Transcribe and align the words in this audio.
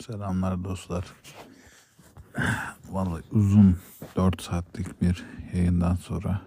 Selamlar 0.00 0.64
dostlar. 0.64 1.04
Vallahi 2.90 3.22
uzun 3.30 3.76
4 4.16 4.42
saatlik 4.42 5.02
bir 5.02 5.24
yayından 5.54 5.94
sonra 5.94 6.42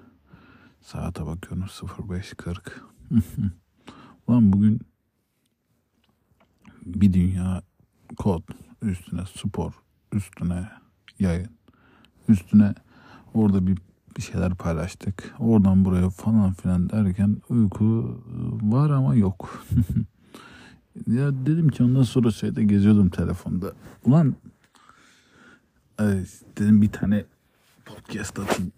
saate 0.81 1.25
bakıyorum 1.25 1.63
05.40. 1.63 2.71
Ulan 4.27 4.53
bugün 4.53 4.79
bir 6.85 7.13
dünya 7.13 7.61
kod, 8.17 8.43
üstüne 8.81 9.21
spor, 9.25 9.73
üstüne 10.11 10.69
yayın, 11.19 11.49
üstüne 12.29 12.73
orada 13.33 13.67
bir 13.67 13.77
bir 14.17 14.21
şeyler 14.21 14.55
paylaştık. 14.55 15.35
Oradan 15.39 15.85
buraya 15.85 16.09
falan 16.09 16.53
filan 16.53 16.89
derken 16.89 17.41
uyku 17.49 18.21
var 18.61 18.89
ama 18.89 19.15
yok. 19.15 19.65
ya 21.07 21.31
dedim 21.45 21.69
ki 21.69 21.83
ondan 21.83 22.03
sonra 22.03 22.31
şeyde 22.31 22.63
geziyordum 22.63 23.09
telefonda. 23.09 23.73
Ulan 24.05 24.35
ay, 25.97 26.25
dedim 26.57 26.81
bir 26.81 26.91
tane 26.91 27.25
podcast 27.85 28.39
atayım. 28.39 28.71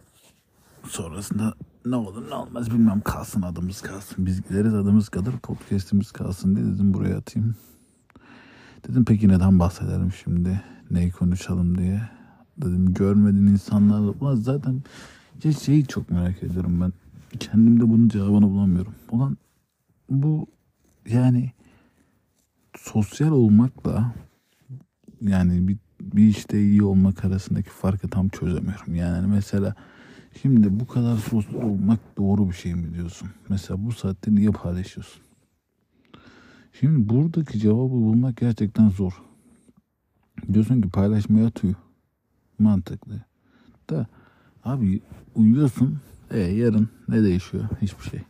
Sonrasında 0.88 1.54
ne 1.86 1.96
olur 1.96 2.30
ne 2.30 2.36
olmaz 2.36 2.72
bilmem 2.72 3.02
kalsın 3.02 3.42
adımız 3.42 3.82
kalsın. 3.82 4.26
Biz 4.26 4.42
gideriz 4.42 4.74
adımız 4.74 5.10
kalır 5.10 5.34
podcastimiz 5.44 6.12
kalsın 6.12 6.56
diye 6.56 6.66
dedim 6.66 6.94
buraya 6.94 7.18
atayım. 7.18 7.56
Dedim 8.88 9.06
peki 9.06 9.28
neden 9.28 9.60
bahsedelim 9.60 10.12
şimdi? 10.24 10.62
Neyi 10.92 11.12
konuşalım 11.12 11.78
diye. 11.78 12.02
Dedim 12.58 12.94
görmediğin 12.94 13.48
insanlarla. 13.48 14.12
Ulan 14.22 14.36
zaten 14.36 14.84
şeyi 15.62 15.86
çok 15.86 16.12
merak 16.12 16.44
ediyorum 16.44 16.82
ben. 16.82 16.94
Kendimde 17.40 17.90
bunun 17.90 18.10
cevabını 18.10 18.50
bulamıyorum. 18.50 18.96
Ulan 19.12 19.38
bu 20.10 20.48
yani 21.10 21.52
sosyal 22.78 23.32
olmakla 23.32 24.14
yani 25.22 25.68
bir, 25.68 25.78
bir 26.02 26.28
işte 26.28 26.62
iyi 26.62 26.84
olmak 26.84 27.26
arasındaki 27.26 27.70
farkı 27.70 28.10
tam 28.10 28.30
çözemiyorum. 28.30 28.96
Yani 28.96 29.28
mesela 29.28 29.76
şimdi 30.42 30.80
bu 30.80 30.88
kadar 30.88 31.18
sosyal 31.18 31.62
olmak 31.62 32.00
doğru 32.18 32.50
bir 32.50 32.54
şey 32.56 32.76
mi 32.76 32.94
diyorsun? 32.94 33.30
Mesela 33.50 33.86
bu 33.86 33.92
saatte 33.92 34.36
niye 34.36 34.50
paylaşıyorsun? 34.50 35.22
Şimdi 36.80 37.10
buradaki 37.10 37.60
cevabı 37.60 37.92
bulmak 37.92 38.38
gerçekten 38.38 38.90
zor. 38.90 39.22
Diyorsun 40.54 40.82
ki 40.82 40.90
paylaşmaya 40.90 41.48
atıyor. 41.48 41.76
Mantıklı. 42.60 43.26
Da 43.90 44.08
abi 44.64 45.02
uyuyorsun. 45.36 46.00
E 46.32 46.40
yarın 46.40 46.90
ne 47.08 47.24
değişiyor? 47.24 47.64
Hiçbir 47.82 48.04
şey. 48.04 48.22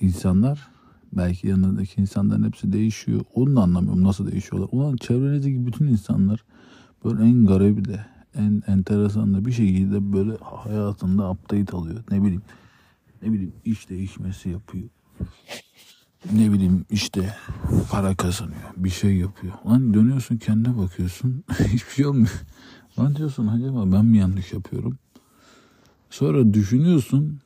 İnsanlar 0.00 0.68
belki 1.12 1.48
yanındaki 1.48 2.00
insanların 2.00 2.46
hepsi 2.46 2.72
değişiyor. 2.72 3.20
Onu 3.34 3.56
da 3.56 3.60
anlamıyorum 3.60 4.04
nasıl 4.04 4.30
değişiyorlar. 4.30 4.68
Ulan 4.72 4.96
çevrenizdeki 4.96 5.66
bütün 5.66 5.86
insanlar 5.86 6.44
böyle 7.04 7.22
en 7.22 7.46
garibi 7.46 7.84
de 7.84 8.06
en 8.34 8.62
enteresan 8.66 9.34
da 9.34 9.44
bir 9.44 9.52
şekilde 9.52 10.12
böyle 10.12 10.36
hayatında 10.36 11.30
update 11.30 11.76
alıyor. 11.76 12.04
Ne 12.10 12.22
bileyim 12.22 12.42
ne 13.22 13.32
bileyim 13.32 13.52
iş 13.64 13.88
değişmesi 13.88 14.48
yapıyor. 14.48 14.88
Ne 16.32 16.52
bileyim 16.52 16.84
işte 16.90 17.34
para 17.90 18.14
kazanıyor. 18.14 18.70
Bir 18.76 18.90
şey 18.90 19.16
yapıyor. 19.16 19.54
Lan 19.66 19.94
dönüyorsun 19.94 20.36
kendine 20.36 20.78
bakıyorsun. 20.78 21.44
hiçbir 21.58 21.92
şey 21.92 22.06
olmuyor. 22.06 22.42
Lan 22.98 23.16
diyorsun 23.16 23.46
acaba 23.46 23.92
ben 23.92 24.04
mi 24.04 24.18
yanlış 24.18 24.52
yapıyorum? 24.52 24.98
Sonra 26.10 26.54
düşünüyorsun. 26.54 27.40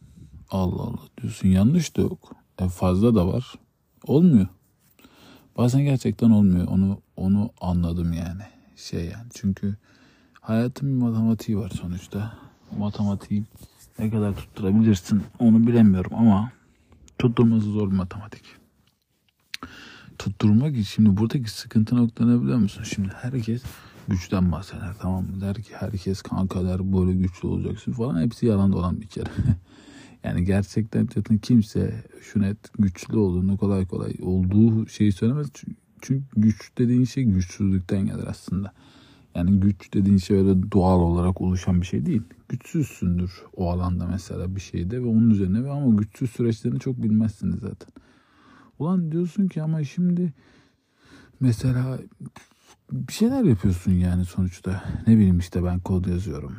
Allah 0.51 0.83
Allah 0.83 1.01
diyorsun 1.21 1.49
yanlış 1.49 1.97
da 1.97 2.03
yok. 2.03 2.42
E 2.59 2.69
fazla 2.69 3.15
da 3.15 3.29
var. 3.29 3.55
Olmuyor. 4.07 4.47
Bazen 5.57 5.83
gerçekten 5.83 6.31
olmuyor. 6.31 6.67
Onu 6.69 7.01
onu 7.17 7.51
anladım 7.61 8.13
yani. 8.13 8.43
Şey 8.77 9.05
yani. 9.05 9.27
Çünkü 9.35 9.77
hayatın 10.41 10.89
bir 10.89 11.03
matematiği 11.03 11.59
var 11.59 11.71
sonuçta. 11.71 12.33
Matematiği 12.79 13.45
ne 13.99 14.11
kadar 14.11 14.37
tutturabilirsin 14.37 15.23
onu 15.39 15.67
bilemiyorum 15.67 16.11
ama 16.15 16.53
tutturması 17.19 17.67
zor 17.67 17.91
bir 17.91 17.97
matematik. 17.97 18.45
Tutturmak 20.19 20.73
için 20.73 20.83
şimdi 20.83 21.17
buradaki 21.17 21.51
sıkıntı 21.51 21.97
nokta 21.97 22.27
ne 22.27 22.43
biliyor 22.43 22.59
musun? 22.59 22.83
Şimdi 22.83 23.09
herkes 23.23 23.63
güçten 24.09 24.53
bahseder 24.53 24.95
tamam 25.01 25.25
mı? 25.25 25.41
Der 25.41 25.55
ki 25.55 25.73
herkes 25.75 26.23
kanka 26.23 26.65
der 26.65 26.93
böyle 26.93 27.13
güçlü 27.13 27.49
olacaksın 27.49 27.93
falan. 27.93 28.23
Hepsi 28.23 28.47
yalan 28.47 28.73
dolan 28.73 29.01
bir 29.01 29.07
kere. 29.07 29.31
yani 30.25 30.45
gerçekten 30.45 31.09
zaten 31.15 31.39
kimse 31.39 32.05
şu 32.21 32.41
net 32.41 32.59
güçlü 32.79 33.19
olduğunu 33.19 33.57
kolay 33.57 33.87
kolay 33.87 34.15
olduğu 34.21 34.87
şeyi 34.87 35.13
söylemez. 35.13 35.47
Çünkü 36.03 36.25
güç 36.37 36.79
dediğin 36.79 37.05
şey 37.05 37.25
güçsüzlükten 37.25 38.07
gelir 38.07 38.27
aslında. 38.27 38.73
Yani 39.35 39.61
güç 39.61 39.95
dediğin 39.95 40.19
şey 40.19 40.37
öyle 40.37 40.73
doğal 40.73 41.01
olarak 41.01 41.41
oluşan 41.41 41.81
bir 41.81 41.87
şey 41.87 42.07
değil. 42.07 42.23
Güçsüzsündür 42.49 43.43
o 43.57 43.71
alanda 43.71 44.07
mesela 44.07 44.57
bir 44.57 44.61
şeyde 44.61 45.03
ve 45.03 45.07
onun 45.07 45.31
üzerine 45.31 45.65
ve 45.65 45.71
ama 45.71 45.95
güçsüz 45.95 46.31
süreçlerini 46.31 46.81
çok 46.81 47.03
bilmezsiniz 47.03 47.61
zaten. 47.61 47.89
Ulan 48.79 49.13
diyorsun 49.13 49.49
ki 49.49 49.63
ama 49.63 49.85
şimdi 49.85 50.33
mesela 51.41 51.99
bir 52.93 53.13
şeyler 53.13 53.45
yapıyorsun 53.45 53.93
yani 53.93 54.25
sonuçta. 54.25 54.85
Ne 55.07 55.17
bileyim 55.17 55.39
işte 55.39 55.65
ben 55.65 55.81
kod 55.81 56.07
yazıyorum. 56.07 56.57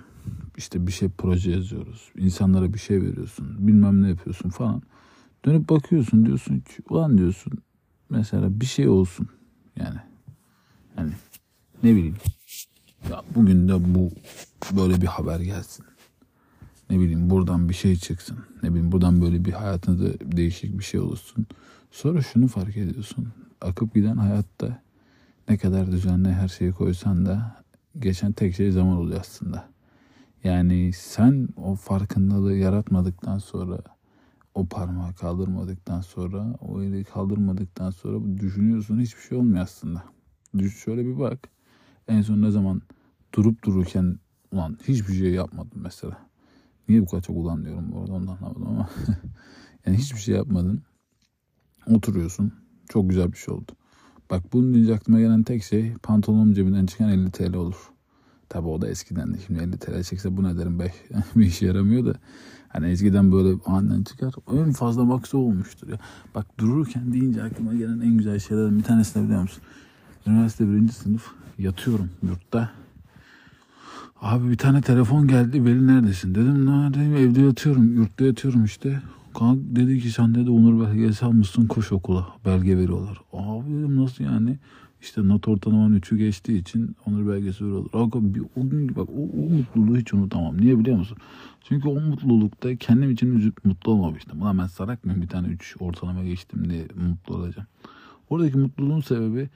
İşte 0.58 0.88
bir 0.88 0.91
şey 0.91 1.09
proje 1.09 1.52
yazıyoruz. 1.52 2.12
İnsanlara 2.18 2.74
bir 2.74 2.80
şey 2.80 3.02
veriyorsun. 3.02 3.68
Bilmem 3.68 4.03
ne 4.03 4.09
yapıyorsun 4.09 4.50
falan. 4.50 4.81
Dönüp 5.46 5.69
bakıyorsun 5.69 6.25
diyorsun 6.25 6.59
ki 6.59 6.84
ulan 6.90 7.18
diyorsun 7.18 7.53
mesela 8.09 8.62
bir 8.62 8.66
şey 8.66 8.88
olsun. 8.88 9.28
Yani 9.75 10.00
hani 10.96 11.12
ne 11.84 11.96
bileyim 11.96 12.16
ya 13.09 13.24
bugün 13.36 13.68
de 13.68 13.96
bu 13.96 14.12
böyle 14.78 15.02
bir 15.02 15.08
haber 15.08 15.40
gelsin. 15.40 15.86
Ne 16.90 17.00
bileyim 17.00 17.30
buradan 17.30 17.69
bir 17.69 17.74
şey 17.74 17.96
çıksın. 17.96 18.38
Ne 18.63 18.69
bileyim 18.69 18.92
buradan 18.92 19.22
böyle 19.22 19.46
bir 19.46 19.53
hayatında 19.53 20.19
değişik 20.38 20.80
bir 20.80 20.84
şey 20.84 21.00
olursun. 21.00 21.46
Sonra 21.92 22.22
şunu 22.22 22.47
fark 22.47 22.78
ediyorsun. 22.78 23.28
Akıp 23.62 23.96
giden 23.96 24.18
hayatta 24.18 24.81
ne 25.50 25.58
kadar 25.58 25.92
düzenli 25.92 26.31
her 26.31 26.47
şeyi 26.47 26.72
koysan 26.72 27.25
da 27.25 27.63
geçen 28.00 28.31
tek 28.31 28.56
şey 28.56 28.72
zaman 28.72 28.97
oluyor 28.97 29.19
aslında. 29.19 29.72
Yani 30.44 30.92
sen 30.94 31.48
o 31.58 31.76
farkındalığı 31.76 32.56
yaratmadıktan 32.56 33.38
sonra 33.38 33.80
o 34.56 34.66
parmağı 34.66 35.14
kaldırmadıktan 35.14 36.02
sonra 36.02 36.56
o 36.62 36.81
eli 36.81 37.04
kaldırmadıktan 37.04 37.92
sonra 37.92 38.38
düşünüyorsun 38.38 39.00
hiçbir 39.00 39.22
şey 39.22 39.38
olmuyor 39.38 39.64
aslında. 39.64 40.04
Düş 40.58 40.84
şöyle 40.84 41.06
bir 41.06 41.20
bak. 41.20 41.50
En 42.08 42.22
son 42.22 42.42
ne 42.42 42.52
zaman 42.52 42.81
durup 43.34 43.64
dururken 43.64 44.20
ulan 44.52 44.78
hiçbir 44.88 45.14
şey 45.14 45.31
yapmadım 45.31 45.81
mesela. 45.84 46.18
Niye 46.90 47.02
bu 47.02 47.06
kadar 47.06 47.22
çok 47.22 47.38
ulan 47.38 47.66
diyorum 47.66 47.92
bu 47.92 48.00
arada 48.00 48.14
ondan 48.14 48.36
anlamadım 48.36 48.68
ama. 48.68 48.90
yani 49.86 49.98
hiçbir 49.98 50.20
şey 50.20 50.36
yapmadın. 50.36 50.84
Oturuyorsun. 51.88 52.54
Çok 52.90 53.10
güzel 53.10 53.31
bir 53.31 53.38
şey 53.38 53.54
oldu. 53.54 53.72
Bak 54.31 54.54
bunun 54.54 54.74
deyince 54.74 54.96
aklıma 54.96 55.20
gelen 55.20 55.44
tek 55.44 55.64
şey 55.64 55.94
pantolonum 55.94 56.54
cebinden 56.54 56.86
çıkan 56.86 57.10
50 57.10 57.31
TL 57.31 57.54
olur. 57.54 57.93
Tabi 58.53 58.68
o 58.68 58.81
da 58.81 58.88
eskiden 58.88 59.34
de 59.34 59.38
şimdi 59.47 59.64
50 59.64 59.78
TL 59.78 60.03
çekse 60.03 60.38
bu 60.38 60.44
ne 60.44 60.58
derim 60.58 60.80
be 60.80 60.91
bir 61.36 61.46
işe 61.46 61.66
yaramıyor 61.66 62.06
da. 62.06 62.14
Hani 62.68 62.90
eskiden 62.90 63.31
böyle 63.31 63.59
aniden 63.66 64.03
çıkar. 64.03 64.34
En 64.53 64.72
fazla 64.72 65.03
maksı 65.03 65.38
olmuştur 65.38 65.88
ya. 65.88 66.00
Bak 66.36 66.46
dururken 66.58 67.13
deyince 67.13 67.44
aklıma 67.44 67.74
gelen 67.74 68.00
en 68.00 68.18
güzel 68.18 68.40
şeylerden 68.40 68.78
bir 68.78 68.84
tanesi 68.84 69.16
de 69.16 69.24
biliyor 69.24 69.42
musun? 69.42 69.63
Üniversite 70.28 70.68
birinci 70.68 70.94
sınıf 70.94 71.28
yatıyorum 71.58 72.09
yurtta. 72.24 72.69
Abi 74.22 74.50
bir 74.50 74.58
tane 74.58 74.81
telefon 74.81 75.28
geldi. 75.28 75.66
Veli 75.66 75.88
neredesin? 75.88 76.36
Dedim 76.36 76.66
neredeyim? 76.66 77.16
Evde 77.16 77.42
yatıyorum. 77.42 77.96
Yurtta 77.96 78.25
yatıyorum 78.25 78.66
işte. 78.66 79.02
Kanka 79.34 79.62
dedi 79.75 80.00
ki 80.00 80.12
sen 80.12 80.36
dedi 80.36 80.50
Onur 80.50 80.86
belgesi 80.86 81.25
almışsın 81.25 81.68
koş 81.68 81.92
okula. 81.92 82.28
Belge 82.46 82.78
veriyorlar. 82.78 83.22
Abi 83.34 83.69
dedim 83.69 84.03
nasıl 84.03 84.24
yani? 84.24 84.58
İşte 85.03 85.28
not 85.28 85.47
ortalamanın 85.47 86.00
3'ü 86.00 86.18
geçtiği 86.18 86.62
için 86.62 86.95
Onur 87.06 87.31
belgesi 87.31 87.66
veriyorlar. 87.66 87.92
Kanka 87.92 88.19
bir, 88.24 88.42
o 88.42 88.69
gün 88.69 88.95
bak 88.95 89.10
o, 89.10 89.22
o 89.22 89.50
mutluluğu 89.50 89.98
hiç 89.98 90.13
unutamam. 90.13 90.62
Niye 90.62 90.80
biliyor 90.80 90.98
musun? 90.98 91.18
Çünkü 91.63 91.88
o 91.88 92.00
mutlulukta 92.00 92.75
kendim 92.75 93.12
için 93.12 93.36
üzüp 93.36 93.66
mutlu 93.66 93.92
olmamıştım. 93.92 94.42
Ulan 94.42 94.57
ben 94.57 94.68
sarak 94.68 95.06
mıyım 95.06 95.22
bir 95.22 95.27
tane 95.27 95.48
3 95.48 95.75
ortalama 95.80 96.24
geçtim 96.24 96.69
diye 96.69 96.88
mutlu 97.10 97.36
olacağım. 97.36 97.68
Oradaki 98.30 98.57
mutluluğun 98.57 99.01
sebebi 99.01 99.50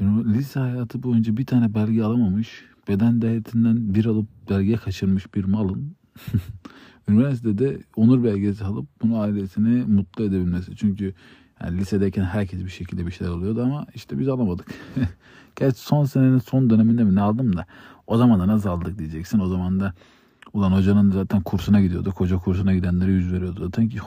lise 0.00 0.60
hayatı 0.60 1.02
boyunca 1.02 1.36
bir 1.36 1.46
tane 1.46 1.74
belge 1.74 2.02
alamamış, 2.02 2.64
beden 2.88 3.22
değerinden 3.22 3.94
bir 3.94 4.04
alıp 4.04 4.26
belge 4.50 4.76
kaçırmış 4.76 5.34
bir 5.34 5.44
malın 5.44 5.96
üniversitede 7.08 7.78
onur 7.96 8.24
belgesi 8.24 8.64
alıp 8.64 8.86
bunu 9.02 9.20
ailesini 9.20 9.84
mutlu 9.84 10.24
edebilmesi. 10.24 10.76
Çünkü 10.76 11.14
yani 11.64 11.78
lisedeyken 11.78 12.24
herkes 12.24 12.64
bir 12.64 12.70
şekilde 12.70 13.06
bir 13.06 13.12
şeyler 13.12 13.32
alıyordu 13.32 13.62
ama 13.62 13.86
işte 13.94 14.18
biz 14.18 14.28
alamadık. 14.28 14.66
Gerçi 15.56 15.80
son 15.80 16.04
senenin 16.04 16.38
son 16.38 16.70
döneminde 16.70 17.04
mi 17.04 17.14
ne 17.14 17.20
aldım 17.20 17.56
da 17.56 17.66
o 18.06 18.16
zaman 18.16 18.40
da 18.40 18.48
nasıl 18.48 18.68
aldık 18.68 18.98
diyeceksin. 18.98 19.38
O 19.38 19.46
zaman 19.46 19.80
da 19.80 19.94
ulan 20.52 20.72
hocanın 20.72 21.10
zaten 21.10 21.42
kursuna 21.42 21.80
gidiyordu. 21.80 22.12
Koca 22.12 22.38
kursuna 22.38 22.74
gidenlere 22.74 23.10
yüz 23.10 23.32
veriyordu. 23.32 23.64
Zaten 23.64 23.88
ki, 23.88 24.00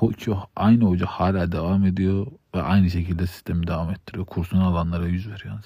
aynı 0.56 0.86
hoca 0.86 1.06
hala 1.06 1.52
devam 1.52 1.86
ediyor. 1.86 2.28
Ve 2.56 2.62
aynı 2.62 2.90
şekilde 2.90 3.28
sistemi 3.28 3.68
devam 3.68 3.92
ettiriyor. 3.92 4.25
Kursunu 4.25 4.68
alanlara 4.68 5.06
yüz 5.07 5.28
veriyor. 5.30 5.60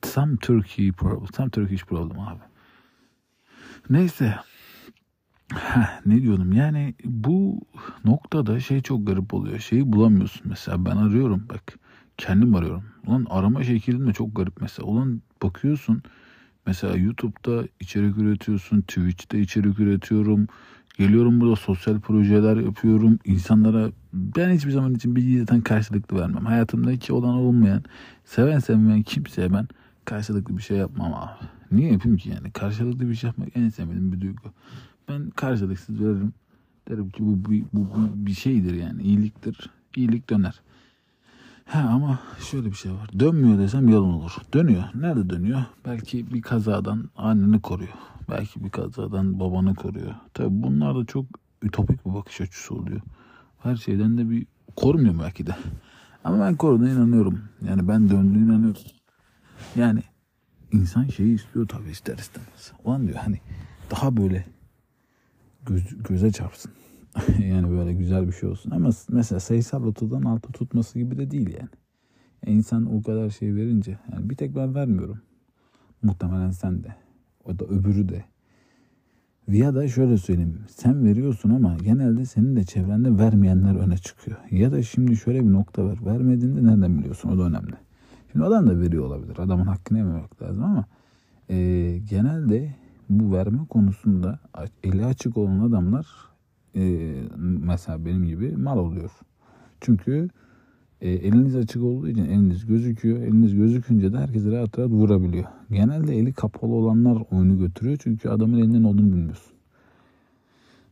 tam 0.00 0.36
Turkey 0.42 0.92
problem. 0.92 1.26
Tam 1.26 1.48
Turkish 1.48 1.84
problem 1.84 2.20
abi. 2.20 2.40
Neyse. 3.90 4.34
Heh, 5.54 6.00
ne 6.06 6.22
diyordum 6.22 6.52
yani 6.52 6.94
bu 7.04 7.60
noktada 8.04 8.60
şey 8.60 8.82
çok 8.82 9.06
garip 9.06 9.34
oluyor. 9.34 9.58
Şeyi 9.58 9.92
bulamıyorsun 9.92 10.42
mesela 10.44 10.84
ben 10.84 10.96
arıyorum 10.96 11.46
bak 11.50 11.78
kendim 12.18 12.54
arıyorum. 12.54 12.84
Ulan 13.06 13.26
arama 13.30 13.64
şeklin 13.64 14.06
de 14.06 14.12
çok 14.12 14.36
garip 14.36 14.60
mesela. 14.60 14.86
Ulan 14.88 15.22
bakıyorsun 15.42 16.02
mesela 16.66 16.96
YouTube'da 16.96 17.68
içerik 17.80 18.18
üretiyorsun, 18.18 18.80
Twitch'te 18.80 19.40
içerik 19.40 19.80
üretiyorum. 19.80 20.46
Geliyorum 20.98 21.40
burada 21.40 21.56
sosyal 21.56 22.00
projeler 22.00 22.56
yapıyorum. 22.56 23.18
İnsanlara 23.24 23.90
ben 24.12 24.50
hiçbir 24.50 24.70
zaman 24.70 24.94
için 24.94 25.16
bilgi 25.16 25.38
zaten 25.38 25.60
karşılıklı 25.60 26.20
vermem. 26.20 26.46
Hayatımdaki 26.46 27.12
olan 27.12 27.34
olmayan, 27.34 27.84
seven 28.24 28.58
sevmeyen 28.58 29.02
kimseye 29.02 29.52
ben 29.52 29.68
karşılıklı 30.04 30.56
bir 30.56 30.62
şey 30.62 30.76
yapmam 30.76 31.14
abi. 31.14 31.46
Niye 31.72 31.92
yapayım 31.92 32.16
ki 32.16 32.28
yani? 32.28 32.50
Karşılıklı 32.50 33.08
bir 33.08 33.14
şey 33.14 33.28
yapmak 33.28 33.48
en 33.54 33.68
sevmediğim 33.68 34.12
bir 34.12 34.20
duygu. 34.20 34.52
Ben 35.08 35.30
karşılıksız 35.30 36.00
veririm. 36.00 36.32
Derim 36.88 37.10
ki 37.10 37.26
bu, 37.26 37.44
bu, 37.44 37.50
bu, 37.72 37.80
bu 37.94 38.26
bir 38.26 38.34
şeydir 38.34 38.74
yani 38.74 39.02
iyiliktir. 39.02 39.70
İyilik 39.96 40.30
döner. 40.30 40.60
Ha 41.64 41.78
ama 41.78 42.18
şöyle 42.50 42.66
bir 42.66 42.74
şey 42.74 42.92
var. 42.92 43.10
Dönmüyor 43.18 43.58
desem 43.58 43.88
yalan 43.88 44.10
olur. 44.10 44.36
Dönüyor. 44.54 44.84
Nerede 44.94 45.30
dönüyor? 45.30 45.64
Belki 45.86 46.34
bir 46.34 46.42
kazadan 46.42 47.10
anneni 47.16 47.60
koruyor. 47.60 47.92
Belki 48.30 48.64
bir 48.64 48.70
kazadan 48.70 49.40
babanı 49.40 49.74
koruyor. 49.74 50.14
Tabi 50.34 50.62
bunlar 50.62 50.96
da 50.96 51.04
çok 51.04 51.26
ütopik 51.62 52.06
bir 52.06 52.14
bakış 52.14 52.40
açısı 52.40 52.74
oluyor. 52.74 53.00
Her 53.58 53.76
şeyden 53.76 54.18
de 54.18 54.30
bir 54.30 54.46
korumuyor 54.76 55.18
belki 55.18 55.46
de. 55.46 55.56
Ama 56.24 56.40
ben 56.40 56.54
koruduğuna 56.56 56.90
inanıyorum. 56.90 57.40
Yani 57.68 57.88
ben 57.88 58.10
döndüğüne 58.10 58.44
inanıyorum. 58.44 58.82
Yani 59.76 60.02
insan 60.72 61.06
şeyi 61.06 61.34
istiyor 61.34 61.68
tabii 61.68 61.90
ister 61.90 62.18
istemez. 62.18 62.72
Ulan 62.84 63.06
diyor 63.06 63.18
hani 63.18 63.40
daha 63.90 64.16
böyle 64.16 64.44
göz, 65.68 66.02
göze 66.08 66.32
çarpsın. 66.32 66.72
yani 67.42 67.70
böyle 67.70 67.92
güzel 67.92 68.26
bir 68.26 68.32
şey 68.32 68.48
olsun. 68.48 68.70
Ama 68.70 68.90
mesela 69.08 69.40
sayısal 69.40 69.82
lotodan 69.82 70.22
altı 70.22 70.52
tutması 70.52 70.98
gibi 70.98 71.18
de 71.18 71.30
değil 71.30 71.48
yani. 71.48 71.68
yani. 72.46 72.56
İnsan 72.56 72.94
o 72.94 73.02
kadar 73.02 73.30
şey 73.30 73.54
verince 73.54 73.98
yani 74.12 74.30
bir 74.30 74.36
tek 74.36 74.56
ben 74.56 74.74
vermiyorum. 74.74 75.20
Muhtemelen 76.02 76.50
sen 76.50 76.84
de. 76.84 76.94
O 77.44 77.58
da 77.58 77.64
öbürü 77.64 78.08
de. 78.08 78.24
Ya 79.48 79.74
da 79.74 79.88
şöyle 79.88 80.18
söyleyeyim. 80.18 80.60
Sen 80.68 81.04
veriyorsun 81.04 81.50
ama 81.50 81.76
genelde 81.82 82.24
senin 82.24 82.56
de 82.56 82.64
çevrende 82.64 83.18
vermeyenler 83.18 83.74
öne 83.74 83.98
çıkıyor. 83.98 84.36
Ya 84.50 84.72
da 84.72 84.82
şimdi 84.82 85.16
şöyle 85.16 85.40
bir 85.40 85.52
nokta 85.52 85.84
var. 85.84 85.98
Vermediğinde 86.06 86.64
nereden 86.64 86.98
biliyorsun? 86.98 87.28
O 87.28 87.38
da 87.38 87.42
önemli. 87.42 87.74
Şimdi 88.32 88.44
adam 88.44 88.66
da 88.66 88.80
veriyor 88.80 89.04
olabilir. 89.04 89.38
Adamın 89.38 89.66
hakkını 89.66 89.98
yememek 89.98 90.42
lazım 90.42 90.64
ama 90.64 90.84
e, 91.50 91.56
genelde 92.10 92.74
bu 93.08 93.32
verme 93.32 93.66
konusunda 93.68 94.38
eli 94.84 95.04
açık 95.04 95.36
olan 95.36 95.58
adamlar 95.58 96.06
e, 96.76 97.14
mesela 97.38 98.04
benim 98.04 98.26
gibi 98.26 98.56
mal 98.56 98.78
oluyor. 98.78 99.10
Çünkü 99.80 100.28
e, 101.00 101.10
eliniz 101.10 101.56
açık 101.56 101.82
olduğu 101.82 102.08
için 102.08 102.24
eliniz 102.24 102.66
gözüküyor. 102.66 103.18
Eliniz 103.18 103.54
gözükünce 103.54 104.12
de 104.12 104.18
herkes 104.18 104.46
rahat 104.46 104.78
rahat 104.78 104.90
vurabiliyor. 104.90 105.44
Genelde 105.70 106.18
eli 106.18 106.32
kapalı 106.32 106.72
olanlar 106.72 107.22
oyunu 107.30 107.58
götürüyor. 107.58 107.98
Çünkü 108.02 108.28
adamın 108.28 108.58
elinin 108.58 108.84
olduğunu 108.84 109.12
bilmiyorsun. 109.12 109.52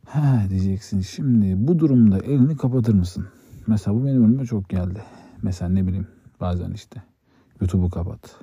Ha 0.05 0.43
diyeceksin 0.49 1.01
şimdi 1.01 1.67
bu 1.67 1.79
durumda 1.79 2.19
elini 2.19 2.57
kapatır 2.57 2.93
mısın? 2.93 3.27
Mesela 3.67 3.97
bu 3.97 4.05
benim 4.05 4.23
önüme 4.23 4.45
çok 4.45 4.69
geldi. 4.69 5.01
Mesela 5.41 5.69
ne 5.69 5.87
bileyim 5.87 6.07
bazen 6.41 6.71
işte 6.71 7.03
YouTube'u 7.61 7.89
kapat. 7.89 8.35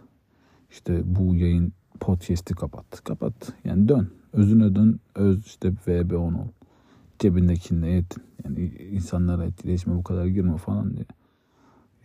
İşte 0.71 1.03
bu 1.05 1.35
yayın 1.35 1.73
podcast'i 2.01 2.55
kapat. 2.55 3.05
Kapat. 3.05 3.53
Yani 3.65 3.89
dön. 3.89 4.11
Özüne 4.33 4.75
dön. 4.75 5.01
Öz 5.15 5.47
işte 5.47 5.69
VB10 5.87 6.17
ol. 6.17 6.49
Cebindekinde 7.19 7.87
yetin. 7.87 8.23
Yani 8.45 8.73
insanlara 8.93 9.45
etkileşime 9.45 9.97
bu 9.97 10.03
kadar 10.03 10.27
girme 10.27 10.57
falan 10.57 10.95
diye. 10.95 11.07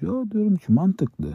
Ya 0.02 0.32
diyorum 0.32 0.56
ki 0.56 0.72
mantıklı 0.72 1.34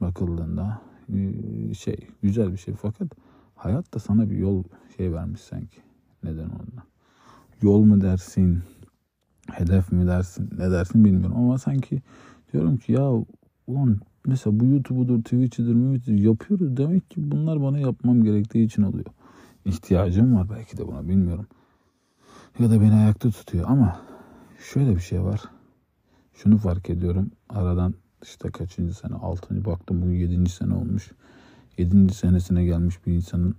bakıldığında 0.00 0.80
ee, 1.14 1.74
şey 1.74 1.96
güzel 2.22 2.52
bir 2.52 2.56
şey 2.56 2.74
fakat 2.74 3.08
hayat 3.54 3.94
da 3.94 3.98
sana 3.98 4.30
bir 4.30 4.36
yol 4.36 4.64
şey 4.96 5.12
vermiş 5.12 5.40
sanki. 5.40 5.78
Neden 6.22 6.48
onunla? 6.48 6.84
Yol 7.62 7.80
mu 7.80 8.00
dersin? 8.00 8.62
Hedef 9.50 9.92
mi 9.92 10.06
dersin? 10.06 10.50
Ne 10.58 10.70
dersin 10.70 11.04
bilmiyorum 11.04 11.36
ama 11.36 11.58
sanki 11.58 12.02
diyorum 12.52 12.76
ki 12.76 12.92
ya 12.92 13.12
ulan 13.66 14.00
mesela 14.28 14.60
bu 14.60 14.64
YouTube'udur, 14.64 15.18
Twitch'idir, 15.18 15.74
Twitch'idir 15.74 16.18
yapıyoruz. 16.18 16.76
Demek 16.76 17.10
ki 17.10 17.30
bunlar 17.30 17.62
bana 17.62 17.78
yapmam 17.78 18.24
gerektiği 18.24 18.64
için 18.64 18.82
oluyor. 18.82 19.06
İhtiyacım 19.64 20.36
var 20.36 20.50
belki 20.50 20.76
de 20.76 20.86
buna 20.86 21.08
bilmiyorum. 21.08 21.46
Ya 22.58 22.70
da 22.70 22.80
beni 22.80 22.94
ayakta 22.94 23.30
tutuyor 23.30 23.64
ama 23.68 24.00
şöyle 24.72 24.96
bir 24.96 25.00
şey 25.00 25.22
var. 25.22 25.40
Şunu 26.34 26.58
fark 26.58 26.90
ediyorum. 26.90 27.30
Aradan 27.48 27.94
işte 28.22 28.50
kaçıncı 28.50 28.94
sene? 28.94 29.14
Altıncı 29.14 29.64
baktım 29.64 30.02
bugün 30.02 30.14
yedinci 30.14 30.52
sene 30.52 30.74
olmuş. 30.74 31.12
Yedinci 31.78 32.14
senesine 32.14 32.64
gelmiş 32.64 33.06
bir 33.06 33.12
insanın 33.12 33.54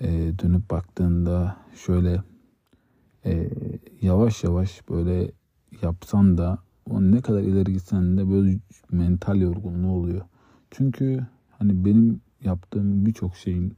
e, 0.00 0.08
dönüp 0.38 0.70
baktığında 0.70 1.56
şöyle 1.86 2.22
e, 3.24 3.50
yavaş 4.02 4.44
yavaş 4.44 4.88
böyle 4.88 5.32
yapsan 5.82 6.38
da 6.38 6.58
ne 7.00 7.20
kadar 7.20 7.40
ileri 7.40 7.72
gitsen 7.72 8.16
de 8.16 8.30
böyle 8.30 8.58
mental 8.92 9.36
yorgunluğu 9.36 9.92
oluyor. 9.92 10.20
Çünkü 10.70 11.26
hani 11.50 11.84
benim 11.84 12.20
yaptığım 12.44 13.06
birçok 13.06 13.36
şeyin 13.36 13.76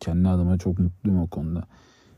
kendi 0.00 0.28
adıma 0.28 0.58
çok 0.58 0.78
mutluyum 0.78 1.20
o 1.20 1.26
konuda. 1.26 1.64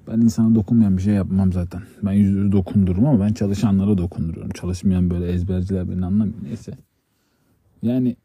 Ben 0.08 0.20
insana 0.20 0.54
dokunmayan 0.54 0.96
bir 0.96 1.02
şey 1.02 1.14
yapmam 1.14 1.52
zaten. 1.52 1.82
Ben 2.02 2.12
yüzleri 2.12 2.52
dokundururum 2.52 3.06
ama 3.06 3.20
ben 3.20 3.32
çalışanlara 3.32 3.98
dokunduruyorum. 3.98 4.50
Çalışmayan 4.50 5.10
böyle 5.10 5.32
ezberciler 5.32 5.90
beni 5.90 6.06
anlamıyor. 6.06 6.38
Neyse. 6.42 6.78
Yani 7.82 8.16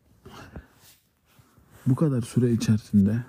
bu 1.88 1.96
kadar 1.96 2.22
süre 2.22 2.52
içerisinde 2.52 3.24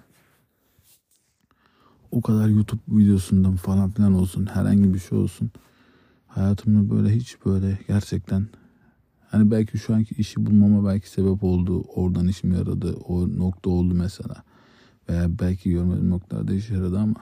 o 2.11 2.21
kadar 2.21 2.49
YouTube 2.49 2.81
videosundan 2.89 3.57
falan 3.57 3.91
filan 3.91 4.15
olsun 4.15 4.47
herhangi 4.47 4.95
bir 4.95 4.99
şey 4.99 5.19
olsun 5.19 5.51
hayatımda 6.29 6.95
böyle 6.95 7.17
hiç 7.17 7.37
böyle 7.47 7.79
gerçekten 7.89 8.47
hani 9.31 9.51
belki 9.51 9.79
şu 9.79 9.95
anki 9.95 10.15
işi 10.15 10.47
bulmama 10.47 10.89
belki 10.89 11.11
sebep 11.11 11.45
oldu 11.45 11.85
oradan 11.95 12.29
işim 12.29 12.53
yaradı 12.53 12.93
o 12.93 13.29
nokta 13.29 13.71
oldu 13.71 13.95
mesela 13.95 14.45
veya 15.09 15.39
belki 15.39 15.71
görmediğim 15.71 16.11
noktalarda 16.11 16.55
işe 16.55 16.75
yaradı 16.75 16.99
ama 16.99 17.17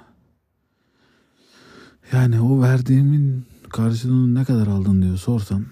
yani 2.13 2.41
o 2.41 2.63
verdiğimin 2.63 3.45
karşılığını 3.71 4.35
ne 4.35 4.45
kadar 4.45 4.67
aldın 4.67 5.03
diyor 5.03 5.17
sorsam 5.17 5.65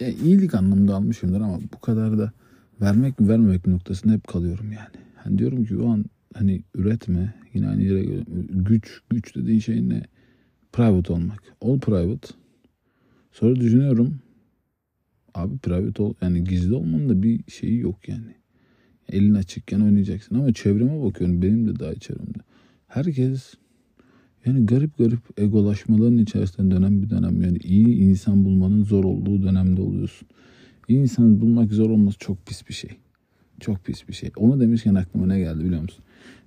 ya 0.00 0.08
iyilik 0.08 0.54
anlamında 0.54 0.94
almışımdır 0.94 1.40
ama 1.40 1.58
bu 1.74 1.80
kadar 1.80 2.18
da 2.18 2.32
vermek 2.80 3.20
mi 3.20 3.28
vermemek 3.28 3.66
mi 3.66 3.72
noktasında 3.72 4.12
hep 4.12 4.28
kalıyorum 4.28 4.72
yani. 4.72 5.04
Hani 5.14 5.38
diyorum 5.38 5.64
ki 5.64 5.76
o 5.76 5.92
an 5.92 6.04
hani 6.34 6.62
üretme 6.74 7.34
yine 7.54 7.68
aynı 7.68 7.82
yere 7.82 8.24
güç 8.50 9.02
güç 9.10 9.36
dediğin 9.36 9.60
şey 9.60 9.88
ne? 9.88 10.02
Private 10.72 11.12
olmak. 11.12 11.42
Ol 11.60 11.80
private. 11.80 12.28
Sonra 13.32 13.56
düşünüyorum 13.56 14.18
abi 15.34 15.58
private 15.58 16.02
ol 16.02 16.14
yani 16.22 16.44
gizli 16.44 16.74
olmanın 16.74 17.08
da 17.08 17.22
bir 17.22 17.40
şeyi 17.48 17.78
yok 17.78 18.08
yani. 18.08 18.34
Elin 19.08 19.34
açıkken 19.34 19.80
oynayacaksın 19.80 20.34
ama 20.34 20.52
çevreme 20.52 21.04
bakıyorum 21.04 21.42
benim 21.42 21.68
de 21.68 21.78
daha 21.78 21.94
çevremde. 21.94 22.38
Herkes 22.86 23.54
yani 24.46 24.66
garip 24.66 24.98
garip 24.98 25.40
egolaşmaların 25.40 26.18
içerisinde 26.18 26.74
dönem 26.74 27.02
bir 27.02 27.10
dönem. 27.10 27.42
Yani 27.42 27.58
iyi 27.58 27.86
insan 27.86 28.44
bulmanın 28.44 28.84
zor 28.84 29.04
olduğu 29.04 29.42
dönemde 29.42 29.80
oluyorsun. 29.80 30.28
İyi 30.88 30.98
insan 30.98 31.40
bulmak 31.40 31.72
zor 31.72 31.90
olması 31.90 32.18
çok 32.18 32.46
pis 32.46 32.68
bir 32.68 32.74
şey. 32.74 32.90
Çok 33.60 33.84
pis 33.84 34.08
bir 34.08 34.12
şey. 34.12 34.30
Onu 34.36 34.60
demişken 34.60 34.94
aklıma 34.94 35.26
ne 35.26 35.38
geldi 35.38 35.64
biliyor 35.64 35.82
musun? 35.82 36.04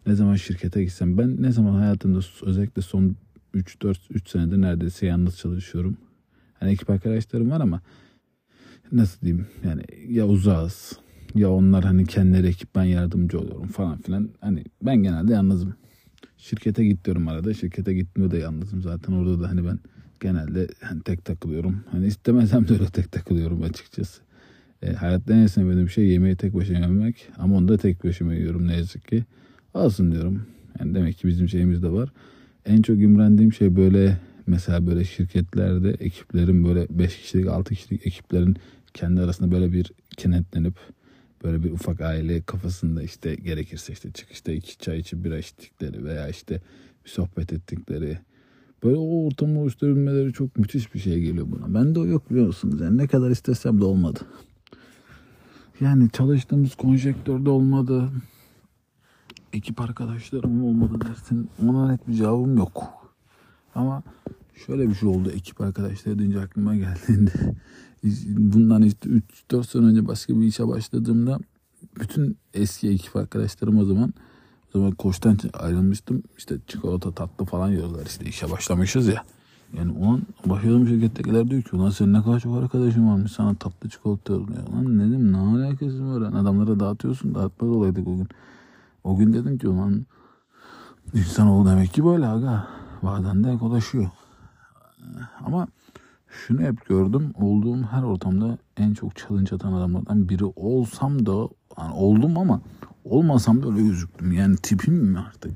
Ne 0.08 0.16
zaman 0.16 0.36
şirkete 0.36 0.84
gitsem 0.84 1.18
ben 1.18 1.42
ne 1.42 1.52
zaman 1.52 1.74
hayatımda 1.74 2.20
özellikle 2.42 2.82
son 2.82 3.16
3-4 3.56 3.98
3 4.10 4.30
senedir 4.30 4.62
neredeyse 4.62 5.06
yalnız 5.06 5.38
çalışıyorum. 5.38 5.98
Hani 6.54 6.72
ekip 6.72 6.90
arkadaşlarım 6.90 7.50
var 7.50 7.62
ama 7.62 7.82
nasıl 8.94 9.22
diyeyim 9.22 9.48
yani 9.66 9.82
ya 10.10 10.28
uzağız 10.28 11.00
ya 11.36 11.52
onlar 11.52 11.84
hani 11.84 12.06
kendileri 12.06 12.48
ekip 12.48 12.76
ben 12.76 12.84
yardımcı 12.84 13.40
oluyorum 13.40 13.68
falan 13.68 14.02
filan. 14.02 14.30
Hani 14.42 14.64
ben 14.82 15.04
genelde 15.04 15.34
yalnızım. 15.34 15.76
Şirkete 16.38 16.86
git 16.86 17.06
diyorum 17.06 17.28
arada. 17.28 17.54
Şirkete 17.54 17.94
gitmiyor 17.94 18.32
da 18.32 18.38
yalnızım 18.38 18.82
zaten. 18.82 19.14
Orada 19.14 19.42
da 19.42 19.50
hani 19.50 19.66
ben 19.66 19.80
genelde 20.20 20.68
hani 20.82 21.02
tek 21.02 21.26
takılıyorum. 21.26 21.84
Hani 21.92 22.08
istemesem 22.08 22.68
de 22.68 22.74
öyle 22.74 22.86
tek 22.86 23.12
takılıyorum 23.12 23.64
açıkçası. 23.64 24.22
E, 24.82 24.94
hayatta 24.94 25.34
en 25.34 25.48
sevmediğim 25.48 25.90
şey 25.90 26.08
yemeği 26.08 26.36
tek 26.36 26.54
başına 26.54 26.80
yemek. 26.80 27.28
Ama 27.38 27.58
onu 27.58 27.68
da 27.68 27.78
tek 27.78 28.04
başıma 28.04 28.34
yiyorum 28.34 28.68
ne 28.68 28.76
yazık 28.76 29.08
ki. 29.08 29.24
Alsın 29.74 30.12
diyorum. 30.12 30.46
Yani 30.80 30.96
demek 30.96 31.18
ki 31.18 31.28
bizim 31.28 31.50
şeyimiz 31.50 31.84
de 31.84 31.92
var. 31.92 32.10
En 32.66 32.82
çok 32.82 33.02
imrendiğim 33.02 33.54
şey 33.54 33.76
böyle 33.76 34.18
mesela 34.48 34.88
böyle 34.88 35.04
şirketlerde 35.04 35.90
ekiplerin 35.90 36.66
böyle 36.66 36.88
5 36.90 37.18
kişilik 37.18 37.48
6 37.48 37.76
kişilik 37.76 38.08
ekiplerin 38.08 38.58
kendi 38.94 39.22
arasında 39.22 39.52
böyle 39.52 39.74
bir 39.74 39.92
kenetlenip 40.18 40.76
böyle 41.44 41.64
bir 41.64 41.72
ufak 41.72 42.02
aile 42.02 42.42
kafasında 42.42 43.04
işte 43.04 43.36
gerekirse 43.36 43.94
işte 43.94 44.12
çıkışta 44.12 44.52
iki 44.52 44.78
çay 44.78 45.00
içip 45.00 45.24
bira 45.24 45.38
içtikleri 45.38 46.06
veya 46.06 46.28
işte 46.28 46.62
bir 47.06 47.10
sohbet 47.10 47.54
ettikleri 47.54 48.20
böyle 48.84 48.98
o 48.98 49.26
ortamı 49.26 49.60
oluşturabilmeleri 49.62 50.34
çok 50.34 50.58
müthiş 50.58 50.94
bir 50.94 51.00
şey 51.00 51.20
geliyor 51.20 51.48
buna. 51.52 51.74
Ben 51.74 51.96
de 51.96 52.00
o 52.00 52.06
yok 52.06 52.30
biliyor 52.30 52.48
musunuz? 52.48 52.82
Yani 52.82 52.98
ne 52.98 53.08
kadar 53.08 53.30
istesem 53.30 53.82
de 53.82 53.86
olmadı. 53.86 54.20
Yani 55.82 56.10
çalıştığımız 56.10 56.76
konjektörde 56.76 57.50
olmadı. 57.50 58.12
Ekip 59.54 59.82
arkadaşlarım 59.82 60.64
olmadı 60.64 61.08
dersin. 61.08 61.50
Ona 61.64 61.92
net 61.92 62.08
bir 62.08 62.14
cevabım 62.14 62.58
yok. 62.58 62.84
Ama 63.76 64.04
şöyle 64.66 64.90
bir 64.90 64.96
şey 64.96 65.10
oldu 65.10 65.32
ekip 65.32 65.62
arkadaşları 65.62 66.20
deyince 66.20 66.40
aklıma 66.40 66.76
geldiğinde 66.76 67.32
bundan 68.28 68.82
işte 68.82 69.10
3-4 69.50 69.64
sene 69.64 69.86
önce 69.86 70.08
başka 70.08 70.34
bir 70.34 70.46
işe 70.46 70.68
başladığımda 70.68 71.40
bütün 72.00 72.38
eski 72.54 72.90
ekip 72.90 73.16
arkadaşlarım 73.16 73.78
o 73.78 73.86
zaman 73.86 74.14
o 74.70 74.80
zaman 74.80 74.92
koçtan 74.92 75.38
ayrılmıştım. 75.54 76.24
İşte 76.38 76.56
çikolata 76.68 77.12
tatlı 77.12 77.46
falan 77.46 77.70
yiyorlar 77.70 78.06
işte 78.06 78.26
işe 78.26 78.52
başlamışız 78.52 79.08
ya. 79.08 79.24
Yani 79.78 79.92
onun 79.92 80.24
başladığım 80.46 80.88
şirkettekiler 80.88 81.50
diyor 81.50 81.62
ki 81.62 81.76
ulan 81.76 81.90
senin 81.90 82.14
ne 82.14 82.24
kadar 82.24 82.40
çok 82.40 82.58
arkadaşın 82.58 83.10
varmış 83.10 83.32
sana 83.32 83.56
tatlı 83.56 83.90
çikolata 83.90 84.34
yolluyor. 84.34 84.68
Lan 84.68 85.00
dedim 85.00 85.34
ne 85.34 85.38
alakası 85.38 86.06
var? 86.08 86.22
Yani 86.22 86.38
adamlara 86.38 86.80
dağıtıyorsun 86.80 87.36
dağıtmaz 87.36 87.70
olaydık 87.72 88.08
o 88.08 88.18
gün. 88.18 88.28
O 89.04 89.18
gün 89.18 89.34
dedim 89.34 89.58
ki 89.58 89.68
ulan 89.68 90.06
insanoğlu 91.14 91.70
demek 91.70 91.94
ki 91.94 92.06
böyle 92.06 92.28
aga. 92.28 92.68
Bazen 93.04 93.44
de 93.44 93.52
ekolaşıyor. 93.52 94.10
Ama 95.46 95.68
şunu 96.34 96.62
hep 96.62 96.86
gördüm. 96.86 97.34
Olduğum 97.36 97.84
her 97.84 98.04
ortamda 98.04 98.58
en 98.78 98.94
çok 98.94 99.16
challenge 99.16 99.56
atan 99.56 99.74
adamlardan 99.74 100.30
biri 100.30 100.46
olsam 100.46 101.26
da 101.26 101.50
yani 101.78 101.94
oldum 101.94 102.38
ama 102.38 102.62
olmasam 103.04 103.64
da 103.64 103.72
öyle 103.72 103.82
gözüktüm. 103.82 104.32
Yani 104.32 104.56
tipim 104.56 104.96
mi 104.96 105.20
artık? 105.20 105.52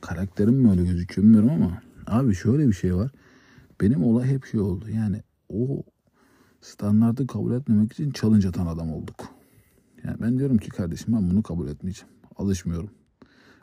Karakterim 0.00 0.54
mi 0.54 0.70
öyle 0.70 0.84
gözüküyor 0.84 1.28
bilmiyorum 1.28 1.50
ama 1.50 1.82
abi 2.06 2.34
şöyle 2.34 2.68
bir 2.68 2.72
şey 2.72 2.94
var. 2.94 3.10
Benim 3.80 4.04
olay 4.04 4.28
hep 4.28 4.44
şey 4.44 4.60
oldu. 4.60 4.90
Yani 4.90 5.22
o 5.48 5.82
standartı 6.60 7.26
kabul 7.26 7.52
etmemek 7.52 7.92
için 7.92 8.10
challenge 8.10 8.48
atan 8.48 8.66
adam 8.66 8.92
olduk. 8.92 9.28
Yani 10.04 10.16
ben 10.20 10.38
diyorum 10.38 10.58
ki 10.58 10.68
kardeşim 10.68 11.14
ben 11.14 11.30
bunu 11.30 11.42
kabul 11.42 11.68
etmeyeceğim. 11.68 12.14
Alışmıyorum. 12.36 12.90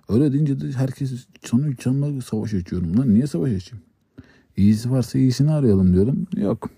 Öyle 0.10 0.34
deyince 0.34 0.60
de 0.60 0.72
herkes 0.72 1.27
canı 1.41 1.75
canına 1.75 2.22
savaş 2.22 2.53
açıyorum. 2.53 2.98
Lan 2.98 3.13
niye 3.13 3.27
savaş 3.27 3.51
açayım? 3.51 3.85
İyisi 4.57 4.91
varsa 4.91 5.19
iyisini 5.19 5.51
arayalım 5.51 5.93
diyorum. 5.93 6.27
Yok. 6.35 6.69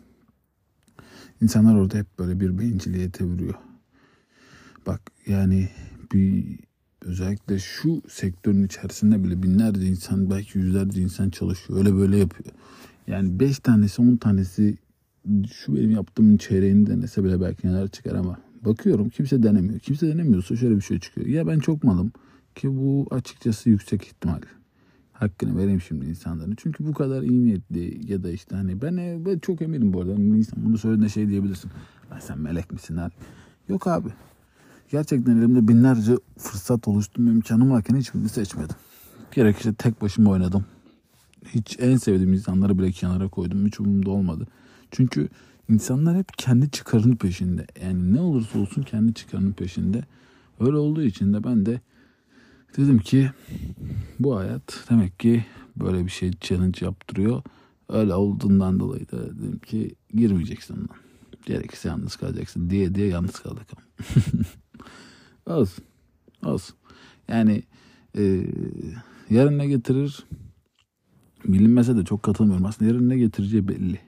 İnsanlar 1.41 1.75
orada 1.75 1.97
hep 1.97 2.19
böyle 2.19 2.39
bir 2.39 2.59
benciliğe 2.59 3.09
vuruyor. 3.21 3.53
Bak 4.87 5.01
yani 5.27 5.69
bir 6.13 6.59
özellikle 7.01 7.59
şu 7.59 8.01
sektörün 8.09 8.63
içerisinde 8.63 9.23
bile 9.23 9.43
binlerce 9.43 9.85
insan 9.85 10.29
belki 10.29 10.57
yüzlerce 10.57 11.01
insan 11.01 11.29
çalışıyor. 11.29 11.79
Öyle 11.79 11.95
böyle 11.95 12.17
yapıyor. 12.17 12.53
Yani 13.07 13.39
beş 13.39 13.59
tanesi 13.59 14.01
on 14.01 14.17
tanesi 14.17 14.77
şu 15.53 15.75
benim 15.75 15.91
yaptığımın 15.91 16.37
çeyreğini 16.37 16.87
denese 16.87 17.23
bile 17.23 17.41
belki 17.41 17.67
neler 17.67 17.87
çıkar 17.87 18.15
ama 18.15 18.39
bakıyorum 18.65 19.09
kimse 19.09 19.43
denemiyor. 19.43 19.79
Kimse 19.79 20.07
denemiyorsa 20.07 20.55
şöyle 20.55 20.75
bir 20.75 20.81
şey 20.81 20.99
çıkıyor. 20.99 21.27
Ya 21.27 21.47
ben 21.47 21.59
çok 21.59 21.83
malım 21.83 22.11
ki 22.55 22.77
bu 22.77 23.07
açıkçası 23.11 23.69
yüksek 23.69 24.03
ihtimal. 24.03 24.41
Hakkını 25.19 25.57
vereyim 25.57 25.81
şimdi 25.81 26.05
insanların. 26.05 26.53
Çünkü 26.57 26.85
bu 26.85 26.93
kadar 26.93 27.21
iyi 27.21 27.43
niyetli 27.43 28.11
ya 28.11 28.23
da 28.23 28.31
işte 28.31 28.55
hani 28.55 28.81
ben, 28.81 29.25
ben 29.25 29.39
çok 29.39 29.61
eminim 29.61 29.93
bu 29.93 30.01
arada. 30.01 30.13
İnsan 30.13 30.65
bunu 30.65 30.77
söylediğinde 30.77 31.09
şey 31.09 31.27
diyebilirsin. 31.27 31.71
Ben 32.11 32.19
sen 32.19 32.39
melek 32.39 32.71
misin 32.71 32.97
abi? 32.97 33.13
Yok 33.69 33.87
abi. 33.87 34.09
Gerçekten 34.91 35.37
elimde 35.37 35.67
binlerce 35.67 36.17
fırsat 36.37 36.87
oluşturma 36.87 37.31
imkanım 37.31 37.71
varken 37.71 37.95
hiçbirini 37.95 38.29
seçmedim. 38.29 38.75
Gerekirse 39.31 39.73
tek 39.73 40.01
başıma 40.01 40.29
oynadım. 40.29 40.65
Hiç 41.45 41.77
en 41.79 41.97
sevdiğim 41.97 42.33
insanları 42.33 42.79
bile 42.79 42.91
kenara 42.91 43.27
koydum. 43.27 43.65
Hiç 43.65 43.79
umurumda 43.79 44.09
olmadı. 44.11 44.47
Çünkü 44.91 45.29
insanlar 45.69 46.17
hep 46.17 46.27
kendi 46.37 46.71
çıkarının 46.71 47.15
peşinde. 47.15 47.67
Yani 47.83 48.13
ne 48.13 48.21
olursa 48.21 48.59
olsun 48.59 48.81
kendi 48.81 49.13
çıkarının 49.13 49.51
peşinde. 49.51 50.03
Öyle 50.59 50.77
olduğu 50.77 51.01
için 51.01 51.33
de 51.33 51.43
ben 51.43 51.65
de 51.65 51.81
dedim 52.77 52.99
ki 52.99 53.31
bu 54.19 54.37
hayat 54.37 54.85
demek 54.89 55.19
ki 55.19 55.45
böyle 55.75 56.05
bir 56.05 56.11
şey 56.11 56.31
challenge 56.31 56.85
yaptırıyor. 56.85 57.41
Öyle 57.89 58.13
olduğundan 58.13 58.79
dolayı 58.79 59.11
da 59.11 59.37
dedim 59.37 59.59
ki 59.59 59.95
girmeyeceksin 60.13 60.75
lan. 60.75 60.89
Gerekirse 61.45 61.89
yalnız 61.89 62.15
kalacaksın 62.15 62.69
diye 62.69 62.95
diye 62.95 63.07
yalnız 63.07 63.39
kaldık. 63.39 63.67
olsun. 65.45 65.83
Olsun. 66.45 66.75
Yani 67.27 67.63
e, 68.17 68.43
yarın 69.29 69.57
ne 69.57 69.67
getirir 69.67 70.25
bilinmese 71.45 71.97
de 71.97 72.05
çok 72.05 72.23
katılmıyorum. 72.23 72.65
Aslında 72.65 72.91
yarın 72.91 73.09
ne 73.09 73.17
getireceği 73.17 73.67
belli. 73.67 73.99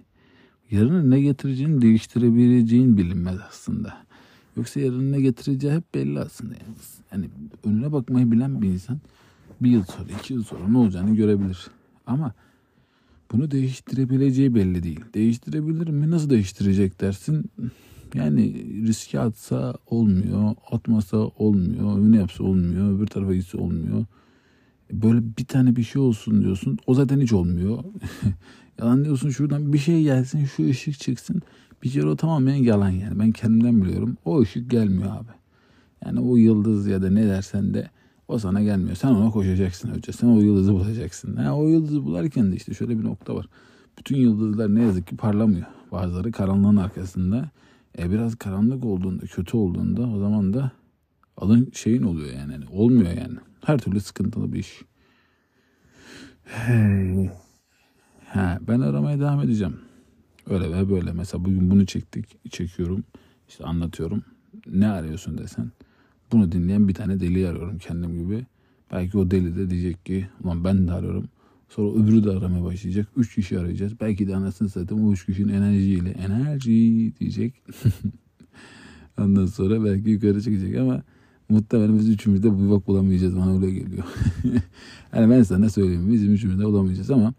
Yarın 0.71 1.11
ne 1.11 1.21
getireceğini 1.21 1.81
değiştirebileceğin 1.81 2.97
bilinmez 2.97 3.37
aslında. 3.49 4.08
Yoksa 4.59 4.79
yarın 4.79 5.11
ne 5.11 5.21
getireceği 5.21 5.73
hep 5.73 5.95
belli 5.95 6.19
aslında. 6.19 6.53
Yani, 6.53 6.75
yani 7.11 7.29
önüne 7.63 7.91
bakmayı 7.91 8.31
bilen 8.31 8.61
bir 8.61 8.67
insan 8.67 8.99
bir 9.61 9.69
yıl 9.71 9.83
sonra, 9.83 10.07
iki 10.19 10.33
yıl 10.33 10.43
sonra 10.43 10.67
ne 10.67 10.77
olacağını 10.77 11.15
görebilir. 11.15 11.67
Ama 12.07 12.33
bunu 13.31 13.51
değiştirebileceği 13.51 14.55
belli 14.55 14.83
değil. 14.83 14.99
Değiştirebilir 15.13 15.89
mi? 15.89 16.11
Nasıl 16.11 16.29
değiştirecek 16.29 17.01
dersin? 17.01 17.51
Yani 18.13 18.53
riske 18.87 19.19
atsa 19.19 19.75
olmuyor, 19.87 20.55
atmasa 20.71 21.17
olmuyor, 21.17 21.99
öne 21.99 22.17
yapsa 22.17 22.43
olmuyor, 22.43 22.97
öbür 22.97 23.07
tarafa 23.07 23.33
gitse 23.33 23.57
olmuyor. 23.57 24.05
Böyle 24.91 25.21
bir 25.37 25.45
tane 25.45 25.75
bir 25.75 25.83
şey 25.83 26.01
olsun 26.01 26.41
diyorsun. 26.41 26.77
O 26.87 26.93
zaten 26.93 27.19
hiç 27.19 27.33
olmuyor. 27.33 27.83
yalan 28.79 29.05
diyorsun 29.05 29.29
şuradan 29.29 29.73
bir 29.73 29.77
şey 29.77 30.03
gelsin, 30.03 30.45
şu 30.45 30.65
ışık 30.69 30.99
çıksın. 30.99 31.41
Bir 31.83 31.89
kere 31.89 32.07
o 32.07 32.15
tamamen 32.15 32.55
yalan 32.55 32.89
yani. 32.89 33.19
Ben 33.19 33.31
kendimden 33.31 33.81
biliyorum. 33.81 34.17
O 34.25 34.41
ışık 34.41 34.69
gelmiyor 34.71 35.11
abi. 35.11 35.31
Yani 36.05 36.19
o 36.19 36.35
yıldız 36.35 36.87
ya 36.87 37.01
da 37.01 37.09
ne 37.09 37.27
dersen 37.27 37.73
de 37.73 37.89
o 38.27 38.39
sana 38.39 38.63
gelmiyor. 38.63 38.95
Sen 38.95 39.07
ona 39.07 39.29
koşacaksın 39.29 39.89
önce. 39.89 40.11
Sen 40.11 40.27
o 40.27 40.39
yıldızı 40.39 40.73
bulacaksın. 40.73 41.35
Ha, 41.35 41.55
o 41.57 41.67
yıldızı 41.67 42.03
bularken 42.03 42.51
de 42.51 42.55
işte 42.55 42.73
şöyle 42.73 42.99
bir 42.99 43.03
nokta 43.03 43.35
var. 43.35 43.45
Bütün 43.97 44.17
yıldızlar 44.17 44.75
ne 44.75 44.83
yazık 44.83 45.07
ki 45.07 45.17
parlamıyor. 45.17 45.65
Bazıları 45.91 46.31
karanlığın 46.31 46.75
arkasında. 46.75 47.49
E 47.97 48.11
biraz 48.11 48.35
karanlık 48.35 48.85
olduğunda, 48.85 49.25
kötü 49.25 49.57
olduğunda 49.57 50.01
o 50.01 50.19
zaman 50.19 50.53
da 50.53 50.71
alın 51.37 51.71
şeyin 51.73 52.03
oluyor 52.03 52.33
yani. 52.33 52.53
yani 52.53 52.65
olmuyor 52.71 53.11
yani. 53.11 53.37
Her 53.65 53.77
türlü 53.77 53.99
sıkıntılı 53.99 54.53
bir 54.53 54.59
iş. 54.59 54.81
Hey. 56.43 57.29
Ha, 58.25 58.59
ben 58.67 58.79
aramaya 58.79 59.19
devam 59.19 59.41
edeceğim. 59.41 59.88
Öyle 60.49 60.71
ve 60.71 60.89
böyle. 60.89 61.11
Mesela 61.11 61.45
bugün 61.45 61.71
bunu 61.71 61.85
çektik, 61.85 62.51
çekiyorum. 62.51 63.03
İşte 63.49 63.63
anlatıyorum. 63.63 64.23
Ne 64.67 64.87
arıyorsun 64.87 65.37
desen. 65.37 65.71
Bunu 66.31 66.51
dinleyen 66.51 66.87
bir 66.87 66.93
tane 66.93 67.19
deli 67.19 67.47
arıyorum 67.47 67.77
kendim 67.77 68.17
gibi. 68.23 68.45
Belki 68.91 69.17
o 69.17 69.31
deli 69.31 69.55
de 69.57 69.69
diyecek 69.69 70.05
ki 70.05 70.27
ulan 70.43 70.63
ben 70.63 70.87
de 70.87 70.91
arıyorum. 70.91 71.29
Sonra 71.69 72.03
öbürü 72.03 72.23
de 72.23 72.29
aramaya 72.29 72.63
başlayacak. 72.63 73.07
Üç 73.17 73.35
kişi 73.35 73.59
arayacağız. 73.59 73.99
Belki 74.01 74.27
de 74.27 74.35
anasını 74.35 74.69
satayım 74.69 75.07
o 75.07 75.11
üç 75.11 75.25
kişinin 75.25 75.53
enerjiyle. 75.53 76.09
Enerji 76.09 77.13
diyecek. 77.19 77.53
Ondan 79.17 79.45
sonra 79.45 79.85
belki 79.85 80.09
yukarı 80.09 80.41
çıkacak 80.41 80.75
ama 80.75 81.03
muhtemelen 81.49 81.99
biz 81.99 82.09
üçümüz 82.09 82.43
de 82.43 82.59
bir 82.59 82.69
bak 82.69 82.87
bulamayacağız. 82.87 83.37
Bana 83.37 83.55
öyle 83.55 83.71
geliyor. 83.71 84.03
yani 85.15 85.29
ben 85.29 85.43
sana 85.43 85.69
söyleyeyim. 85.69 86.13
Bizim 86.13 86.33
üçümüz 86.33 86.59
de 86.59 86.63
bulamayacağız 86.63 87.11
ama 87.11 87.33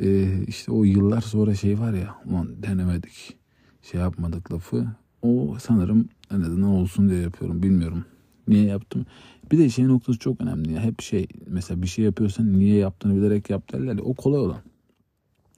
e, 0.00 0.28
işte 0.46 0.72
o 0.72 0.84
yıllar 0.84 1.20
sonra 1.20 1.54
şey 1.54 1.78
var 1.78 1.92
ya 1.92 2.16
ulan 2.26 2.62
denemedik. 2.62 3.36
Şey 3.82 4.00
yapmadık 4.00 4.52
lafı. 4.52 4.86
O 5.22 5.56
sanırım 5.60 6.08
en 6.30 6.40
azından 6.40 6.70
olsun 6.70 7.08
diye 7.08 7.20
yapıyorum. 7.20 7.62
Bilmiyorum. 7.62 8.04
Niye 8.48 8.64
yaptım? 8.64 9.06
Bir 9.52 9.58
de 9.58 9.68
şey 9.68 9.88
noktası 9.88 10.18
çok 10.18 10.40
önemli. 10.40 10.72
Ya. 10.72 10.80
Hep 10.80 11.00
şey 11.02 11.26
mesela 11.46 11.82
bir 11.82 11.86
şey 11.86 12.04
yapıyorsan 12.04 12.58
niye 12.58 12.76
yaptığını 12.76 13.16
bilerek 13.16 13.50
yap 13.50 13.72
derler. 13.72 13.98
O 14.02 14.14
kolay 14.14 14.40
olan. 14.40 14.60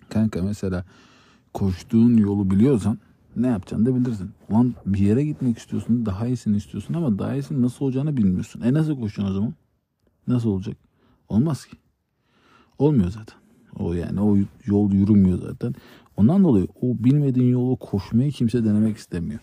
Kanka 0.08 0.42
mesela 0.42 0.84
koştuğun 1.54 2.16
yolu 2.16 2.50
biliyorsan 2.50 2.98
ne 3.36 3.46
yapacağını 3.46 3.86
da 3.86 3.94
bilirsin. 3.94 4.30
Ulan 4.50 4.74
bir 4.86 4.98
yere 4.98 5.24
gitmek 5.24 5.58
istiyorsun. 5.58 6.06
Daha 6.06 6.26
iyisini 6.26 6.56
istiyorsun 6.56 6.94
ama 6.94 7.18
daha 7.18 7.34
iyisini 7.34 7.62
nasıl 7.62 7.84
olacağını 7.84 8.16
bilmiyorsun. 8.16 8.60
E 8.60 8.74
nasıl 8.74 9.00
koşacaksın 9.00 9.32
o 9.32 9.34
zaman? 9.34 9.54
Nasıl 10.26 10.48
olacak? 10.48 10.76
Olmaz 11.28 11.66
ki. 11.66 11.76
Olmuyor 12.78 13.10
zaten. 13.10 13.41
O 13.78 13.92
yani 13.92 14.20
o 14.20 14.36
yol 14.66 14.92
yürümüyor 14.92 15.38
zaten. 15.38 15.74
Ondan 16.16 16.44
dolayı 16.44 16.66
o 16.80 17.04
bilmediğin 17.04 17.52
yolu 17.52 17.76
koşmayı 17.76 18.32
kimse 18.32 18.64
denemek 18.64 18.96
istemiyor. 18.96 19.40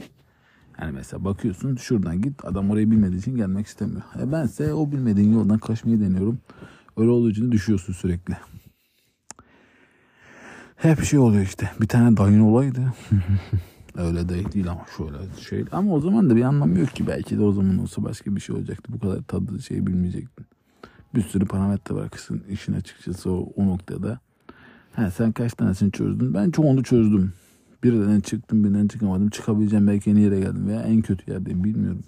Yani 0.82 0.92
mesela 0.92 1.26
bakıyorsun 1.26 1.76
şuradan 1.76 2.22
git 2.22 2.46
adam 2.46 2.72
orayı 2.72 2.92
bilmediği 2.92 3.18
için 3.18 3.36
gelmek 3.36 3.68
istemiyor. 3.68 4.02
E 4.22 4.32
bense 4.32 4.74
o 4.74 4.92
bilmediğin 4.92 5.34
yoldan 5.34 5.58
kaçmayı 5.58 6.02
deniyorum. 6.02 6.40
Öyle 6.98 7.10
olduğu 7.10 7.30
için 7.30 7.52
düşüyorsun 7.52 7.94
sürekli. 7.94 8.38
Hep 10.76 11.04
şey 11.04 11.20
oluyor 11.20 11.44
işte. 11.44 11.72
Bir 11.82 11.88
tane 11.88 12.18
dayın 12.18 12.40
olaydı. 12.40 12.94
Öyle 13.96 14.30
değil, 14.30 14.52
değil 14.52 14.72
ama 14.72 14.86
şöyle 14.98 15.18
şey. 15.50 15.66
Ama 15.72 15.94
o 15.94 16.00
zaman 16.00 16.30
da 16.30 16.36
bir 16.36 16.42
anlamı 16.42 16.80
yok 16.80 16.90
ki. 16.90 17.08
Belki 17.08 17.38
de 17.38 17.44
o 17.44 17.52
zaman 17.52 17.78
olsa 17.78 18.04
başka 18.04 18.36
bir 18.36 18.42
şey 18.42 18.56
olacaktı. 18.56 18.94
Bu 18.94 19.00
kadar 19.00 19.22
tadı 19.24 19.62
şey 19.62 19.88
bilmeyecektin. 19.88 20.46
Bir 21.16 21.22
sürü 21.22 21.46
parametre 21.46 21.96
var 21.96 22.10
kızın 22.10 22.44
işin 22.50 22.74
açıkçası 22.74 23.32
o, 23.32 23.52
o 23.56 23.68
noktada. 23.68 24.20
Ha, 24.94 25.12
sen 25.12 25.32
kaç 25.32 25.54
tanesini 25.54 25.92
çözdün? 25.92 26.34
Ben 26.34 26.52
çoğunu 26.52 26.84
çözdüm. 26.84 27.34
Birinden 27.84 28.20
çıktım, 28.20 28.64
birinden 28.64 28.88
çıkamadım. 28.88 29.30
Çıkabileceğim 29.30 29.88
belki 29.88 30.12
en 30.12 30.16
iyi 30.16 30.24
yere 30.24 30.40
geldim 30.40 30.68
veya 30.68 30.82
en 30.82 31.02
kötü 31.02 31.32
yerdeyim 31.32 31.64
bilmiyorum. 31.64 32.04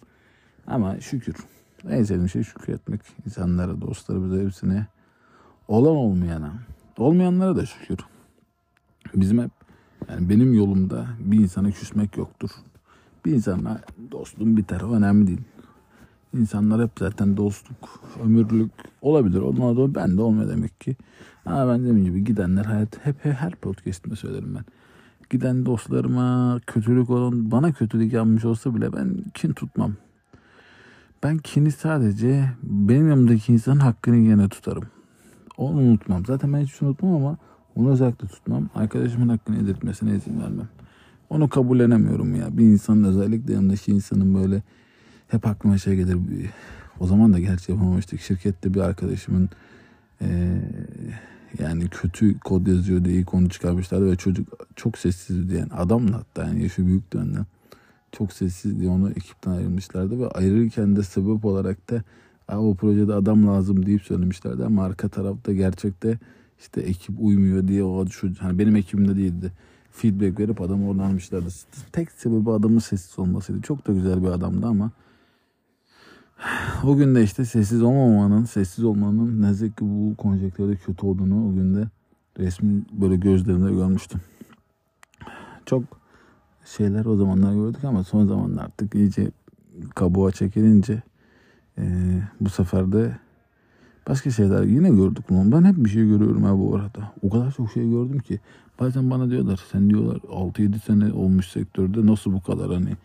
Ama 0.67 0.99
şükür. 0.99 1.35
En 1.89 2.03
sevdiğim 2.03 2.29
şey 2.29 2.43
şükretmek. 2.43 3.01
İnsanlara, 3.25 3.81
dostlarımıza, 3.81 4.43
hepsine. 4.43 4.87
Olan 5.67 5.95
olmayana. 5.95 6.53
Olmayanlara 6.97 7.55
da 7.55 7.65
şükür. 7.65 7.97
Bizim 9.15 9.41
hep 9.41 9.51
yani 10.09 10.29
benim 10.29 10.53
yolumda 10.53 11.07
bir 11.19 11.39
insana 11.39 11.71
küsmek 11.71 12.17
yoktur. 12.17 12.49
Bir 13.25 13.31
insanla 13.31 13.81
dostluğum 14.11 14.57
biter. 14.57 14.95
Önemli 14.95 15.27
değil. 15.27 15.41
İnsanlar 16.33 16.81
hep 16.81 16.91
zaten 16.99 17.37
dostluk, 17.37 17.89
ömürlük 18.23 18.71
olabilir. 19.01 19.39
Onlar 19.41 19.77
da 19.77 19.95
ben 19.95 20.17
de 20.17 20.21
olmuyor 20.21 20.49
demek 20.49 20.81
ki. 20.81 20.95
Ama 21.45 21.67
ben 21.67 21.79
dediğim 21.79 22.03
gibi 22.03 22.23
gidenler 22.23 22.65
hayat 22.65 23.05
hep, 23.05 23.25
hep 23.25 23.33
her 23.33 23.55
podcast'imde 23.55 24.15
söylerim 24.15 24.55
ben. 24.55 24.65
Giden 25.29 25.65
dostlarıma 25.65 26.59
kötülük 26.67 27.09
olan 27.09 27.51
bana 27.51 27.71
kötülük 27.71 28.13
yapmış 28.13 28.45
olsa 28.45 28.75
bile 28.75 28.93
ben 28.93 29.23
kin 29.33 29.53
tutmam. 29.53 29.93
Ben 31.23 31.37
kini 31.37 31.71
sadece 31.71 32.49
benim 32.63 33.09
yanımdaki 33.09 33.53
insanın 33.53 33.79
hakkını 33.79 34.15
yine 34.15 34.49
tutarım. 34.49 34.83
Onu 35.57 35.77
unutmam. 35.77 36.25
Zaten 36.25 36.53
ben 36.53 36.59
hiç 36.59 36.81
unutmam 36.81 37.15
ama 37.15 37.37
onu 37.75 37.91
özellikle 37.91 38.27
tutmam. 38.27 38.69
Arkadaşımın 38.75 39.29
hakkını 39.29 39.57
yedirtmesine 39.57 40.15
izin 40.15 40.41
vermem. 40.41 40.69
Onu 41.29 41.49
kabullenemiyorum 41.49 42.35
ya. 42.35 42.57
Bir 42.57 42.63
insanın 42.63 43.03
özellikle 43.03 43.53
yanındaki 43.53 43.91
insanın 43.91 44.35
böyle 44.35 44.63
hep 45.31 45.47
aklıma 45.47 45.77
şey 45.77 45.95
gelir. 45.95 46.17
O 46.99 47.07
zaman 47.07 47.33
da 47.33 47.39
gerçi 47.39 47.71
yapamamıştık. 47.71 48.21
Şirkette 48.21 48.73
bir 48.73 48.79
arkadaşımın 48.79 49.49
e, 50.21 50.57
yani 51.59 51.87
kötü 51.89 52.39
kod 52.39 52.67
yazıyor 52.67 53.05
diye 53.05 53.23
konu 53.23 53.49
çıkarmışlardı 53.49 54.11
ve 54.11 54.15
çocuk 54.15 54.47
çok 54.75 54.97
sessizdi 54.97 55.55
yani 55.55 55.73
adamla 55.73 56.17
hatta 56.17 56.43
yani 56.43 56.63
yaşı 56.63 56.87
büyüktü 56.87 57.17
önden. 57.17 57.45
Çok 58.11 58.33
sessiz 58.33 58.79
diye 58.79 58.89
onu 58.89 59.09
ekipten 59.09 59.51
ayrılmışlardı 59.51 60.19
ve 60.19 60.27
ayrılırken 60.27 60.95
de 60.95 61.03
sebep 61.03 61.45
olarak 61.45 61.89
da 61.89 62.03
o 62.57 62.75
projede 62.75 63.13
adam 63.13 63.47
lazım 63.47 63.85
deyip 63.85 64.01
söylemişlerdi 64.01 64.65
ama 64.65 64.83
arka 64.85 65.09
tarafta 65.09 65.53
gerçekte 65.53 66.19
işte 66.59 66.81
ekip 66.81 67.15
uymuyor 67.19 67.67
diye 67.67 67.83
o 67.83 68.07
şu 68.07 68.31
hani 68.39 68.59
benim 68.59 68.75
ekibimde 68.75 69.15
değildi. 69.15 69.51
Feedback 69.91 70.39
verip 70.39 70.61
adamı 70.61 70.89
oradan 70.89 71.03
almışlardı. 71.03 71.49
Tek 71.91 72.11
sebebi 72.11 72.51
adamın 72.51 72.79
sessiz 72.79 73.19
olmasıydı. 73.19 73.61
Çok 73.61 73.87
da 73.87 73.93
güzel 73.93 74.23
bir 74.23 74.27
adamdı 74.27 74.67
ama 74.67 74.91
o 76.83 76.95
gün 76.95 77.15
de 77.15 77.23
işte 77.23 77.45
sessiz 77.45 77.81
olmamanın, 77.83 78.45
sessiz 78.45 78.83
olmanın 78.83 79.41
ne 79.41 79.55
ki 79.55 79.73
bu 79.81 80.15
konjektörde 80.15 80.75
kötü 80.75 81.05
olduğunu 81.05 81.49
o 81.49 81.53
günde 81.53 81.87
resmi 82.39 82.81
böyle 82.91 83.15
gözlerimde 83.15 83.71
görmüştüm. 83.71 84.21
Çok 85.65 85.83
şeyler 86.65 87.05
o 87.05 87.15
zamanlar 87.15 87.53
gördük 87.53 87.83
ama 87.83 88.03
son 88.03 88.27
zamanlar 88.27 88.65
artık 88.65 88.95
iyice 88.95 89.31
kabuğa 89.95 90.31
çekilince 90.31 91.01
e, 91.77 91.83
bu 92.41 92.49
sefer 92.49 92.91
de 92.91 93.17
başka 94.07 94.31
şeyler 94.31 94.63
yine 94.63 94.89
gördük 94.89 95.25
bunu. 95.29 95.51
Ben 95.51 95.63
hep 95.63 95.77
bir 95.77 95.89
şey 95.89 96.07
görüyorum 96.07 96.43
ha 96.43 96.59
bu 96.59 96.75
arada. 96.75 97.11
O 97.21 97.29
kadar 97.29 97.51
çok 97.51 97.71
şey 97.71 97.89
gördüm 97.89 98.19
ki. 98.19 98.39
Bazen 98.79 99.09
bana 99.09 99.29
diyorlar 99.29 99.63
sen 99.71 99.89
diyorlar 99.89 100.17
6-7 100.17 100.79
sene 100.79 101.13
olmuş 101.13 101.47
sektörde 101.47 102.05
nasıl 102.05 102.33
bu 102.33 102.41
kadar 102.41 102.73
hani 102.73 102.97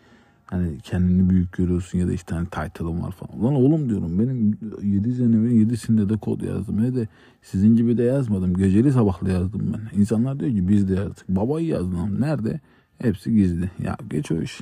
Hani 0.47 0.77
kendini 0.83 1.29
büyük 1.29 1.53
görüyorsun 1.53 1.99
ya 1.99 2.07
da 2.07 2.13
işte 2.13 2.35
hani 2.35 2.45
title'ım 2.45 3.03
var 3.03 3.11
falan. 3.11 3.43
Lan 3.43 3.55
oğlum 3.55 3.89
diyorum 3.89 4.19
benim 4.19 4.57
7 4.83 5.15
senemin 5.15 5.65
7'sinde 5.65 6.09
de 6.09 6.17
kod 6.17 6.41
yazdım. 6.41 6.83
Ne 6.83 6.95
de 6.95 7.07
sizin 7.41 7.75
gibi 7.75 7.97
de 7.97 8.03
yazmadım. 8.03 8.53
Geceli 8.53 8.91
sabahlı 8.91 9.31
yazdım 9.31 9.73
ben. 9.73 9.99
İnsanlar 9.99 10.39
diyor 10.39 10.51
ki 10.51 10.67
biz 10.67 10.89
de 10.89 10.93
yazdık. 10.93 11.29
Babayı 11.29 11.67
yazdım. 11.67 12.21
Nerede? 12.21 12.59
Hepsi 12.99 13.35
gizli. 13.35 13.71
Ya 13.83 13.97
geç 14.09 14.31
o 14.31 14.41
iş. 14.41 14.59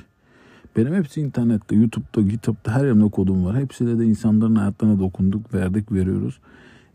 Benim 0.76 0.94
hepsi 0.94 1.20
internette, 1.20 1.76
YouTube'da, 1.76 2.20
GitHub'da 2.20 2.74
her 2.74 2.84
yerimde 2.84 3.10
kodum 3.10 3.44
var. 3.44 3.56
Hepsiyle 3.56 3.98
de 3.98 4.04
insanların 4.04 4.54
hayatlarına 4.54 4.98
dokunduk, 4.98 5.54
verdik, 5.54 5.92
veriyoruz. 5.92 6.40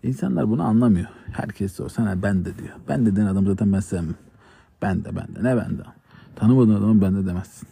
İnsanlar 0.03 0.49
bunu 0.49 0.63
anlamıyor. 0.63 1.07
Herkes 1.31 1.79
o 1.79 1.89
sana 1.89 2.23
ben 2.23 2.45
de 2.45 2.57
diyor. 2.57 2.75
Ben 2.87 3.05
de 3.05 3.15
den 3.15 3.25
adam 3.25 3.45
zaten 3.45 3.73
ben 3.73 3.79
sevmem. 3.79 4.15
Ben 4.81 5.03
de 5.03 5.15
ben 5.15 5.35
de 5.35 5.43
ne 5.43 5.57
ben 5.57 5.77
de. 5.77 5.83
Tanımadığın 6.35 6.75
adamı 6.75 7.01
ben 7.01 7.15
de 7.15 7.25
demezsin. 7.25 7.67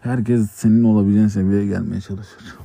Herkes 0.00 0.50
senin 0.50 0.84
olabileceğin 0.84 1.28
seviyeye 1.28 1.66
gelmeye 1.66 2.00
çalışır. 2.00 2.58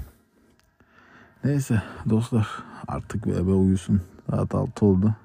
Neyse 1.44 1.82
dostlar 2.10 2.48
artık 2.88 3.26
bebe 3.28 3.52
uyusun. 3.52 4.02
Saat 4.30 4.56
6 4.56 4.86
oldu. 4.86 5.16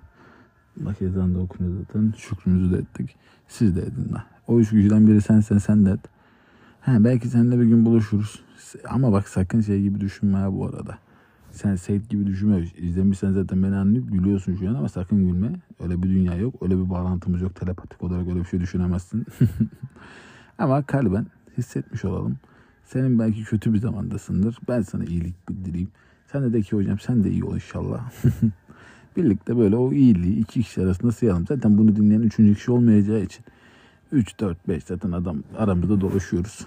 Bak 0.77 1.03
ezan 1.03 1.35
da 1.35 1.39
zaten. 1.61 2.15
Şükrümüzü 2.17 2.73
de 2.73 2.79
ettik. 2.79 3.17
Siz 3.49 3.77
de 3.77 3.81
edin 3.81 4.13
la. 4.13 4.25
O 4.47 4.59
üç 4.59 4.71
kişiden 4.71 5.07
biri 5.07 5.21
sensen 5.21 5.59
sen 5.59 5.87
de 5.87 5.91
et. 5.91 6.01
He, 6.81 7.05
belki 7.05 7.29
seninle 7.29 7.61
bir 7.61 7.65
gün 7.65 7.85
buluşuruz. 7.85 8.43
Ama 8.89 9.13
bak 9.13 9.29
sakın 9.29 9.61
şey 9.61 9.83
gibi 9.83 10.01
düşünme 10.01 10.39
ha 10.39 10.53
bu 10.53 10.67
arada. 10.67 10.99
Sen 11.51 11.77
Seyit 11.77 12.09
gibi 12.09 12.27
düşünme. 12.27 12.65
İzlemişsen 12.77 13.33
zaten 13.33 13.63
beni 13.63 13.77
anlayıp 13.77 14.13
gülüyorsun 14.13 14.57
şu 14.57 14.69
an 14.69 14.75
ama 14.75 14.89
sakın 14.89 15.27
gülme. 15.27 15.53
Öyle 15.81 16.03
bir 16.03 16.09
dünya 16.09 16.35
yok. 16.35 16.55
Öyle 16.63 16.79
bir 16.79 16.91
bağlantımız 16.91 17.43
yok. 17.43 17.55
Telepatik 17.55 18.03
olarak 18.03 18.29
öyle 18.29 18.41
bir 18.41 18.45
şey 18.45 18.61
düşünemezsin. 18.61 19.27
ama 20.59 20.83
kalben 20.83 21.27
hissetmiş 21.59 22.05
olalım. 22.05 22.37
Senin 22.85 23.19
belki 23.19 23.45
kötü 23.45 23.73
bir 23.73 23.79
zamandasındır. 23.79 24.59
Ben 24.69 24.83
sana 24.83 25.05
iyilik 25.05 25.49
bildireyim. 25.49 25.89
Sen 26.33 26.43
de 26.43 26.53
de 26.53 26.63
ki 26.63 26.77
hocam 26.77 26.99
sen 26.99 27.25
de 27.25 27.31
iyi 27.31 27.45
ol 27.45 27.55
inşallah. 27.55 28.11
Birlikte 29.17 29.59
böyle 29.59 29.77
o 29.77 29.93
iyiliği 29.93 30.39
iki 30.39 30.63
kişi 30.63 30.83
arasında 30.83 31.13
sayalım. 31.13 31.47
Zaten 31.47 31.79
bunu 31.79 31.97
dinleyen 31.97 32.21
üçüncü 32.21 32.55
kişi 32.55 32.73
olmayacağı 32.73 33.21
için. 33.21 33.45
3, 34.13 34.41
4, 34.41 34.69
5 34.69 34.85
zaten 34.85 35.13
adam 35.13 35.43
aramızda 35.59 36.01
dolaşıyoruz. 36.01 36.67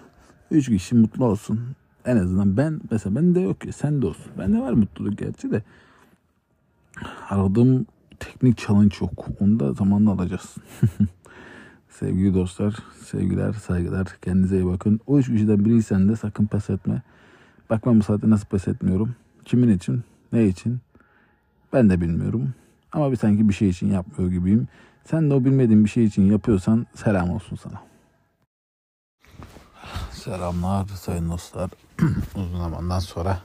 Üç 0.52 0.68
kişi 0.68 0.96
mutlu 0.96 1.26
olsun. 1.26 1.60
En 2.06 2.18
azından 2.18 2.58
ben 2.58 2.82
mesela 2.92 3.16
ben 3.16 3.36
de 3.36 3.40
yok 3.40 3.66
ya 3.66 3.72
sen 3.72 4.02
de 4.02 4.06
olsun. 4.06 4.32
Ben 4.38 4.54
de 4.54 4.60
var 4.60 4.74
mutluluk 4.74 5.18
gerçi 5.18 5.52
de. 5.52 5.64
Aradığım 7.30 7.86
teknik 8.20 8.58
challenge 8.58 8.96
yok. 9.02 9.28
Onu 9.40 9.60
da 9.60 9.74
zamanla 9.74 10.12
alacağız. 10.12 10.56
Sevgili 12.00 12.34
dostlar, 12.34 12.76
sevgiler, 13.06 13.54
saygılar. 13.54 14.08
Kendinize 14.22 14.56
iyi 14.56 14.66
bakın. 14.66 15.00
O 15.08 15.20
üç 15.20 15.28
kişiden 15.28 15.66
biriysen 15.66 16.10
de 16.10 16.16
sakın 16.16 16.46
pes 16.46 16.70
etme. 16.70 17.02
Bakmam 17.70 18.00
bu 18.00 18.04
saatte 18.04 18.30
nasıl 18.30 18.46
pes 18.46 18.68
etmiyorum. 18.68 19.16
Kimin 19.46 19.70
için, 19.78 20.04
ne 20.32 20.48
için 20.48 20.80
ben 21.74 21.90
de 21.90 22.02
bilmiyorum. 22.02 22.54
Ama 22.92 23.12
bir 23.12 23.16
sanki 23.16 23.50
bir 23.50 23.54
şey 23.54 23.70
için 23.70 23.92
yapmıyor 23.92 24.32
gibiyim. 24.32 24.68
Sen 25.06 25.30
de 25.30 25.34
o 25.34 25.46
bilmediğin 25.46 25.86
bir 25.86 25.90
şey 25.90 26.04
için 26.04 26.32
yapıyorsan 26.32 26.88
selam 26.96 27.30
olsun 27.30 27.56
sana. 27.64 27.82
Selamlar 30.12 30.88
sayın 30.88 31.30
dostlar. 31.30 31.70
uzun 32.36 32.58
zamandan 32.58 33.00
sonra. 33.00 33.40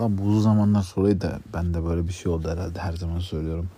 Lan 0.00 0.18
bu 0.18 0.22
uzun 0.22 0.40
zamanlar 0.40 0.82
sonra 0.82 1.20
da 1.20 1.40
ben 1.54 1.74
de 1.74 1.84
böyle 1.84 2.08
bir 2.08 2.12
şey 2.12 2.32
oldu 2.32 2.48
herhalde 2.50 2.80
her 2.80 2.92
zaman 2.92 3.18
söylüyorum. 3.18 3.68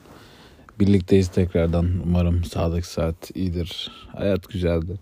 Birlikteyiz 0.80 1.28
tekrardan. 1.28 1.88
Umarım 2.06 2.44
sağlık 2.44 2.86
saat 2.86 3.36
iyidir. 3.36 3.90
Hayat 4.16 4.48
güzeldir. 4.48 4.98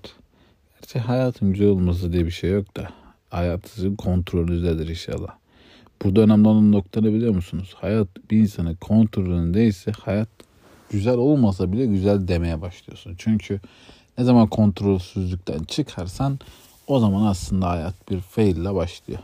Gerçi 0.74 0.98
hayatın 0.98 1.52
güzel 1.52 1.68
olması 1.68 2.12
diye 2.12 2.26
bir 2.26 2.30
şey 2.30 2.50
yok 2.50 2.76
da. 2.76 2.88
Hayat 3.30 3.68
sizin 3.68 3.96
kontrolünüzdedir 3.96 4.88
inşallah. 4.88 5.34
Burada 6.02 6.20
önemli 6.20 6.48
olan 6.48 6.72
nokta 6.72 7.00
ne 7.00 7.12
biliyor 7.12 7.34
musunuz? 7.34 7.74
Hayat 7.76 8.08
bir 8.30 8.38
insanın 8.38 8.74
kontrolündeyse 8.74 9.92
hayat 9.92 10.28
güzel 10.90 11.16
olmasa 11.16 11.72
bile 11.72 11.86
güzel 11.86 12.28
demeye 12.28 12.60
başlıyorsun. 12.60 13.14
Çünkü 13.18 13.60
ne 14.18 14.24
zaman 14.24 14.46
kontrolsüzlükten 14.46 15.64
çıkarsan 15.64 16.38
o 16.86 16.98
zaman 16.98 17.26
aslında 17.26 17.70
hayat 17.70 18.10
bir 18.10 18.20
fail 18.20 18.56
ile 18.56 18.74
başlıyor. 18.74 19.20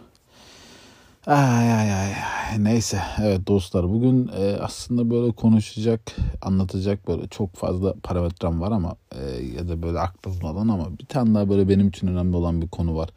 Ay 1.27 1.73
ay 1.73 1.93
ay 1.93 2.15
neyse 2.59 3.01
evet 3.21 3.47
dostlar 3.47 3.89
bugün 3.91 4.29
e, 4.29 4.57
aslında 4.61 5.11
böyle 5.11 5.33
konuşacak 5.33 6.01
anlatacak 6.43 7.09
böyle 7.09 7.29
çok 7.29 7.55
fazla 7.57 7.95
parametrem 8.03 8.61
var 8.61 8.73
ama 8.73 8.97
e, 9.13 9.21
ya 9.57 9.69
da 9.69 9.83
böyle 9.83 9.99
aklımda 10.01 10.47
olan 10.47 10.69
ama 10.69 10.99
bir 10.99 11.07
tane 11.07 11.35
daha 11.35 11.49
böyle 11.49 11.69
benim 11.69 11.89
için 11.89 12.07
önemli 12.07 12.37
olan 12.37 12.63
bir 12.63 12.69
konu 12.69 12.97
var. 12.97 13.11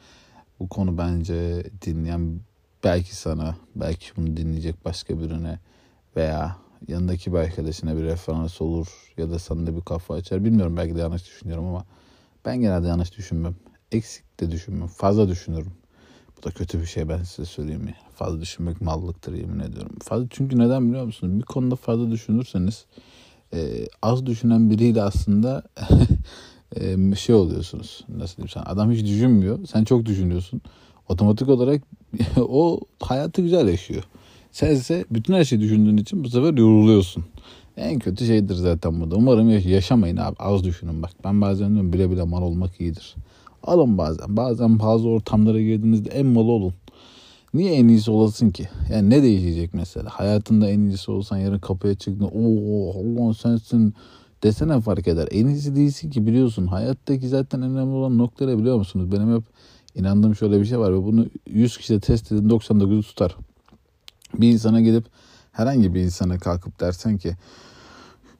Bu 0.59 0.69
konu 0.69 0.97
bence 0.97 1.63
dinleyen 1.81 2.39
belki 2.83 3.15
sana 3.15 3.55
belki 3.75 4.05
bunu 4.17 4.37
dinleyecek 4.37 4.85
başka 4.85 5.19
birine 5.19 5.59
veya 6.15 6.57
yanındaki 6.87 7.33
bir 7.33 7.37
arkadaşına 7.37 7.97
bir 7.97 8.03
referans 8.03 8.61
olur 8.61 8.87
ya 9.17 9.29
da 9.29 9.39
sana 9.39 9.67
da 9.67 9.75
bir 9.77 9.81
kafa 9.81 10.13
açar. 10.13 10.45
Bilmiyorum 10.45 10.77
belki 10.77 10.95
de 10.95 10.99
yanlış 10.99 11.25
düşünüyorum 11.25 11.65
ama 11.67 11.85
ben 12.45 12.61
genelde 12.61 12.87
yanlış 12.87 13.17
düşünmem. 13.17 13.55
Eksik 13.91 14.39
de 14.39 14.51
düşünmem 14.51 14.87
fazla 14.87 15.29
düşünürüm 15.29 15.71
bu 16.37 16.43
da 16.43 16.51
kötü 16.51 16.81
bir 16.81 16.85
şey 16.85 17.09
ben 17.09 17.23
size 17.23 17.45
söyleyeyim 17.45 17.87
ya. 17.87 17.93
Fazla 18.15 18.41
düşünmek 18.41 18.81
mallıktır 18.81 19.33
yemin 19.33 19.59
ediyorum. 19.59 19.95
Fazla 20.03 20.27
çünkü 20.29 20.57
neden 20.59 20.89
biliyor 20.89 21.05
musunuz? 21.05 21.39
Bir 21.39 21.45
konuda 21.45 21.75
fazla 21.75 22.11
düşünürseniz 22.11 22.85
e, 23.53 23.87
az 24.01 24.25
düşünen 24.25 24.69
biriyle 24.69 25.03
aslında 25.03 25.63
e, 26.75 27.15
şey 27.15 27.35
oluyorsunuz. 27.35 28.05
Nasıl 28.17 28.37
diyeyim 28.37 28.49
sen? 28.49 28.63
Adam 28.65 28.91
hiç 28.91 29.05
düşünmüyor. 29.05 29.59
Sen 29.67 29.83
çok 29.83 30.05
düşünüyorsun. 30.05 30.61
Otomatik 31.09 31.49
olarak 31.49 31.81
o 32.37 32.79
hayatı 32.99 33.41
güzel 33.41 33.67
yaşıyor. 33.67 34.03
Sen 34.51 34.71
ise 34.75 35.05
bütün 35.11 35.33
her 35.33 35.43
şeyi 35.43 35.61
düşündüğün 35.61 35.97
için 35.97 36.23
bu 36.23 36.29
sefer 36.29 36.53
yoruluyorsun. 36.53 37.25
En 37.77 37.99
kötü 37.99 38.25
şeydir 38.25 38.55
zaten 38.55 39.01
bu 39.01 39.11
da. 39.11 39.15
Umarım 39.15 39.49
yaşamayın 39.49 40.17
abi. 40.17 40.35
Az 40.39 40.63
düşünün 40.63 41.03
bak. 41.03 41.11
Ben 41.23 41.41
bazen 41.41 41.73
diyorum 41.73 41.93
bile 41.93 42.11
bile 42.11 42.23
mal 42.23 42.41
olmak 42.41 42.81
iyidir. 42.81 43.15
Alın 43.65 43.97
bazen. 43.97 44.37
Bazen 44.37 44.79
bazı 44.79 45.07
ortamlara 45.07 45.61
girdiğinizde 45.61 46.09
en 46.09 46.25
malı 46.25 46.51
olun. 46.51 46.73
Niye 47.53 47.73
en 47.73 47.87
iyisi 47.87 48.11
olasın 48.11 48.49
ki? 48.49 48.69
Yani 48.91 49.09
ne 49.09 49.23
değişecek 49.23 49.73
mesela? 49.73 50.09
Hayatında 50.09 50.69
en 50.69 50.79
iyisi 50.79 51.11
olsan 51.11 51.37
yarın 51.37 51.59
kapıya 51.59 51.95
çıktın. 51.95 52.29
Oo 52.33 52.91
Allah 52.91 53.33
sensin 53.33 53.93
desene 54.43 54.81
fark 54.81 55.07
eder. 55.07 55.27
En 55.31 55.47
iyisi 55.47 55.75
değilsin 55.75 56.09
ki 56.09 56.27
biliyorsun. 56.27 56.67
Hayattaki 56.67 57.27
zaten 57.27 57.61
önemli 57.61 57.95
olan 57.95 58.17
noktaları 58.17 58.59
biliyor 58.59 58.77
musunuz? 58.77 59.11
Benim 59.11 59.35
hep 59.35 59.43
inandığım 59.95 60.35
şöyle 60.35 60.59
bir 60.59 60.65
şey 60.65 60.79
var 60.79 60.93
ve 60.93 61.03
bunu 61.03 61.25
100 61.47 61.77
kişide 61.77 61.99
test 61.99 62.31
edin 62.31 62.49
99'u 62.49 63.01
tutar. 63.01 63.35
Bir 64.33 64.51
insana 64.51 64.81
gidip 64.81 65.05
herhangi 65.51 65.93
bir 65.93 66.01
insana 66.01 66.37
kalkıp 66.37 66.79
dersen 66.79 67.17
ki 67.17 67.35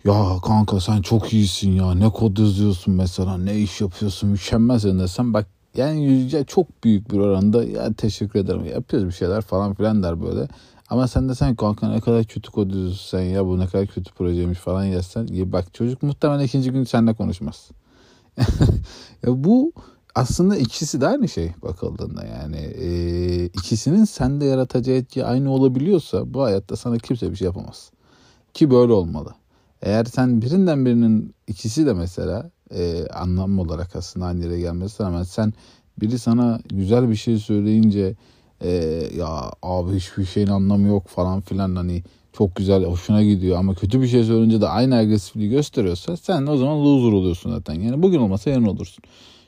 ya 0.05 0.39
kanka 0.43 0.79
sen 0.79 1.01
çok 1.01 1.33
iyisin 1.33 1.71
ya 1.71 1.93
ne 1.93 2.09
kod 2.09 2.37
yazıyorsun 2.37 2.93
mesela 2.93 3.37
ne 3.37 3.59
iş 3.59 3.81
yapıyorsun 3.81 4.29
mükemmelsin 4.29 4.99
desem 4.99 5.33
bak 5.33 5.47
yani 5.75 6.05
yüzce 6.05 6.43
çok 6.43 6.83
büyük 6.83 7.11
bir 7.11 7.19
oranda 7.19 7.63
ya 7.63 7.93
teşekkür 7.93 8.39
ederim 8.39 8.65
yapıyoruz 8.65 9.07
bir 9.07 9.13
şeyler 9.13 9.41
falan 9.41 9.73
filan 9.73 10.03
der 10.03 10.21
böyle. 10.21 10.47
Ama 10.89 11.07
sen 11.07 11.29
de 11.29 11.35
sen 11.35 11.55
kanka 11.55 11.89
ne 11.89 12.01
kadar 12.01 12.23
kötü 12.23 12.51
kod 12.51 12.69
yazıyorsun 12.69 13.17
sen 13.17 13.23
ya 13.23 13.45
bu 13.45 13.59
ne 13.59 13.67
kadar 13.67 13.87
kötü 13.87 14.13
projeymiş 14.13 14.59
falan 14.59 14.83
yazsan. 14.83 15.27
Bak 15.31 15.73
çocuk 15.73 16.03
muhtemelen 16.03 16.43
ikinci 16.43 16.71
gün 16.71 16.83
seninle 16.83 17.13
konuşmaz. 17.13 17.69
ya 19.23 19.43
bu 19.43 19.71
aslında 20.15 20.55
ikisi 20.55 21.01
de 21.01 21.07
aynı 21.07 21.29
şey 21.29 21.51
bakıldığında 21.61 22.25
yani 22.25 22.57
e, 22.57 23.45
ikisinin 23.45 24.05
sende 24.05 24.45
yaratacağı 24.45 24.95
etki 24.95 25.25
aynı 25.25 25.51
olabiliyorsa 25.51 26.33
bu 26.33 26.43
hayatta 26.43 26.75
sana 26.75 26.97
kimse 26.97 27.31
bir 27.31 27.35
şey 27.35 27.45
yapamaz. 27.45 27.91
Ki 28.53 28.71
böyle 28.71 28.93
olmalı. 28.93 29.33
Eğer 29.86 30.06
sen 30.06 30.41
birinden 30.41 30.86
birinin 30.86 31.36
ikisi 31.48 31.86
de 31.86 31.93
mesela 31.93 32.50
e, 32.71 33.08
anlam 33.08 33.60
olarak 33.60 33.95
aslında 33.95 34.26
aynı 34.26 34.43
yere 34.43 34.60
gelmesi 34.60 35.04
rağmen 35.04 35.24
sen 35.24 35.54
biri 36.02 36.19
sana 36.19 36.60
güzel 36.69 37.10
bir 37.10 37.15
şey 37.15 37.38
söyleyince 37.38 38.15
e, 38.62 38.71
ya 39.17 39.52
abi 39.63 39.95
hiçbir 39.95 40.26
şeyin 40.26 40.48
anlamı 40.48 40.88
yok 40.88 41.08
falan 41.08 41.41
filan 41.41 41.76
hani 41.76 42.04
çok 42.34 42.56
güzel 42.56 42.84
hoşuna 42.86 43.24
gidiyor 43.24 43.58
ama 43.58 43.74
kötü 43.74 44.02
bir 44.02 44.08
şey 44.08 44.24
söyleyince 44.24 44.62
de 44.62 44.67
aynı 44.67 44.95
agresifliği 44.95 45.50
gösteriyorsa 45.50 46.17
sen 46.17 46.48
o 46.48 46.58
zaman 46.58 46.86
loser 46.86 47.12
oluyorsun 47.17 47.52
zaten. 47.52 47.74
Yani 47.74 48.04
bugün 48.04 48.19
olmasa 48.19 48.50
yarın 48.50 48.65
olursun. 48.65 49.04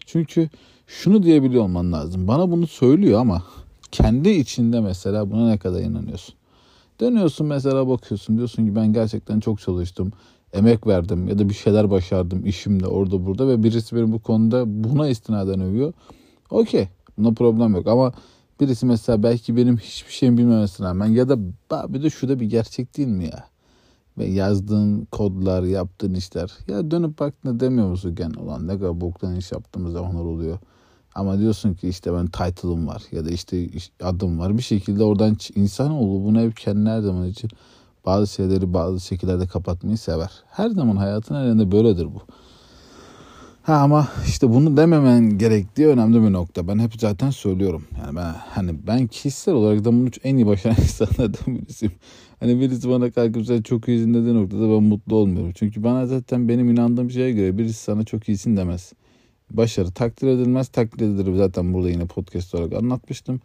Çünkü 0.06 0.50
şunu 0.88 1.23
diyebiliyor 1.23 1.63
olman 1.63 1.91
lazım. 1.91 2.28
Bana 2.28 2.52
bunu 2.52 2.67
söylüyor 2.67 3.19
ama 3.19 3.43
kendi 3.91 4.30
içinde 4.30 4.82
mesela 4.82 5.32
buna 5.32 5.50
ne 5.50 5.58
kadar 5.58 5.82
inanıyorsun? 5.82 6.37
Dönüyorsun 6.99 7.47
mesela 7.47 7.88
bakıyorsun 7.88 8.38
diyorsun 8.38 8.65
ki 8.65 8.75
ben 8.75 8.93
gerçekten 8.93 9.39
çok 9.39 9.60
çalıştım. 9.60 10.12
Emek 10.53 10.88
verdim 10.88 11.27
ya 11.27 11.39
da 11.39 11.49
bir 11.49 11.53
şeyler 11.53 11.91
başardım 11.91 12.45
işimde 12.45 12.88
orada 12.88 13.25
burada 13.25 13.47
ve 13.47 13.63
birisi 13.63 13.95
benim 13.95 14.12
bu 14.12 14.19
konuda 14.19 14.83
buna 14.83 15.07
istinaden 15.07 15.62
övüyor. 15.62 15.93
Okey 16.49 16.88
buna 17.17 17.33
problem 17.33 17.75
yok 17.75 17.88
ama 17.88 18.13
birisi 18.60 18.86
mesela 18.86 19.23
belki 19.23 19.57
benim 19.57 19.77
hiçbir 19.77 20.12
şeyim 20.12 20.38
bilmemesine 20.38 20.88
rağmen 20.88 21.07
ya 21.07 21.29
da 21.29 21.38
bir 21.93 22.03
de 22.03 22.10
şu 22.10 22.29
da 22.29 22.39
bir 22.39 22.45
gerçek 22.45 22.97
değil 22.97 23.07
mi 23.07 23.23
ya? 23.23 23.47
Ve 24.17 24.25
yazdığın 24.25 25.07
kodlar, 25.12 25.63
yaptığın 25.63 26.13
işler. 26.13 26.51
Ya 26.67 26.91
dönüp 26.91 27.19
baktığında 27.19 27.60
demiyor 27.60 27.89
musun 27.89 28.15
gen 28.15 28.31
olan 28.31 28.67
ne 28.67 28.79
kadar 28.79 29.01
boktan 29.01 29.36
iş 29.36 29.51
yaptığımız 29.51 29.93
zamanlar 29.93 30.23
oluyor. 30.23 30.57
Ama 31.17 31.39
diyorsun 31.39 31.73
ki 31.73 31.89
işte 31.89 32.13
ben 32.13 32.25
title'ım 32.27 32.88
var 32.88 33.01
ya 33.12 33.25
da 33.25 33.30
işte 33.30 33.67
adım 34.03 34.39
var. 34.39 34.58
Bir 34.58 34.63
şekilde 34.63 35.03
oradan 35.03 35.38
insanoğlu 35.56 36.25
bunu 36.25 36.41
hep 36.41 36.58
kendi 36.58 36.89
her 36.89 37.01
zaman 37.01 37.27
için 37.27 37.49
bazı 38.06 38.34
şeyleri 38.34 38.73
bazı 38.73 38.99
şekillerde 38.99 39.47
kapatmayı 39.47 39.97
sever. 39.97 40.32
Her 40.49 40.69
zaman 40.69 40.95
hayatın 40.95 41.36
elinde 41.36 41.71
böyledir 41.71 42.06
bu. 42.06 42.21
Ha 43.63 43.75
ama 43.75 44.08
işte 44.27 44.49
bunu 44.49 44.77
dememen 44.77 45.38
gerektiği 45.38 45.88
önemli 45.88 46.23
bir 46.23 46.34
nokta. 46.34 46.67
Ben 46.67 46.80
hep 46.80 46.93
zaten 46.99 47.30
söylüyorum. 47.30 47.84
Yani 47.99 48.15
ben 48.15 48.36
hani 48.49 48.88
ben 48.88 49.08
kişisel 49.08 49.53
olarak 49.53 49.86
da 49.86 49.93
bunu 49.93 50.10
en 50.23 50.36
iyi 50.36 50.47
başaran 50.47 50.75
insanlardan 50.82 51.56
birisiyim. 51.56 51.93
Hani 52.39 52.60
birisi 52.60 52.89
bana 52.89 53.12
kalkıp 53.12 53.45
sen 53.45 53.62
çok 53.62 53.88
iyisin 53.88 54.13
dediği 54.13 54.36
noktada 54.36 54.62
ben 54.62 54.84
mutlu 54.84 55.15
olmuyorum. 55.15 55.51
Çünkü 55.56 55.84
bana 55.84 56.06
zaten 56.06 56.49
benim 56.49 56.69
inandığım 56.69 57.12
şeye 57.12 57.32
göre 57.32 57.58
birisi 57.58 57.84
sana 57.84 58.03
çok 58.03 58.30
iyisin 58.30 58.58
demez. 58.58 58.93
Başarı 59.51 59.91
takdir 59.91 60.27
edilmez 60.27 60.67
takdir 60.67 61.05
edilir. 61.05 61.36
Zaten 61.36 61.73
burada 61.73 61.89
yine 61.89 62.05
podcast 62.05 62.55
olarak 62.55 62.73
anlatmıştım. 62.73 63.41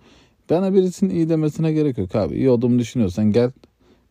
Bana 0.51 0.75
birisinin 0.75 1.15
iyi 1.15 1.29
demesine 1.29 1.73
gerek 1.73 1.99
yok 1.99 2.15
abi. 2.17 2.37
İyi 2.37 2.51
olduğumu 2.51 2.79
düşünüyorsan 2.79 3.33
gel 3.33 3.51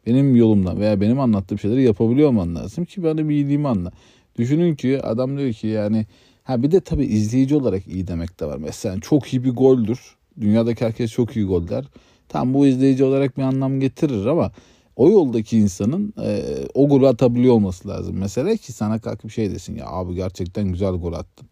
benim 0.07 0.35
yolumdan 0.35 0.79
veya 0.79 1.01
benim 1.01 1.19
anlattığım 1.19 1.59
şeyleri 1.59 1.83
yapabiliyor 1.83 2.29
olman 2.29 2.55
lazım 2.55 2.85
ki 2.85 3.03
bana 3.03 3.29
bir 3.29 3.35
iyiliğimi 3.35 3.67
anla. 3.67 3.91
Düşünün 4.37 4.75
ki 4.75 5.01
adam 5.01 5.37
diyor 5.37 5.53
ki 5.53 5.67
yani 5.67 6.05
ha 6.43 6.63
bir 6.63 6.71
de 6.71 6.79
tabii 6.79 7.05
izleyici 7.05 7.55
olarak 7.55 7.87
iyi 7.87 8.07
demek 8.07 8.39
de 8.39 8.45
var. 8.45 8.57
Mesela 8.57 8.99
çok 8.99 9.33
iyi 9.33 9.43
bir 9.43 9.51
goldür. 9.51 10.15
Dünyadaki 10.41 10.85
herkes 10.85 11.11
çok 11.11 11.35
iyi 11.35 11.45
gol 11.45 11.67
der. 11.67 11.85
Tam 12.29 12.53
bu 12.53 12.67
izleyici 12.67 13.03
olarak 13.03 13.37
bir 13.37 13.43
anlam 13.43 13.79
getirir 13.79 14.25
ama 14.25 14.51
o 14.95 15.09
yoldaki 15.09 15.57
insanın 15.57 16.13
e, 16.23 16.43
o 16.73 16.89
golü 16.89 17.07
atabiliyor 17.07 17.53
olması 17.53 17.87
lazım. 17.87 18.15
Mesela 18.19 18.55
ki 18.55 18.73
sana 18.73 18.99
kalkıp 18.99 19.31
şey 19.31 19.51
desin 19.51 19.75
ya 19.75 19.85
abi 19.87 20.15
gerçekten 20.15 20.71
güzel 20.71 20.93
gol 20.93 21.13
attın. 21.13 21.47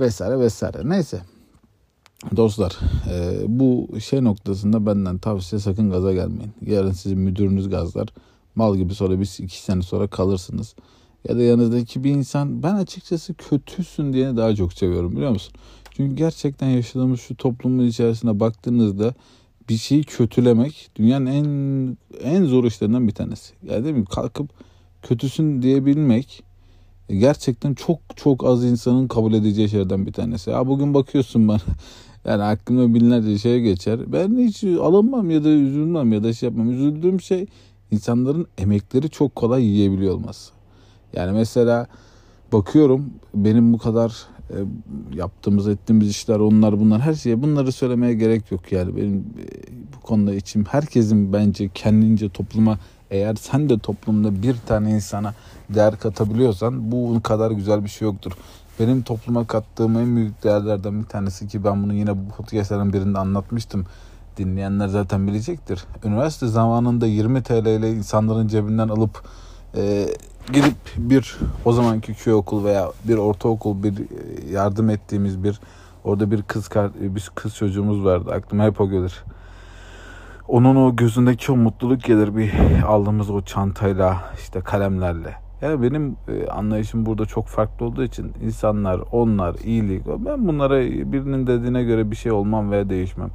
Vesaire 0.00 0.38
vesaire. 0.38 0.88
Neyse. 0.88 1.20
Dostlar 2.36 2.78
e, 3.10 3.40
bu 3.48 3.88
şey 4.00 4.24
noktasında 4.24 4.86
benden 4.86 5.18
tavsiye 5.18 5.60
sakın 5.60 5.90
gaza 5.90 6.12
gelmeyin. 6.12 6.52
Yarın 6.66 6.92
sizin 6.92 7.18
müdürünüz 7.18 7.68
gazlar. 7.68 8.08
Mal 8.54 8.76
gibi 8.76 8.94
sonra 8.94 9.20
bir 9.20 9.42
iki 9.42 9.62
sene 9.62 9.82
sonra 9.82 10.06
kalırsınız. 10.06 10.74
Ya 11.28 11.36
da 11.36 11.42
yanınızdaki 11.42 12.04
bir 12.04 12.10
insan 12.10 12.62
ben 12.62 12.74
açıkçası 12.74 13.34
kötüsün 13.34 14.12
diye 14.12 14.36
daha 14.36 14.54
çok 14.54 14.72
seviyorum 14.72 15.16
biliyor 15.16 15.30
musun? 15.30 15.54
Çünkü 15.90 16.16
gerçekten 16.16 16.68
yaşadığımız 16.68 17.20
şu 17.20 17.36
toplumun 17.36 17.86
içerisine 17.86 18.40
baktığınızda 18.40 19.14
bir 19.68 19.76
şeyi 19.76 20.04
kötülemek 20.04 20.90
dünyanın 20.96 21.26
en 21.26 21.96
en 22.20 22.44
zor 22.44 22.64
işlerinden 22.64 23.08
bir 23.08 23.14
tanesi. 23.14 23.54
Yani 23.62 23.84
değil 23.84 23.94
mi? 23.94 24.04
Kalkıp 24.04 24.50
kötüsün 25.02 25.62
diyebilmek 25.62 26.42
gerçekten 27.08 27.74
çok 27.74 27.98
çok 28.16 28.44
az 28.44 28.64
insanın 28.64 29.08
kabul 29.08 29.32
edeceği 29.34 29.68
şeylerden 29.68 30.06
bir 30.06 30.12
tanesi. 30.12 30.50
Ya 30.50 30.66
bugün 30.66 30.94
bakıyorsun 30.94 31.48
bana 31.48 31.60
yani 32.24 32.42
aklımda 32.42 32.94
binlerce 32.94 33.38
şey 33.38 33.60
geçer. 33.60 34.00
Ben 34.12 34.36
hiç 34.38 34.64
alınmam 34.64 35.30
ya 35.30 35.44
da 35.44 35.48
üzülmem 35.48 36.12
ya 36.12 36.24
da 36.24 36.32
şey 36.32 36.48
yapmam. 36.48 36.70
Üzüldüğüm 36.70 37.20
şey 37.20 37.46
insanların 37.90 38.46
emekleri 38.58 39.10
çok 39.10 39.36
kolay 39.36 39.64
yiyebiliyor 39.64 40.14
olması. 40.14 40.52
Yani 41.12 41.32
mesela 41.32 41.86
bakıyorum 42.52 43.10
benim 43.34 43.72
bu 43.72 43.78
kadar 43.78 44.26
e, 44.50 44.56
yaptığımız 45.14 45.68
ettiğimiz 45.68 46.10
işler 46.10 46.38
onlar 46.38 46.80
bunlar 46.80 47.00
her 47.00 47.14
şeye 47.14 47.42
bunları 47.42 47.72
söylemeye 47.72 48.14
gerek 48.14 48.50
yok 48.50 48.72
yani 48.72 48.96
benim 48.96 49.16
e, 49.18 49.46
bu 49.96 50.00
konuda 50.00 50.34
içim 50.34 50.64
herkesin 50.64 51.32
bence 51.32 51.68
kendince 51.74 52.28
topluma 52.28 52.78
eğer 53.10 53.34
sen 53.34 53.68
de 53.68 53.78
toplumda 53.78 54.42
bir 54.42 54.56
tane 54.66 54.90
insana 54.90 55.34
değer 55.70 55.98
katabiliyorsan 55.98 56.92
bu 56.92 57.20
kadar 57.22 57.50
güzel 57.50 57.84
bir 57.84 57.88
şey 57.88 58.08
yoktur. 58.08 58.32
Benim 58.80 59.02
topluma 59.02 59.46
kattığım 59.46 59.98
en 59.98 60.16
büyük 60.16 60.44
değerlerden 60.44 61.02
bir 61.02 61.06
tanesi 61.06 61.48
ki 61.48 61.64
ben 61.64 61.82
bunu 61.82 61.94
yine 61.94 62.10
bu 62.10 62.28
podcastlerin 62.36 62.92
birinde 62.92 63.18
anlatmıştım. 63.18 63.86
Dinleyenler 64.36 64.88
zaten 64.88 65.26
bilecektir. 65.26 65.84
Üniversite 66.04 66.46
zamanında 66.46 67.06
20 67.06 67.42
TL 67.42 67.66
ile 67.66 67.92
insanların 67.92 68.48
cebinden 68.48 68.88
alıp 68.88 69.22
e, 69.76 70.08
gidip 70.52 70.76
bir 70.96 71.36
o 71.64 71.72
zamanki 71.72 72.14
köy 72.14 72.34
okul 72.34 72.64
veya 72.64 72.92
bir 73.04 73.16
ortaokul 73.16 73.82
bir 73.82 73.98
e, 73.98 74.50
yardım 74.50 74.90
ettiğimiz 74.90 75.44
bir 75.44 75.60
orada 76.04 76.30
bir 76.30 76.42
kız 76.42 76.70
bir 77.00 77.30
kız 77.34 77.54
çocuğumuz 77.54 78.04
vardı. 78.04 78.32
Aklıma 78.32 78.64
hep 78.64 78.80
o 78.80 78.90
gelir. 78.90 79.24
Onun 80.48 80.76
o 80.76 80.96
gözündeki 80.96 81.52
o 81.52 81.56
mutluluk 81.56 82.04
gelir 82.04 82.36
bir 82.36 82.52
aldığımız 82.86 83.30
o 83.30 83.42
çantayla 83.42 84.16
işte 84.34 84.60
kalemlerle. 84.60 85.34
Yani 85.62 85.82
benim 85.82 86.16
e, 86.28 86.48
anlayışım 86.48 87.06
burada 87.06 87.26
çok 87.26 87.46
farklı 87.46 87.86
olduğu 87.86 88.04
için 88.04 88.32
insanlar, 88.42 89.00
onlar, 89.12 89.54
iyilik. 89.54 90.06
Ben 90.06 90.48
bunlara 90.48 90.80
birinin 90.82 91.46
dediğine 91.46 91.82
göre 91.84 92.10
bir 92.10 92.16
şey 92.16 92.32
olmam 92.32 92.70
veya 92.70 92.90
değişmem. 92.90 93.30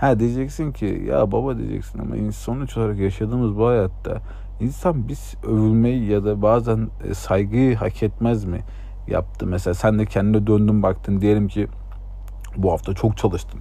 Ha 0.00 0.18
diyeceksin 0.18 0.72
ki 0.72 1.04
ya 1.08 1.32
baba 1.32 1.58
diyeceksin 1.58 1.98
ama 1.98 2.32
sonuç 2.32 2.76
olarak 2.76 2.98
yaşadığımız 2.98 3.56
bu 3.56 3.66
hayatta 3.66 4.18
insan 4.60 5.08
biz 5.08 5.34
övülmeyi 5.46 6.10
ya 6.10 6.24
da 6.24 6.42
bazen 6.42 6.88
e, 7.08 7.14
saygıyı 7.14 7.76
hak 7.76 8.02
etmez 8.02 8.44
mi 8.44 8.60
yaptı. 9.08 9.46
Mesela 9.46 9.74
sen 9.74 9.98
de 9.98 10.06
kendine 10.06 10.46
döndün 10.46 10.82
baktın 10.82 11.20
diyelim 11.20 11.48
ki 11.48 11.68
bu 12.56 12.72
hafta 12.72 12.94
çok 12.94 13.16
çalıştın 13.16 13.60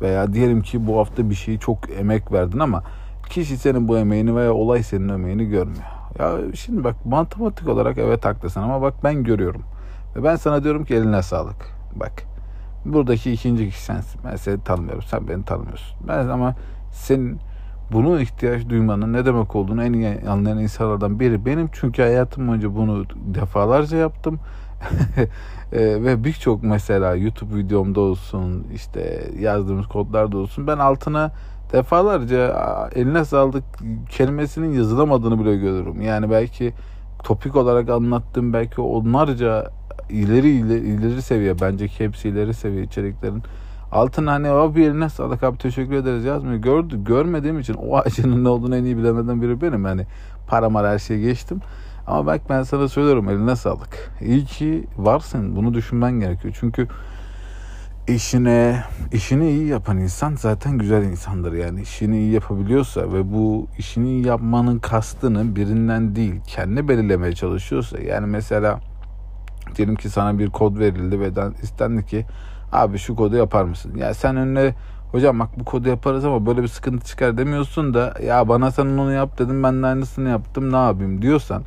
veya 0.00 0.32
diyelim 0.32 0.62
ki 0.62 0.86
bu 0.86 0.98
hafta 0.98 1.30
bir 1.30 1.34
şeyi 1.34 1.58
çok 1.58 1.78
emek 1.98 2.32
verdin 2.32 2.58
ama 2.58 2.82
kişi 3.30 3.58
senin 3.58 3.88
bu 3.88 3.98
emeğini 3.98 4.36
veya 4.36 4.52
olay 4.52 4.82
senin 4.82 5.08
emeğini 5.08 5.48
görmüyor. 5.48 5.84
Ya 6.18 6.54
şimdi 6.54 6.84
bak 6.84 7.06
matematik 7.06 7.68
olarak 7.68 7.98
evet 7.98 8.24
haklısın 8.24 8.60
ama 8.60 8.82
bak 8.82 8.94
ben 9.04 9.24
görüyorum. 9.24 9.62
Ve 10.16 10.24
ben 10.24 10.36
sana 10.36 10.64
diyorum 10.64 10.84
ki 10.84 10.94
eline 10.94 11.22
sağlık. 11.22 11.70
Bak 11.96 12.12
buradaki 12.84 13.32
ikinci 13.32 13.68
kişi 13.68 13.82
sensin. 13.82 14.20
Ben 14.24 14.36
seni 14.36 14.64
tanımıyorum. 14.64 15.02
Sen 15.02 15.28
beni 15.28 15.44
tanımıyorsun. 15.44 15.96
Ben 16.08 16.28
ama 16.28 16.54
senin 16.92 17.38
bunu 17.92 18.20
ihtiyaç 18.20 18.68
duymanın 18.68 19.12
ne 19.12 19.26
demek 19.26 19.56
olduğunu 19.56 19.84
en 19.84 19.92
iyi 19.92 20.20
anlayan 20.28 20.58
insanlardan 20.58 21.20
biri 21.20 21.46
benim. 21.46 21.68
Çünkü 21.72 22.02
hayatım 22.02 22.48
boyunca 22.48 22.76
bunu 22.76 23.04
defalarca 23.34 23.96
yaptım. 23.96 24.40
e, 25.72 26.04
ve 26.04 26.24
birçok 26.24 26.62
mesela 26.62 27.14
YouTube 27.14 27.56
videomda 27.56 28.00
olsun 28.00 28.66
işte 28.74 29.30
yazdığımız 29.38 29.86
kodlarda 29.86 30.38
olsun 30.38 30.66
ben 30.66 30.78
altına 30.78 31.32
defalarca 31.72 32.54
eline 32.94 33.24
sağlık 33.24 33.64
kelimesinin 34.10 34.72
yazılamadığını 34.72 35.40
bile 35.40 35.56
görüyorum. 35.56 36.00
Yani 36.00 36.30
belki 36.30 36.72
topik 37.24 37.56
olarak 37.56 37.90
anlattığım 37.90 38.52
belki 38.52 38.80
onlarca 38.80 39.70
ileri 40.10 40.50
ileri, 40.50 40.78
ileri 40.78 41.22
seviye 41.22 41.60
bence 41.60 41.86
hepsi 41.86 42.28
ileri 42.28 42.54
seviye 42.54 42.82
içeriklerin 42.82 43.42
altına 43.92 44.32
hani 44.32 44.48
abi 44.48 44.84
eline 44.84 45.08
sağlık 45.08 45.42
abi 45.42 45.58
teşekkür 45.58 45.94
ederiz 45.94 46.24
yazmıyor. 46.24 46.56
Gördü, 46.56 47.04
görmediğim 47.04 47.60
için 47.60 47.74
o 47.74 47.96
acının 47.96 48.44
ne 48.44 48.48
olduğunu 48.48 48.76
en 48.76 48.84
iyi 48.84 48.96
bilemeden 48.96 49.42
biri 49.42 49.60
benim. 49.60 49.86
Yani 49.86 50.06
param 50.46 50.74
her 50.74 50.98
şeyi 50.98 51.22
geçtim. 51.22 51.60
Ama 52.06 52.26
bak 52.26 52.40
ben 52.48 52.62
sana 52.62 52.88
söylüyorum 52.88 53.28
eline 53.28 53.56
sağlık. 53.56 54.12
İyi 54.20 54.44
ki 54.44 54.86
varsın. 54.96 55.56
Bunu 55.56 55.74
düşünmen 55.74 56.12
gerekiyor. 56.12 56.56
Çünkü 56.60 56.88
işine 58.08 58.84
işini 59.12 59.50
iyi 59.50 59.66
yapan 59.66 59.98
insan 59.98 60.34
zaten 60.34 60.78
güzel 60.78 61.02
insandır 61.02 61.52
yani 61.52 61.82
işini 61.82 62.18
iyi 62.18 62.32
yapabiliyorsa 62.32 63.12
ve 63.12 63.32
bu 63.32 63.66
işini 63.78 64.08
iyi 64.08 64.26
yapmanın 64.26 64.78
kastını 64.78 65.56
birinden 65.56 66.16
değil 66.16 66.34
kendi 66.46 66.88
belirlemeye 66.88 67.32
çalışıyorsa 67.32 67.98
yani 67.98 68.26
mesela 68.26 68.80
diyelim 69.76 69.96
ki 69.96 70.10
sana 70.10 70.38
bir 70.38 70.50
kod 70.50 70.78
verildi 70.78 71.20
ve 71.20 71.30
istendi 71.62 72.06
ki 72.06 72.26
abi 72.72 72.98
şu 72.98 73.16
kodu 73.16 73.36
yapar 73.36 73.64
mısın 73.64 73.96
ya 73.96 74.14
sen 74.14 74.36
önüne 74.36 74.74
hocam 75.12 75.40
bak 75.40 75.48
bu 75.58 75.64
kodu 75.64 75.88
yaparız 75.88 76.24
ama 76.24 76.46
böyle 76.46 76.62
bir 76.62 76.68
sıkıntı 76.68 77.06
çıkar 77.06 77.38
demiyorsun 77.38 77.94
da 77.94 78.14
ya 78.26 78.48
bana 78.48 78.70
sen 78.70 78.86
onu 78.86 79.12
yap 79.12 79.38
dedim 79.38 79.62
ben 79.62 79.82
de 79.82 79.86
aynısını 79.86 80.28
yaptım 80.28 80.72
ne 80.72 80.76
yapayım 80.76 81.22
diyorsan 81.22 81.62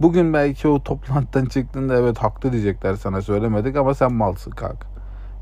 bugün 0.00 0.32
belki 0.32 0.68
o 0.68 0.82
toplantıdan 0.82 1.46
çıktığında 1.46 1.96
evet 1.96 2.18
haklı 2.18 2.52
diyecekler 2.52 2.94
sana 2.94 3.22
söylemedik 3.22 3.76
ama 3.76 3.94
sen 3.94 4.12
malsın 4.12 4.50
kanka 4.50 4.88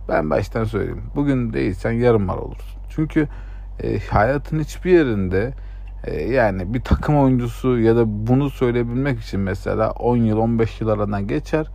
ben 0.08 0.30
baştan 0.30 0.64
söyleyeyim. 0.64 1.02
Bugün 1.16 1.52
değilsen 1.52 1.90
yarın 1.90 2.22
mal 2.22 2.38
olursun. 2.38 2.80
Çünkü 2.88 3.28
e, 3.82 3.98
hayatın 3.98 4.60
hiçbir 4.60 4.92
yerinde 4.92 5.54
e, 6.04 6.22
yani 6.22 6.74
bir 6.74 6.80
takım 6.80 7.16
oyuncusu 7.16 7.78
ya 7.78 7.96
da 7.96 8.26
bunu 8.26 8.50
söyleyebilmek 8.50 9.20
için 9.20 9.40
mesela 9.40 9.90
10 9.90 10.16
yıl 10.16 10.38
15 10.38 10.80
yıl 10.80 10.88
aradan 10.88 11.26
geçer. 11.26 11.66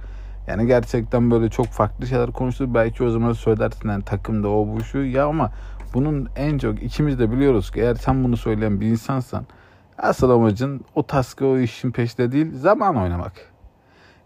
Yani 0.47 0.67
gerçekten 0.67 1.31
böyle 1.31 1.49
çok 1.49 1.65
farklı 1.65 2.07
şeyler 2.07 2.31
konuşulur. 2.31 2.73
Belki 2.73 3.03
o 3.03 3.09
zaman 3.09 3.33
söylersin 3.33 3.89
yani 3.89 4.03
takımda 4.03 4.49
o 4.49 4.67
bu 4.67 4.83
şu 4.83 4.97
ya 4.97 5.25
ama 5.25 5.51
bunun 5.93 6.29
en 6.35 6.57
çok 6.57 6.83
ikimiz 6.83 7.19
de 7.19 7.31
biliyoruz 7.31 7.71
ki 7.71 7.79
eğer 7.79 7.95
sen 7.95 8.23
bunu 8.23 8.37
söyleyen 8.37 8.81
bir 8.81 8.87
insansan 8.87 9.45
asıl 9.97 10.29
amacın 10.29 10.81
o 10.95 11.03
taskı 11.03 11.47
o 11.47 11.57
işin 11.57 11.91
peşinde 11.91 12.31
değil 12.31 12.55
zaman 12.55 12.97
oynamak. 12.97 13.53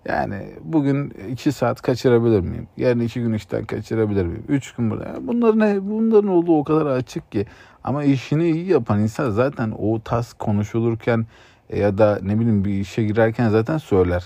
Yani 0.05 0.53
bugün 0.63 1.09
iki 1.29 1.51
saat 1.51 1.81
kaçırabilir 1.81 2.39
miyim? 2.39 2.67
Yarın 2.77 2.99
iki 2.99 3.21
gün 3.21 3.33
işten 3.33 3.65
kaçırabilir 3.65 4.25
miyim? 4.25 4.43
Üç 4.47 4.71
gün 4.71 4.91
burada. 4.91 5.15
Bunların, 5.21 5.59
ne, 5.59 5.89
bunların 5.89 6.29
olduğu 6.29 6.57
o 6.57 6.63
kadar 6.63 6.85
açık 6.85 7.31
ki. 7.31 7.45
Ama 7.83 8.03
işini 8.03 8.49
iyi 8.49 8.67
yapan 8.67 8.99
insan 8.99 9.29
zaten 9.29 9.73
o 9.79 9.99
tas 9.99 10.33
konuşulurken 10.33 11.25
ya 11.73 11.97
da 11.97 12.19
ne 12.21 12.39
bileyim 12.39 12.65
bir 12.65 12.73
işe 12.73 13.03
girerken 13.03 13.49
zaten 13.49 13.77
söyler. 13.77 14.25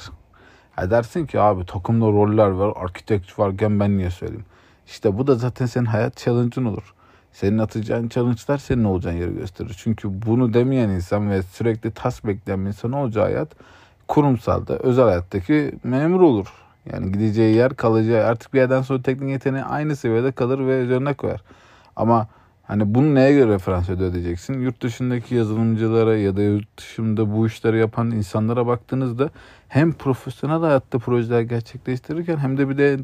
Ha 0.75 0.91
dersin 0.91 1.25
ki 1.25 1.39
abi 1.39 1.65
takımda 1.65 2.05
roller 2.05 2.47
var, 2.47 2.73
arkitekt 2.75 3.39
varken 3.39 3.79
ben 3.79 3.97
niye 3.97 4.09
söyleyeyim? 4.09 4.45
İşte 4.87 5.17
bu 5.17 5.27
da 5.27 5.35
zaten 5.35 5.65
senin 5.65 5.85
hayat 5.85 6.17
challenge'ın 6.17 6.65
olur. 6.65 6.93
Senin 7.33 7.57
atacağın 7.57 8.09
challenge'lar 8.09 8.57
senin 8.57 8.83
olacağın 8.83 9.15
yeri 9.15 9.35
gösterir. 9.35 9.75
Çünkü 9.77 10.21
bunu 10.25 10.53
demeyen 10.53 10.89
insan 10.89 11.29
ve 11.29 11.43
sürekli 11.43 11.91
tas 11.91 12.23
bekleyen 12.23 12.61
bir 12.61 12.67
insan 12.67 12.91
olacağı 12.91 13.23
hayat 13.23 13.49
kurumsalda, 14.07 14.77
özel 14.77 15.05
hayattaki 15.05 15.71
memur 15.83 16.21
olur. 16.21 16.47
Yani 16.91 17.11
gideceği 17.11 17.55
yer, 17.55 17.75
kalacağı 17.75 18.25
artık 18.25 18.53
bir 18.53 18.59
yerden 18.59 18.81
sonra 18.81 19.01
teknik 19.01 19.29
yeteneği 19.29 19.63
aynı 19.63 19.95
seviyede 19.95 20.31
kalır 20.31 20.59
ve 20.67 20.81
üzerine 20.81 21.13
koyar. 21.13 21.41
Ama 21.95 22.27
hani 22.63 22.95
bunu 22.95 23.15
neye 23.15 23.33
göre 23.33 23.53
referans 23.53 23.89
ödeyeceksin? 23.89 24.61
Yurt 24.61 24.81
dışındaki 24.81 25.35
yazılımcılara 25.35 26.17
ya 26.17 26.37
da 26.37 26.41
yurt 26.41 26.77
dışında 26.77 27.33
bu 27.33 27.47
işleri 27.47 27.79
yapan 27.79 28.11
insanlara 28.11 28.67
baktığınızda 28.67 29.29
hem 29.67 29.93
profesyonel 29.93 30.59
hayatta 30.59 30.99
projeler 30.99 31.41
gerçekleştirirken 31.41 32.37
hem 32.37 32.57
de 32.57 32.69
bir 32.69 32.77
de 32.77 32.99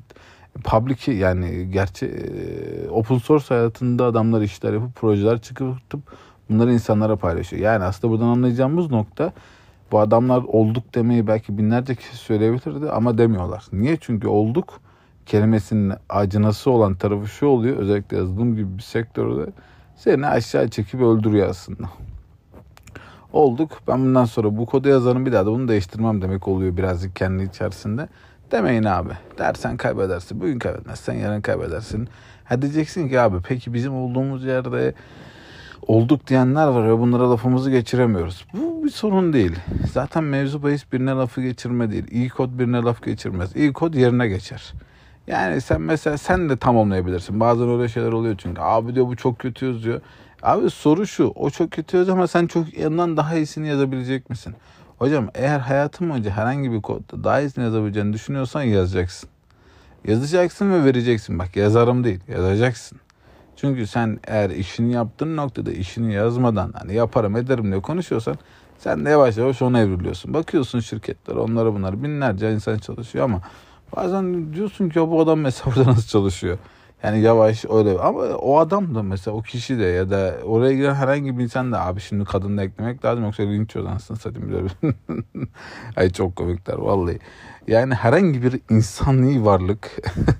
public 0.63 1.11
yani 1.13 1.71
gerçi 1.71 2.05
e, 2.05 2.89
open 2.89 3.17
source 3.17 3.45
hayatında 3.47 4.05
adamlar 4.05 4.41
işler 4.41 4.73
yapıp 4.73 4.95
projeler 4.95 5.41
çıkartıp 5.41 5.99
bunları 6.49 6.73
insanlara 6.73 7.15
paylaşıyor. 7.15 7.61
Yani 7.61 7.83
aslında 7.83 8.13
buradan 8.13 8.27
anlayacağımız 8.27 8.91
nokta 8.91 9.33
bu 9.91 9.99
adamlar 9.99 10.43
olduk 10.43 10.95
demeyi 10.95 11.27
belki 11.27 11.57
binlerce 11.57 11.95
kişi 11.95 12.17
söyleyebilirdi 12.17 12.91
ama 12.91 13.17
demiyorlar. 13.17 13.65
Niye? 13.73 13.97
Çünkü 14.01 14.27
olduk 14.27 14.79
kelimesinin 15.25 15.93
acınası 16.09 16.71
olan 16.71 16.95
tarafı 16.95 17.27
şu 17.27 17.45
oluyor. 17.45 17.77
Özellikle 17.77 18.17
yazılım 18.17 18.55
gibi 18.55 18.77
bir 18.77 18.83
sektörde 18.83 19.51
seni 19.95 20.27
aşağı 20.27 20.69
çekip 20.69 21.01
öldürüyor 21.01 21.49
aslında. 21.49 21.89
Olduk. 23.33 23.71
Ben 23.87 23.99
bundan 23.99 24.25
sonra 24.25 24.57
bu 24.57 24.65
kodu 24.65 24.89
yazarım 24.89 25.25
bir 25.25 25.31
daha 25.31 25.45
da 25.45 25.51
bunu 25.51 25.67
değiştirmem 25.67 26.21
demek 26.21 26.47
oluyor 26.47 26.77
birazcık 26.77 27.15
kendi 27.15 27.43
içerisinde. 27.43 28.07
Demeyin 28.51 28.83
abi. 28.83 29.13
Dersen 29.37 29.77
kaybedersin. 29.77 30.41
Bugün 30.41 30.59
kaybetmezsen 30.59 31.13
yarın 31.13 31.41
kaybedersin. 31.41 32.09
Ha 32.43 32.61
diyeceksin 32.61 33.09
ki 33.09 33.19
abi 33.19 33.37
peki 33.47 33.73
bizim 33.73 33.95
olduğumuz 33.95 34.43
yerde 34.43 34.93
olduk 35.87 36.27
diyenler 36.27 36.67
var 36.67 36.87
ve 36.89 36.99
bunlara 36.99 37.31
lafımızı 37.31 37.71
geçiremiyoruz. 37.71 38.45
Bu 38.53 38.83
bir 38.83 38.89
sorun 38.89 39.33
değil. 39.33 39.55
Zaten 39.93 40.23
mevzu 40.23 40.63
bahis 40.63 40.91
birine 40.93 41.11
lafı 41.11 41.41
geçirme 41.41 41.91
değil. 41.91 42.07
İyi 42.11 42.29
kod 42.29 42.59
birine 42.59 42.77
laf 42.77 43.03
geçirmez. 43.03 43.55
İyi 43.55 43.73
kod 43.73 43.93
yerine 43.93 44.27
geçer. 44.27 44.73
Yani 45.27 45.61
sen 45.61 45.81
mesela 45.81 46.17
sen 46.17 46.49
de 46.49 46.57
tamamlayabilirsin. 46.57 47.39
Bazen 47.39 47.69
öyle 47.69 47.87
şeyler 47.89 48.11
oluyor 48.11 48.35
çünkü. 48.37 48.61
Abi 48.61 48.95
diyor 48.95 49.07
bu 49.07 49.15
çok 49.15 49.39
kötü 49.39 49.65
yazıyor. 49.65 50.01
Abi 50.43 50.69
soru 50.69 51.07
şu. 51.07 51.31
O 51.35 51.49
çok 51.49 51.71
kötü 51.71 51.97
yazıyor 51.97 52.17
ama 52.17 52.27
sen 52.27 52.47
çok 52.47 52.77
yanından 52.77 53.17
daha 53.17 53.35
iyisini 53.35 53.67
yazabilecek 53.67 54.29
misin? 54.29 54.55
Hocam 54.97 55.29
eğer 55.35 55.59
hayatın 55.59 56.09
boyunca 56.09 56.31
herhangi 56.31 56.71
bir 56.71 56.81
kodda 56.81 57.23
daha 57.23 57.41
iyisini 57.41 57.63
yazabileceğini 57.63 58.13
düşünüyorsan 58.13 58.61
yazacaksın. 58.61 59.29
Yazacaksın 60.07 60.71
ve 60.71 60.83
vereceksin. 60.83 61.39
Bak 61.39 61.55
yazarım 61.55 62.03
değil 62.03 62.19
yazacaksın. 62.27 62.99
Çünkü 63.55 63.87
sen 63.87 64.19
eğer 64.27 64.49
işini 64.49 64.93
yaptığın 64.93 65.37
noktada 65.37 65.71
işini 65.71 66.13
yazmadan 66.13 66.73
hani 66.79 66.93
yaparım 66.93 67.35
ederim 67.35 67.71
diye 67.71 67.81
konuşuyorsan 67.81 68.37
sen 68.77 69.05
de 69.05 69.09
yavaş 69.09 69.37
yavaş 69.37 69.61
ona 69.61 69.79
evriliyorsun. 69.79 70.33
Bakıyorsun 70.33 70.79
şirketler 70.79 71.35
onlara 71.35 71.73
bunlar 71.73 72.03
binlerce 72.03 72.53
insan 72.53 72.77
çalışıyor 72.77 73.25
ama 73.25 73.41
bazen 73.95 74.53
diyorsun 74.53 74.89
ki 74.89 74.99
bu 74.99 75.21
adam 75.21 75.39
mesela 75.39 75.75
nasıl 75.85 76.07
çalışıyor? 76.07 76.57
Yani 77.03 77.19
yavaş 77.19 77.65
öyle 77.69 77.99
ama 77.99 78.21
o 78.21 78.59
adam 78.59 78.95
da 78.95 79.03
mesela 79.03 79.37
o 79.37 79.41
kişi 79.41 79.79
de 79.79 79.83
ya 79.83 80.09
da 80.09 80.37
oraya 80.43 80.73
giren 80.73 80.93
herhangi 80.93 81.37
bir 81.37 81.43
insan 81.43 81.71
da 81.71 81.85
abi 81.85 82.01
şimdi 82.01 82.25
kadın 82.25 82.57
da 82.57 82.63
eklemek 82.63 83.05
lazım 83.05 83.23
yoksa 83.23 83.43
linç 83.43 83.75
yozansın 83.75 84.15
satayım. 84.15 84.69
Ay 85.95 86.09
çok 86.09 86.35
komikler 86.35 86.77
vallahi. 86.77 87.19
Yani 87.67 87.93
herhangi 87.93 88.43
bir 88.43 88.59
insani 88.69 89.45
varlık 89.45 89.91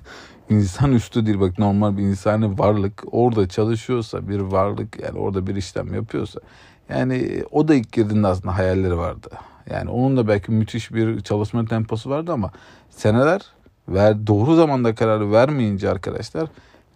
insan 0.50 0.92
üstü 0.92 1.26
değil 1.26 1.40
bak 1.40 1.58
normal 1.58 1.96
bir 1.96 2.02
insani 2.02 2.58
varlık 2.58 3.04
orada 3.12 3.48
çalışıyorsa 3.48 4.28
bir 4.28 4.40
varlık 4.40 5.00
yani 5.02 5.18
orada 5.18 5.46
bir 5.46 5.56
işlem 5.56 5.94
yapıyorsa 5.94 6.40
yani 6.88 7.44
o 7.50 7.68
da 7.68 7.74
ilk 7.74 7.92
girdiğinde 7.92 8.26
aslında 8.26 8.58
hayalleri 8.58 8.98
vardı. 8.98 9.28
Yani 9.70 9.90
onun 9.90 10.16
da 10.16 10.28
belki 10.28 10.52
müthiş 10.52 10.92
bir 10.92 11.20
çalışma 11.20 11.64
temposu 11.64 12.10
vardı 12.10 12.32
ama 12.32 12.50
seneler 12.90 13.42
ver 13.88 14.26
doğru 14.26 14.54
zamanda 14.54 14.94
kararı 14.94 15.32
vermeyince 15.32 15.90
arkadaşlar 15.90 16.48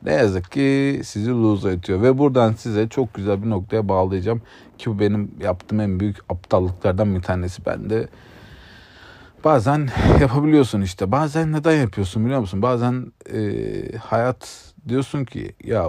ne 0.05 0.13
yazık 0.13 0.53
ki 0.53 1.01
sizi 1.05 1.31
lose 1.31 1.71
ediyor 1.71 2.03
ve 2.03 2.19
buradan 2.19 2.53
size 2.53 2.89
çok 2.89 3.15
güzel 3.15 3.43
bir 3.43 3.51
noktaya 3.51 3.89
bağlayacağım 3.89 4.43
ki 4.79 4.91
bu 4.91 4.99
benim 4.99 5.31
yaptığım 5.41 5.81
en 5.81 6.01
büyük 6.01 6.17
aptallıklardan 6.29 7.15
bir 7.15 7.23
tanesi 7.23 7.67
bende 7.67 8.09
bazen 9.45 9.89
yapabiliyorsun 10.21 10.81
işte. 10.81 11.13
Bazen 11.13 11.53
neden 11.53 11.77
yapıyorsun 11.77 12.25
biliyor 12.25 12.41
musun? 12.41 12.63
Bazen 12.63 13.13
e, 13.33 13.97
hayat 13.97 14.73
diyorsun 14.89 15.25
ki 15.25 15.55
ya 15.65 15.87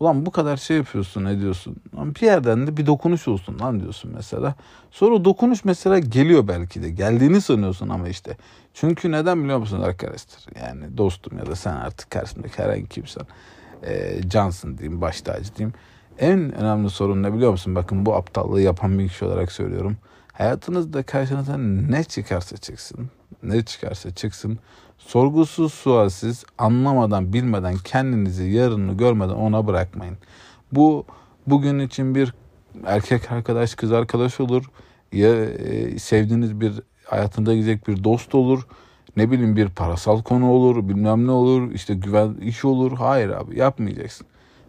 ulan 0.00 0.26
bu 0.26 0.30
kadar 0.30 0.56
şey 0.56 0.76
yapıyorsun 0.76 1.24
ne 1.24 1.40
diyorsun? 1.40 1.76
Bir 1.92 2.26
yerden 2.26 2.66
de 2.66 2.76
bir 2.76 2.86
dokunuş 2.86 3.28
olsun 3.28 3.58
lan 3.60 3.80
diyorsun 3.80 4.12
mesela. 4.14 4.54
Sonra 4.90 5.24
dokunuş 5.24 5.64
mesela 5.64 5.98
geliyor 5.98 6.48
belki 6.48 6.82
de. 6.82 6.90
Geldiğini 6.90 7.40
sanıyorsun 7.40 7.88
ama 7.88 8.08
işte. 8.08 8.36
Çünkü 8.80 9.12
neden 9.12 9.44
biliyor 9.44 9.58
musun 9.58 9.80
arkadaşlar? 9.80 10.66
Yani 10.66 10.98
dostum 10.98 11.38
ya 11.38 11.46
da 11.46 11.56
sen 11.56 11.72
artık 11.72 12.10
karşımdaki 12.10 12.62
herhangi 12.62 12.88
kimsen. 12.88 13.22
E, 13.82 14.20
cansın 14.28 14.78
diyeyim, 14.78 15.00
baş 15.00 15.20
tacı 15.20 15.54
diyeyim. 15.56 15.74
En 16.18 16.52
önemli 16.52 16.90
sorun 16.90 17.22
ne 17.22 17.34
biliyor 17.34 17.50
musun? 17.50 17.74
Bakın 17.74 18.06
bu 18.06 18.14
aptallığı 18.14 18.60
yapan 18.60 18.98
bir 18.98 19.08
kişi 19.08 19.24
olarak 19.24 19.52
söylüyorum 19.52 19.96
Hayatınızda 20.32 21.02
karşınıza 21.02 21.56
ne 21.58 22.04
çıkarsa 22.04 22.56
çıksın 22.56 23.10
ne 23.42 23.64
çıkarsa 23.64 24.10
çıksın 24.10 24.58
sorgusuz 24.98 25.74
sualsiz 25.74 26.44
anlamadan 26.58 27.32
bilmeden 27.32 27.76
kendinizi 27.84 28.44
yarını 28.44 28.96
görmeden 28.96 29.34
ona 29.34 29.66
bırakmayın. 29.66 30.18
Bu 30.72 31.06
bugün 31.46 31.78
için 31.78 32.14
bir 32.14 32.34
erkek 32.86 33.32
arkadaş 33.32 33.74
kız 33.74 33.92
arkadaş 33.92 34.40
olur 34.40 34.64
ya 35.12 35.44
e, 35.44 35.98
sevdiğiniz 35.98 36.60
bir 36.60 36.72
hayatında 37.10 37.54
gidecek 37.54 37.88
bir 37.88 38.04
dost 38.04 38.34
olur 38.34 38.66
ne 39.16 39.30
bileyim 39.30 39.56
bir 39.56 39.68
parasal 39.68 40.22
konu 40.22 40.50
olur 40.50 40.88
bilmem 40.88 41.26
ne 41.26 41.30
olur 41.30 41.72
işte 41.72 41.94
güven 41.94 42.34
iş 42.34 42.64
olur 42.64 42.98
hayır 42.98 43.28
abi 43.28 43.58
yapmayacaksın. 43.58 44.26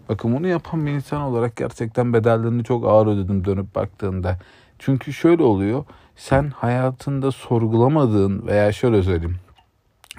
Bakın 0.10 0.36
bunu 0.36 0.47
yapan 0.47 0.86
bir 0.86 0.91
insan 0.91 1.21
olarak 1.21 1.56
gerçekten 1.56 2.13
bedellerini 2.13 2.63
çok 2.63 2.86
ağır 2.86 3.08
ödedim 3.08 3.45
dönüp 3.45 3.75
baktığında. 3.75 4.38
Çünkü 4.80 5.13
şöyle 5.13 5.43
oluyor. 5.43 5.86
Sen 6.15 6.49
hayatında 6.49 7.32
sorgulamadığın 7.32 8.47
veya 8.47 8.71
şöyle 8.71 9.04
söyleyeyim. 9.04 9.38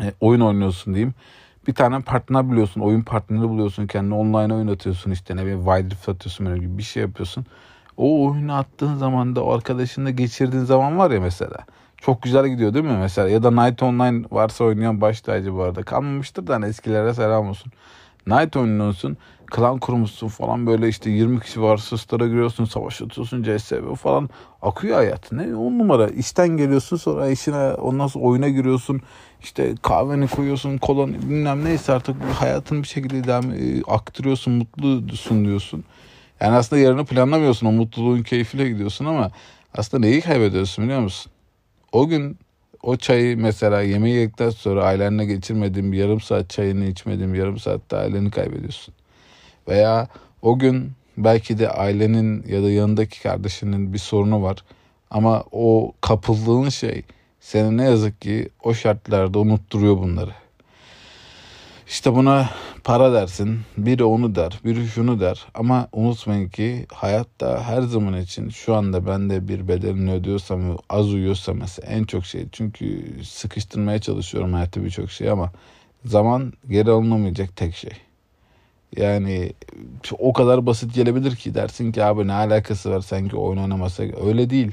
E, 0.03 0.13
oyun 0.21 0.41
oynuyorsun 0.41 0.95
diyeyim. 0.95 1.15
Bir 1.67 1.75
tane 1.75 2.01
partner 2.01 2.51
biliyorsun. 2.51 2.81
Oyun 2.81 3.03
partneri 3.03 3.49
buluyorsun. 3.49 3.87
Kendini 3.87 4.15
online 4.15 4.55
oynatıyorsun 4.55 5.11
işte. 5.11 5.37
Ne 5.37 5.43
bileyim 5.43 5.65
Wild 5.65 5.91
Rift 5.91 6.09
atıyorsun 6.09 6.47
böyle 6.47 6.61
gibi 6.61 6.79
bir 6.79 6.83
şey 6.83 7.03
yapıyorsun. 7.03 7.47
O 7.97 8.27
oyunu 8.27 8.55
attığın 8.55 8.97
zaman 8.97 9.37
da 9.37 9.45
o 9.45 9.53
arkadaşınla 9.53 10.11
geçirdiğin 10.11 10.65
zaman 10.65 10.99
var 10.99 11.11
ya 11.11 11.21
mesela. 11.21 11.57
Çok 12.01 12.23
güzel 12.23 12.49
gidiyor 12.49 12.75
değil 12.75 12.85
mi 12.85 12.99
mesela? 13.01 13.29
Ya 13.29 13.43
da 13.43 13.51
Night 13.51 13.83
Online 13.83 14.25
varsa 14.31 14.65
oynayan 14.65 15.01
baş 15.01 15.21
tacı 15.21 15.55
bu 15.55 15.63
arada. 15.63 15.83
Kalmamıştır 15.83 16.47
da 16.47 16.55
hani 16.55 16.67
eskilere 16.67 17.15
selam 17.15 17.49
olsun. 17.49 17.73
Night 18.27 18.57
oynuyorsun 18.57 19.17
klan 19.47 19.79
kurmuşsun 19.79 20.29
falan 20.29 20.67
böyle 20.67 20.89
işte 20.89 21.11
20 21.11 21.41
kişi 21.41 21.63
var 21.63 21.77
sıslara 21.77 22.27
giriyorsun 22.27 22.65
savaş 22.65 23.03
atıyorsun 23.03 23.43
CSV 23.43 23.95
falan 23.95 24.31
akıyor 24.63 24.97
hayat. 24.97 25.33
Ne 25.33 25.57
on 25.57 25.79
numara 25.79 26.09
işten 26.09 26.49
geliyorsun 26.49 26.97
sonra 26.97 27.29
işine 27.29 27.73
ondan 27.73 28.07
sonra 28.07 28.25
oyuna 28.25 28.49
giriyorsun 28.49 29.01
işte 29.41 29.75
kahveni 29.83 30.29
koyuyorsun 30.29 30.79
kolon 30.79 31.13
bilmem 31.13 31.65
neyse 31.65 31.93
artık 31.93 32.17
hayatını 32.35 32.83
bir 32.83 32.89
şekilde 32.89 33.25
devam 33.25 33.51
e, 33.51 33.83
aktırıyorsun 33.87 34.53
mutlusun 34.53 35.45
diyorsun. 35.45 35.85
Yani 36.41 36.57
aslında 36.57 36.83
yarını 36.83 37.05
planlamıyorsun 37.05 37.67
o 37.67 37.73
mutluluğun 37.73 38.23
keyfiyle 38.23 38.69
gidiyorsun 38.69 39.05
ama 39.05 39.31
aslında 39.75 40.07
neyi 40.07 40.21
kaybediyorsun 40.21 40.85
biliyor 40.85 41.01
musun? 41.01 41.33
O 41.93 42.09
gün 42.09 42.39
o 42.83 42.97
çayı 42.97 43.39
mesela 43.39 43.83
yemeği 43.83 44.17
yedikten 44.17 44.51
sonra 44.51 44.85
ailenle 44.85 45.25
geçirmediğim 45.25 45.93
yarım 45.93 46.21
saat 46.21 46.51
çayını 46.51 46.85
içmediğim 46.85 47.35
yarım 47.35 47.59
saatte 47.59 47.97
aileni 47.97 48.31
kaybediyorsun. 48.31 48.95
Veya 49.69 50.09
o 50.43 50.59
gün 50.59 50.93
belki 51.17 51.59
de 51.59 51.71
ailenin 51.71 52.45
ya 52.49 52.63
da 52.63 52.71
yanındaki 52.71 53.23
kardeşinin 53.23 53.93
bir 53.93 53.99
sorunu 53.99 54.43
var. 54.43 54.65
Ama 55.11 55.45
o 55.53 55.93
kapıldığın 56.01 56.69
şey 56.69 57.03
seni 57.41 57.77
ne 57.77 57.85
yazık 57.85 58.21
ki 58.21 58.49
o 58.63 58.75
şartlarda 58.75 59.39
unutturuyor 59.39 59.99
bunları. 59.99 60.31
İşte 61.91 62.15
buna 62.15 62.51
para 62.85 63.13
dersin, 63.13 63.61
biri 63.79 64.05
onu 64.05 64.35
der, 64.35 64.61
biri 64.65 64.87
şunu 64.87 65.21
der. 65.21 65.47
Ama 65.55 65.89
unutmayın 65.93 66.49
ki 66.49 66.87
hayatta 66.93 67.65
her 67.65 67.83
zaman 67.83 68.21
için 68.21 68.49
şu 68.49 68.75
anda 68.75 69.07
ben 69.07 69.31
de 69.31 69.49
bir 69.49 69.69
bedelini 69.69 70.13
ödüyorsam, 70.13 70.79
az 70.89 71.15
uyuyorsam 71.15 71.59
mesela 71.59 71.93
en 71.93 72.05
çok 72.05 72.25
şey. 72.27 72.47
Çünkü 72.53 73.05
sıkıştırmaya 73.25 74.01
çalışıyorum 74.01 74.53
hayatta 74.53 74.85
birçok 74.85 75.11
şey 75.11 75.31
ama 75.31 75.53
zaman 76.05 76.53
geri 76.69 76.91
alınamayacak 76.91 77.57
tek 77.57 77.75
şey. 77.75 77.93
Yani 78.97 79.53
o 80.19 80.33
kadar 80.33 80.67
basit 80.67 80.95
gelebilir 80.95 81.37
ki 81.37 81.55
dersin 81.55 81.93
ki 81.93 82.05
abi 82.05 82.27
ne 82.27 82.33
alakası 82.33 82.91
var 82.91 83.01
sanki 83.01 83.37
oyun 83.37 83.59
oynamasa. 83.59 84.03
Öyle 84.27 84.51
değil. 84.51 84.73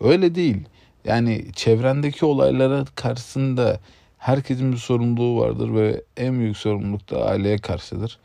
Öyle 0.00 0.34
değil. 0.34 0.64
Yani 1.04 1.44
çevrendeki 1.52 2.26
olaylara 2.26 2.84
karşısında 2.94 3.80
herkesin 4.18 4.72
bir 4.72 4.76
sorumluluğu 4.76 5.40
vardır 5.40 5.74
ve 5.74 6.02
en 6.16 6.38
büyük 6.38 6.56
sorumluluk 6.56 7.10
da 7.10 7.26
aileye 7.26 7.58
karşıdır. 7.58 8.18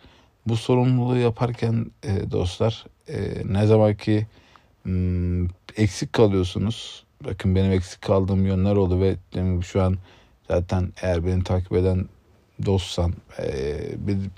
Bu 0.47 0.57
sorumluluğu 0.57 1.17
yaparken 1.17 1.85
e, 2.03 2.31
dostlar 2.31 2.85
e, 3.07 3.17
ne 3.45 3.67
zaman 3.67 3.95
ki 3.95 4.27
m, 4.85 5.47
eksik 5.77 6.13
kalıyorsunuz. 6.13 7.03
Bakın 7.25 7.55
benim 7.55 7.71
eksik 7.71 8.01
kaldığım 8.01 8.45
yönler 8.45 8.75
oldu 8.75 9.01
ve 9.01 9.15
şu 9.61 9.81
an 9.81 9.97
zaten 10.47 10.93
eğer 11.01 11.25
beni 11.25 11.43
takip 11.43 11.73
eden 11.73 12.05
dostsan 12.65 13.13
e, 13.39 13.75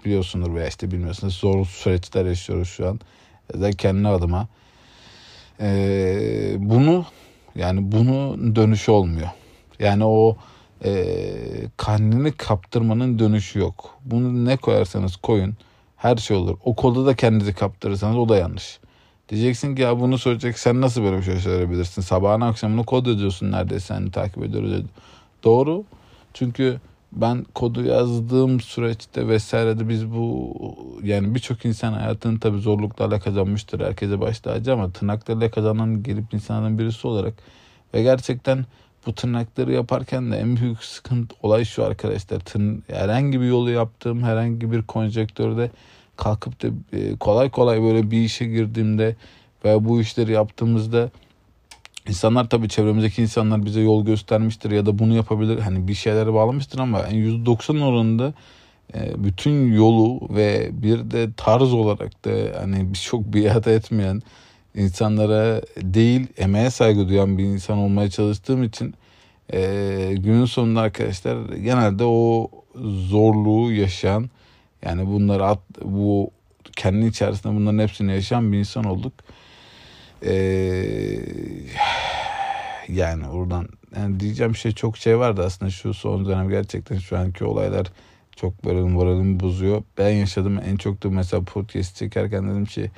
biliyorsundur 0.06 0.56
veya 0.56 0.68
işte 0.68 0.92
bilmiyorsunuz 0.92 1.36
zor 1.36 1.66
süreçler 1.66 2.26
yaşıyoruz 2.26 2.70
şu 2.70 2.88
an. 2.88 3.00
Da 3.54 3.72
kendi 3.72 4.08
adıma. 4.08 4.48
E, 5.60 6.56
bunu 6.58 7.06
yani 7.56 7.92
bunu 7.92 8.38
dönüşü 8.56 8.92
olmuyor. 8.92 9.30
Yani 9.80 10.06
o 10.06 10.38
e, 10.86 10.92
kendini 11.86 12.32
kaptırmanın 12.32 13.20
dönüşü 13.20 13.60
yok. 13.60 14.00
Bunu 14.06 14.46
ne 14.46 14.58
koyarsanız 14.58 15.16
koyun 15.16 15.54
her 15.96 16.18
şey 16.18 16.38
olur. 16.38 16.58
O 16.64 16.76
kolda 16.76 17.06
da 17.06 17.16
kendinizi 17.16 17.54
kaptırırsanız 17.54 18.18
o 18.18 18.30
da 18.30 18.38
yanlış. 18.38 18.80
Diyeceksin 19.30 19.76
ki 19.76 19.82
ya 19.82 20.00
bunu 20.00 20.18
söyleyecek 20.18 20.60
sen 20.60 20.82
nasıl 20.82 21.04
böyle 21.04 21.18
bir 21.18 21.24
şey 21.24 21.40
söyleyebilirsin? 21.40 22.02
Sabahın 22.02 22.42
akşamını 22.42 22.86
kod 22.86 23.06
ediyorsun 23.06 23.52
neredeyse 23.52 23.86
seni 23.86 24.12
takip 24.12 24.44
ediyoruz. 24.44 24.82
Doğru. 25.44 25.84
Çünkü 26.34 26.80
ben 27.12 27.46
kodu 27.56 27.84
yazdığım 27.84 28.60
süreçte 28.60 29.28
vesairede 29.28 29.90
biz 29.90 30.12
bu 30.12 30.54
yani 31.04 31.36
birçok 31.36 31.66
insan 31.66 31.94
hayatını 31.94 32.40
tabii 32.40 32.60
zorluklarla 32.60 33.20
kazanmıştır. 33.20 33.80
Herkese 33.80 34.22
baş 34.22 34.40
tacı 34.40 34.74
ama 34.74 34.92
tırnaklarıyla 34.92 35.52
kazanan 35.52 36.04
gelip 36.04 36.34
insanların 36.34 36.80
birisi 36.80 37.08
olarak 37.08 37.34
ve 37.94 38.04
gerçekten 38.04 38.66
bu 39.06 39.16
tırnakları 39.16 39.74
yaparken 39.74 40.32
de 40.32 40.38
en 40.38 40.56
büyük 40.56 40.84
sıkıntı 40.84 41.36
olay 41.44 41.66
şu 41.66 41.84
arkadaşlar. 41.84 42.40
Tırn, 42.40 42.78
herhangi 42.88 43.42
bir 43.42 43.46
yolu 43.46 43.70
yaptığım 43.70 44.24
herhangi 44.24 44.72
bir 44.72 44.82
konjektörde 44.82 45.72
kalkıp 46.16 46.64
da 46.64 46.68
e, 46.98 47.16
kolay 47.16 47.50
kolay 47.50 47.82
böyle 47.82 48.12
bir 48.12 48.22
işe 48.22 48.46
girdiğimde 48.46 49.16
veya 49.66 49.86
bu 49.86 50.02
işleri 50.02 50.32
yaptığımızda 50.32 51.10
İnsanlar 52.08 52.50
tabii 52.50 52.70
çevremizdeki 52.70 53.22
insanlar 53.22 53.66
bize 53.66 53.82
yol 53.82 54.06
göstermiştir 54.06 54.72
ya 54.72 54.86
da 54.86 55.00
bunu 55.00 55.16
yapabilir. 55.16 55.60
Hani 55.60 55.88
bir 55.88 55.94
şeylere 55.94 56.34
bağlamıştır 56.34 56.80
ama 56.80 57.00
%90 57.00 57.84
oranında 57.84 58.34
e, 58.94 59.24
bütün 59.24 59.74
yolu 59.74 60.36
ve 60.36 60.70
bir 60.74 61.12
de 61.12 61.30
tarz 61.38 61.74
olarak 61.74 62.26
da 62.26 62.60
hani 62.60 62.94
çok 62.94 63.22
biat 63.22 63.68
etmeyen 63.68 64.22
insanlara 64.76 65.62
değil 65.78 66.28
emeğe 66.38 66.70
saygı 66.70 67.10
duyan 67.10 67.38
bir 67.38 67.44
insan 67.44 67.78
olmaya 67.78 68.10
çalıştığım 68.10 68.64
için 68.64 68.94
e, 69.54 69.60
günün 70.18 70.46
sonunda 70.46 70.82
arkadaşlar 70.82 71.54
genelde 71.54 72.04
o 72.04 72.52
zorluğu 73.10 73.72
yaşayan 73.72 74.30
yani 74.86 75.08
bunları 75.08 75.46
at, 75.46 75.60
bu 75.82 76.32
kendi 76.76 77.06
içerisinde 77.06 77.56
bunların 77.56 77.80
hepsini 77.80 78.12
yaşayan 78.12 78.52
bir 78.52 78.58
insan 78.58 78.84
olduk. 78.84 79.14
Ee, 80.26 81.20
yani 82.88 83.28
oradan 83.28 83.68
yani 83.96 84.20
diyeceğim 84.20 84.56
şey 84.56 84.72
çok 84.72 84.98
şey 84.98 85.20
vardı 85.20 85.44
aslında 85.46 85.72
şu 85.72 85.94
son 85.94 86.26
dönem 86.26 86.50
gerçekten 86.50 86.98
şu 86.98 87.18
anki 87.18 87.46
olaylar 87.46 87.88
çok 88.36 88.66
böyle 88.66 88.82
moralimi 88.82 89.40
bozuyor. 89.40 89.84
Ben 89.98 90.10
yaşadım 90.10 90.60
en 90.66 90.76
çok 90.76 91.04
da 91.04 91.10
mesela 91.10 91.44
podcast 91.44 91.96
çekerken 91.96 92.50
dedim 92.50 92.66
ki 92.66 92.92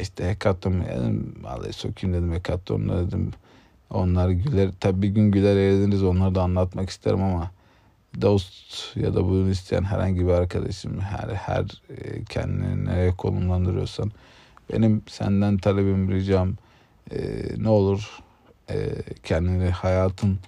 işte 0.00 0.28
hekaton 0.28 0.84
dedim 0.84 1.34
vallahi 1.42 1.72
sokayım 1.72 2.16
dedim 2.16 2.32
hekatonla 2.32 3.06
dedim 3.06 3.30
onlar 3.90 4.28
güler 4.30 4.70
tabi 4.80 5.02
bir 5.02 5.08
gün 5.08 5.30
güler 5.30 5.56
eğleniriz 5.56 6.02
onları 6.02 6.34
da 6.34 6.42
anlatmak 6.42 6.90
isterim 6.90 7.22
ama 7.22 7.50
dost 8.20 8.96
ya 8.96 9.14
da 9.14 9.24
bunu 9.24 9.50
isteyen 9.50 9.82
herhangi 9.82 10.26
bir 10.26 10.32
arkadaşım 10.32 11.00
her 11.00 11.28
her 11.28 11.64
e, 11.88 12.24
kendini 12.24 12.84
nereye 12.84 13.10
konumlandırıyorsan 13.10 14.12
benim 14.72 15.02
senden 15.06 15.58
talebim 15.58 16.10
ricam 16.10 16.54
e, 17.10 17.18
ne 17.56 17.68
olur 17.68 18.18
e, 18.70 18.76
kendini 19.22 19.70
hayatın 19.70 20.38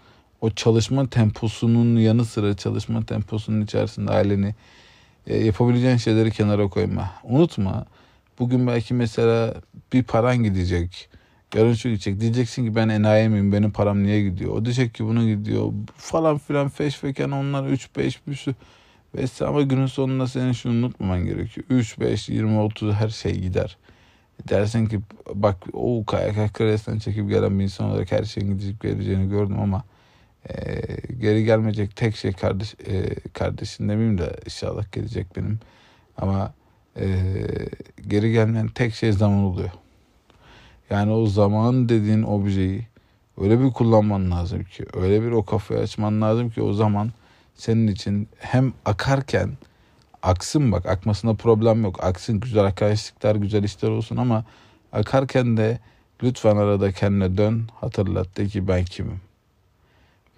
o 0.41 0.51
çalışma 0.51 1.07
temposunun 1.07 1.97
yanı 1.97 2.25
sıra 2.25 2.57
çalışma 2.57 3.05
temposunun 3.05 3.61
içerisinde 3.61 4.11
aileni 4.11 4.55
e, 5.27 5.45
yapabileceğin 5.45 5.97
şeyleri 5.97 6.31
kenara 6.31 6.69
koyma. 6.69 7.11
Unutma 7.25 7.87
bugün 8.39 8.67
belki 8.67 8.95
mesela 8.95 9.55
bir 9.93 10.03
paran 10.03 10.37
gidecek. 10.37 11.09
Yarın 11.55 11.75
şu 11.75 11.89
gidecek. 11.89 12.21
Diyeceksin 12.21 12.67
ki 12.67 12.75
ben 12.75 12.89
enayi 12.89 13.29
miyim? 13.29 13.53
Benim 13.53 13.73
param 13.73 14.03
niye 14.03 14.23
gidiyor? 14.23 14.53
O 14.53 14.65
diyecek 14.65 14.95
ki 14.95 15.05
buna 15.05 15.25
gidiyor. 15.25 15.73
Falan 15.97 16.39
filan 16.39 16.69
feşfeken 16.69 17.31
onlar 17.31 17.65
3-5 17.65 18.17
bir 18.27 18.35
sürü. 18.35 18.55
Vesaire 19.15 19.51
ama 19.51 19.63
günün 19.63 19.87
sonunda 19.87 20.27
senin 20.27 20.53
şunu 20.53 20.73
unutmaman 20.73 21.25
gerekiyor. 21.25 21.67
3, 21.71 22.01
5, 22.01 22.29
20, 22.29 22.59
30 22.59 22.93
her 22.93 23.09
şey 23.09 23.33
gider 23.41 23.79
dersin 24.49 24.87
ki 24.87 25.01
bak 25.35 25.57
o 25.73 26.05
kayak 26.05 26.55
karesinden 26.55 26.99
çekip 26.99 27.29
gelen 27.29 27.59
bir 27.59 27.65
insan 27.65 27.91
olarak 27.91 28.13
her 28.13 28.25
şeyin 28.25 28.59
gidip 28.59 28.83
geleceğini 28.83 29.29
gördüm 29.29 29.59
ama 29.61 29.85
e, 30.49 30.55
geri 31.21 31.45
gelmeyecek 31.45 31.97
tek 31.97 32.17
şey 32.17 32.33
kardeş 32.33 32.75
e, 32.87 33.15
kardeşin 33.33 33.89
demeyeyim 33.89 34.19
de 34.19 34.37
inşallah 34.45 34.93
gelecek 34.93 35.37
benim 35.37 35.59
ama 36.17 36.55
e, 36.97 37.07
geri 38.09 38.33
gelmeyen 38.33 38.69
tek 38.69 38.95
şey 38.95 39.13
zaman 39.13 39.39
oluyor. 39.39 39.71
Yani 40.91 41.13
o 41.13 41.27
zaman 41.27 41.89
dediğin 41.89 42.23
objeyi 42.23 42.87
öyle 43.41 43.61
bir 43.61 43.71
kullanman 43.71 44.31
lazım 44.31 44.65
ki, 44.65 44.87
öyle 44.95 45.23
bir 45.23 45.31
o 45.31 45.45
kafayı 45.45 45.81
açman 45.81 46.21
lazım 46.21 46.51
ki 46.51 46.63
o 46.63 46.73
zaman 46.73 47.11
senin 47.55 47.87
için 47.87 48.29
hem 48.39 48.73
akarken 48.85 49.51
aksın 50.23 50.73
bak 50.73 50.87
akmasında 50.87 51.35
problem 51.35 51.85
yok. 51.85 52.05
Aksın 52.05 52.41
güzel 52.41 52.65
arkadaşlıklar, 52.65 53.37
güzel 53.37 53.65
işler 53.65 53.89
olsun 53.89 54.17
ama 54.17 54.45
akarken 54.93 55.57
de 55.57 55.79
lütfen 56.23 56.57
arada 56.57 56.93
kendine 56.93 57.37
dön 57.37 57.69
hatırlat 57.81 58.37
de 58.37 58.47
ki 58.47 58.69
ben 58.69 58.85
kimim. 58.85 59.21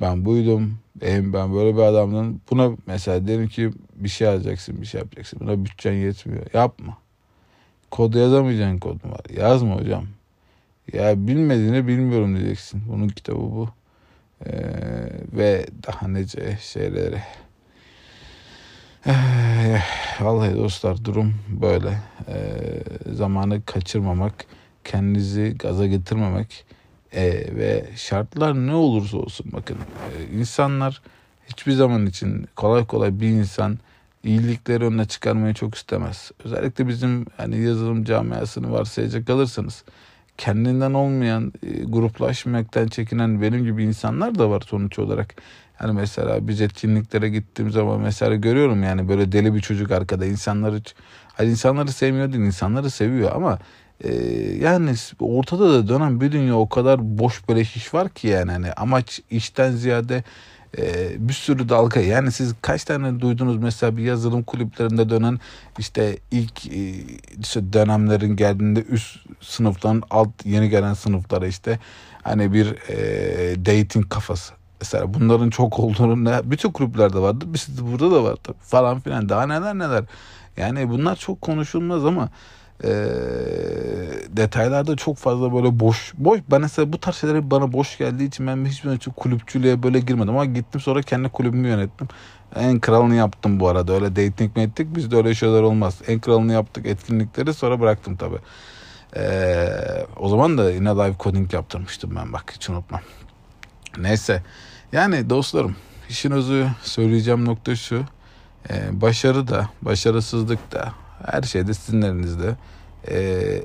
Ben 0.01 0.25
buydum. 0.25 0.79
Benim 1.01 1.33
ben 1.33 1.55
böyle 1.55 1.77
bir 1.77 1.83
adamdım. 1.83 2.41
Buna 2.51 2.71
mesela 2.87 3.27
derim 3.27 3.49
ki 3.49 3.71
bir 3.95 4.09
şey 4.09 4.29
alacaksın, 4.29 4.81
bir 4.81 4.87
şey 4.87 5.01
yapacaksın. 5.01 5.41
Buna 5.41 5.65
bütçen 5.65 5.93
yetmiyor. 5.93 6.47
Yapma. 6.55 6.99
Kod 7.91 8.15
yazamayacaksın 8.15 8.79
kodun 8.79 9.11
var. 9.11 9.21
Yazma 9.37 9.77
hocam. 9.77 10.07
Ya 10.93 11.27
bilmediğini 11.27 11.87
bilmiyorum 11.87 12.37
diyeceksin. 12.37 12.83
Bunun 12.89 13.09
kitabı 13.09 13.39
bu. 13.39 13.69
Ee, 14.47 14.53
ve 15.33 15.67
daha 15.87 16.09
nece 16.09 16.59
şeyleri. 16.61 17.19
Ee, 19.07 19.79
vallahi 20.21 20.57
dostlar 20.57 21.05
durum 21.05 21.35
böyle. 21.49 21.99
Ee, 22.29 22.83
zamanı 23.13 23.65
kaçırmamak, 23.65 24.47
kendinizi 24.85 25.55
gaza 25.59 25.87
getirmemek 25.87 26.65
ee, 27.15 27.57
ve 27.57 27.85
şartlar 27.97 28.55
ne 28.55 28.75
olursa 28.75 29.17
olsun 29.17 29.47
bakın 29.53 29.77
e, 29.77 30.39
insanlar 30.39 31.03
hiçbir 31.49 31.73
zaman 31.73 32.07
için 32.07 32.49
kolay 32.57 32.87
kolay 32.87 33.21
bir 33.21 33.29
insan 33.29 33.79
iyilikleri 34.25 34.85
önüne 34.85 35.05
çıkarmayı 35.05 35.55
çok 35.55 35.75
istemez. 35.75 36.31
Özellikle 36.45 36.89
bizim 36.89 37.27
hani 37.37 37.59
yazılım 37.59 38.05
camiasını 38.05 38.73
varsayacak 38.73 39.31
alırsanız 39.31 39.85
kendinden 40.39 40.95
olmayan 40.95 41.53
e, 41.63 41.85
gruplaşmaktan 41.85 42.89
çekinen 42.89 43.43
benim 43.43 43.65
gibi 43.65 43.85
insanlar 43.85 44.39
da 44.39 44.51
var 44.51 44.63
sonuç 44.67 44.99
olarak. 44.99 45.35
Yani 45.83 45.93
mesela 45.93 46.49
biz 46.49 46.61
etkinliklere 46.61 47.29
gittiğim 47.29 47.71
zaman 47.71 48.01
mesela 48.01 48.35
görüyorum 48.35 48.83
yani 48.83 49.09
böyle 49.09 49.33
deli 49.33 49.55
bir 49.55 49.61
çocuk 49.61 49.91
arkada 49.91 50.27
insanları 50.27 50.81
hani 51.35 51.51
insanları 51.51 51.93
sevmiyor 51.93 52.33
değil 52.33 52.45
insanları 52.45 52.91
seviyor 52.91 53.33
ama 53.35 53.59
e, 54.05 54.13
yani 54.61 54.95
ortada 55.21 55.71
da 55.71 55.89
dönen 55.89 56.21
bir 56.21 56.33
dünya 56.33 56.57
o 56.57 56.69
kadar 56.69 57.19
boş 57.19 57.49
böyle 57.49 57.61
iş 57.61 57.95
var 57.95 58.09
ki 58.09 58.29
yani 58.29 58.53
hani 58.53 58.73
amaç 58.73 59.21
işten 59.31 59.73
ziyade 59.73 60.25
e, 60.79 61.13
bir 61.29 61.33
sürü 61.33 61.69
dalga. 61.69 62.01
Yani 62.01 62.33
siz 62.33 62.55
kaç 62.63 62.85
tane 62.85 63.21
duydunuz? 63.21 63.57
Mesela 63.57 63.97
bir 63.97 64.03
yazılım 64.03 64.43
kulüplerinde 64.43 65.09
dönen 65.09 65.41
işte 65.79 66.19
ilk 66.31 66.67
e, 66.67 66.95
işte 67.41 67.73
dönemlerin 67.73 68.37
geldiğinde 68.37 68.83
üst 68.83 69.17
sınıftan 69.41 70.03
alt 70.11 70.31
yeni 70.45 70.69
gelen 70.69 70.95
sınıflara 70.95 71.47
işte 71.47 71.79
hani 72.23 72.53
bir 72.53 72.67
e, 72.89 72.97
dating 73.65 74.09
kafası. 74.09 74.55
Mesela 74.81 75.15
bunların 75.15 75.51
çok 75.51 75.79
olduğunu 75.79 76.25
ne, 76.25 76.51
bütün 76.51 76.71
kulüplerde 76.73 77.19
vardı 77.19 77.45
biz 77.49 77.83
burada 77.83 78.11
da 78.11 78.25
var 78.25 78.37
falan 78.61 79.01
filan. 79.01 79.29
Daha 79.29 79.47
neler 79.47 79.79
neler. 79.79 80.05
Yani 80.57 80.89
bunlar 80.91 81.17
çok 81.17 81.41
konuşulmaz 81.41 82.05
ama 82.05 82.29
e, 82.85 82.95
detaylarda 84.37 84.97
çok 84.97 85.17
fazla 85.17 85.55
böyle 85.55 85.81
boş 85.81 86.13
boş 86.19 86.41
ben 86.51 86.61
mesela 86.61 86.93
bu 86.93 86.99
tarz 86.99 87.17
şeyler 87.17 87.51
bana 87.51 87.73
boş 87.73 87.99
geldiği 87.99 88.29
için 88.29 88.47
ben 88.47 88.65
hiçbir 88.65 88.83
zaman 88.83 88.99
kulüpçülüğe 89.17 89.83
böyle 89.83 90.01
girmedim 90.01 90.29
ama 90.29 90.45
gittim 90.45 90.81
sonra 90.81 91.03
kendi 91.03 91.29
kulübümü 91.29 91.69
yönettim. 91.69 92.09
En 92.57 92.81
kralını 92.81 93.15
yaptım 93.15 93.61
bu 93.61 93.69
arada 93.69 93.93
öyle 93.93 94.17
dating 94.17 94.57
mi 94.57 94.63
ettik 94.63 94.97
bizde 94.97 95.17
öyle 95.17 95.35
şeyler 95.35 95.63
olmaz. 95.63 96.01
En 96.07 96.21
kralını 96.21 96.53
yaptık 96.53 96.87
etkinlikleri 96.87 97.55
sonra 97.55 97.81
bıraktım 97.81 98.17
tabi. 98.17 98.37
Ee, 99.17 99.69
o 100.17 100.29
zaman 100.29 100.59
da 100.59 100.71
yine 100.71 100.89
live 100.89 101.15
coding 101.21 101.55
yaptırmıştım 101.55 102.17
ben 102.17 102.33
bak 102.33 102.53
hiç 102.55 102.71
unutmam. 102.71 103.01
Neyse 103.99 104.43
yani 104.93 105.31
dostlarım 105.31 105.77
işin 106.09 106.31
özü 106.31 106.67
söyleyeceğim 106.83 107.45
nokta 107.45 107.77
şu. 107.77 108.03
Ee, 108.71 109.01
başarı 109.01 109.49
da 109.49 109.69
başarısızlık 109.83 110.73
da 110.73 110.93
her 111.27 111.43
şey 111.43 111.67
de 111.67 111.75
sizin 111.75 112.03
elinizde. 112.03 112.57
Ee, 113.09 113.17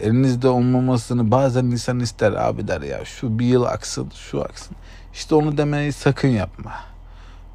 elinizde 0.01 0.47
olmamasını 0.47 1.31
bazen 1.31 1.65
insan 1.65 1.99
ister 1.99 2.31
abi 2.31 2.67
der 2.67 2.81
ya 2.81 3.05
şu 3.05 3.39
bir 3.39 3.45
yıl 3.45 3.63
aksın 3.63 4.11
şu 4.15 4.41
aksın. 4.41 4.75
İşte 5.13 5.35
onu 5.35 5.57
demeyi 5.57 5.91
sakın 5.91 6.27
yapma. 6.27 6.73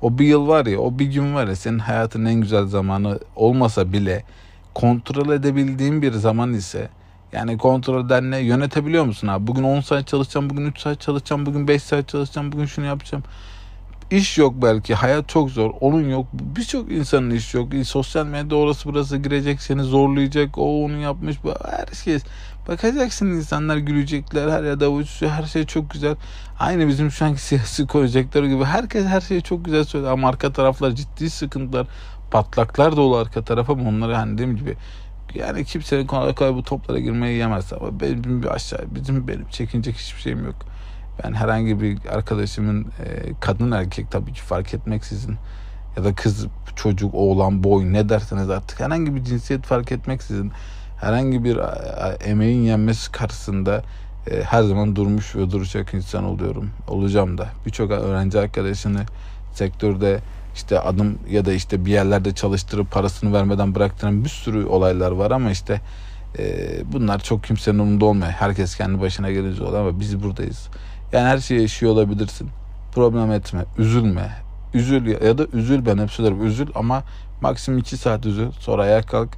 O 0.02 0.18
bir 0.18 0.26
yıl 0.26 0.48
var 0.48 0.66
ya 0.66 0.78
o 0.80 0.98
bir 0.98 1.06
gün 1.06 1.34
var 1.34 1.48
ya 1.48 1.56
senin 1.56 1.78
hayatın 1.78 2.24
en 2.24 2.34
güzel 2.34 2.66
zamanı 2.66 3.18
olmasa 3.36 3.92
bile 3.92 4.24
kontrol 4.74 5.32
edebildiğin 5.32 6.02
bir 6.02 6.12
zaman 6.12 6.52
ise 6.52 6.88
yani 7.32 7.58
kontrol 7.58 8.06
eden 8.06 8.30
ne 8.30 8.38
yönetebiliyor 8.38 9.04
musun 9.04 9.28
abi? 9.28 9.46
Bugün 9.46 9.62
10 9.62 9.80
saat 9.80 10.06
çalışacağım, 10.06 10.50
bugün 10.50 10.66
3 10.66 10.80
saat 10.80 11.00
çalışacağım, 11.00 11.46
bugün 11.46 11.68
5 11.68 11.82
saat 11.82 12.08
çalışacağım, 12.08 12.52
bugün 12.52 12.66
şunu 12.66 12.84
yapacağım 12.86 13.24
iş 14.10 14.38
yok 14.38 14.54
belki 14.62 14.94
hayat 14.94 15.28
çok 15.28 15.50
zor 15.50 15.70
onun 15.80 16.08
yok 16.08 16.26
birçok 16.32 16.92
insanın 16.92 17.30
iş 17.30 17.54
yok. 17.54 17.68
Sosyal 17.84 18.26
medya 18.26 18.58
orası 18.58 18.88
burası 18.88 19.16
girecek 19.16 19.62
seni 19.62 19.82
zorlayacak 19.82 20.58
o 20.58 20.84
onu 20.84 20.96
yapmış 20.96 21.36
her 21.66 21.94
şey. 21.94 22.18
Bakacaksın 22.68 23.26
insanlar 23.26 23.76
gülecekler 23.76 24.48
her 24.48 24.64
yerde 24.64 24.88
uçuşuyor 24.88 25.32
her 25.32 25.44
şey 25.44 25.66
çok 25.66 25.90
güzel. 25.90 26.16
Aynı 26.58 26.88
bizim 26.88 27.10
şu 27.10 27.24
anki 27.24 27.42
siyasi 27.42 27.86
koyacakları 27.86 28.48
gibi 28.48 28.64
herkes 28.64 29.04
her 29.06 29.20
şeyi 29.20 29.42
çok 29.42 29.64
güzel 29.64 29.84
söylüyor. 29.84 30.12
Ama 30.12 30.28
arka 30.28 30.52
taraflar 30.52 30.90
ciddi 30.90 31.30
sıkıntılar 31.30 31.86
patlaklar 32.30 32.96
dolu 32.96 33.16
arka 33.16 33.44
tarafa 33.44 33.72
ama 33.72 33.88
onları 33.88 34.14
hani 34.14 34.34
dediğim 34.34 34.56
gibi 34.56 34.76
yani 35.34 35.64
kimsenin 35.64 36.06
kolay 36.06 36.34
kolay 36.34 36.54
bu 36.54 36.62
toplara 36.62 36.98
girmeyi 36.98 37.38
yemez. 37.38 37.72
Ama 37.72 38.00
benim 38.00 38.42
bir 38.42 38.48
aşağı 38.48 38.84
bizim 38.94 39.28
benim 39.28 39.48
çekinecek 39.50 39.96
hiçbir 39.96 40.20
şeyim 40.20 40.44
yok. 40.44 40.73
Ben 41.22 41.32
herhangi 41.32 41.80
bir 41.80 41.98
arkadaşımın 42.10 42.82
e, 42.82 43.32
kadın 43.40 43.70
erkek 43.70 44.10
tabii 44.10 44.32
ki 44.32 44.40
fark 44.42 44.74
etmeksizin 44.74 45.36
ya 45.96 46.04
da 46.04 46.14
kız 46.14 46.46
çocuk 46.76 47.14
oğlan 47.14 47.64
boy 47.64 47.92
ne 47.92 48.08
derseniz 48.08 48.50
artık 48.50 48.80
herhangi 48.80 49.14
bir 49.14 49.24
cinsiyet 49.24 49.62
fark 49.62 49.92
etmeksizin 49.92 50.52
herhangi 51.00 51.44
bir 51.44 51.58
emeğin 52.24 52.62
yenmesi 52.62 53.12
karşısında 53.12 53.82
e, 54.30 54.42
her 54.42 54.62
zaman 54.62 54.96
durmuş 54.96 55.36
ve 55.36 55.50
duracak 55.50 55.94
insan 55.94 56.24
oluyorum. 56.24 56.70
Olacağım 56.88 57.38
da. 57.38 57.48
Birçok 57.66 57.90
öğrenci 57.90 58.38
arkadaşını 58.38 59.00
sektörde 59.52 60.20
işte 60.54 60.80
adım 60.80 61.18
ya 61.30 61.44
da 61.44 61.52
işte 61.52 61.84
bir 61.84 61.90
yerlerde 61.90 62.34
çalıştırıp 62.34 62.90
parasını 62.90 63.32
vermeden 63.32 63.74
bıraktıran 63.74 64.24
bir 64.24 64.28
sürü 64.28 64.66
olaylar 64.66 65.10
var 65.10 65.30
ama 65.30 65.50
işte 65.50 65.80
e, 66.38 66.44
bunlar 66.92 67.18
çok 67.18 67.44
kimsenin 67.44 67.78
umurunda 67.78 68.04
olmuyor. 68.04 68.32
Herkes 68.32 68.76
kendi 68.76 69.00
başına 69.00 69.30
gelince 69.30 69.64
oluyor 69.64 69.80
ama 69.80 70.00
biz 70.00 70.22
buradayız. 70.22 70.68
Yani 71.14 71.28
her 71.28 71.38
şeyi 71.38 71.60
yaşıyor 71.60 71.92
olabilirsin. 71.92 72.50
Problem 72.92 73.32
etme, 73.32 73.64
üzülme. 73.78 74.30
Üzül 74.74 75.06
ya 75.06 75.38
da 75.38 75.46
üzül 75.52 75.86
ben 75.86 75.98
hep 75.98 76.10
söylerim. 76.10 76.46
Üzül 76.46 76.68
ama 76.74 77.02
maksimum 77.40 77.80
2 77.80 77.96
saat 77.96 78.26
üzül. 78.26 78.50
Sonra 78.50 78.82
ayağa 78.82 79.02
kalk. 79.02 79.28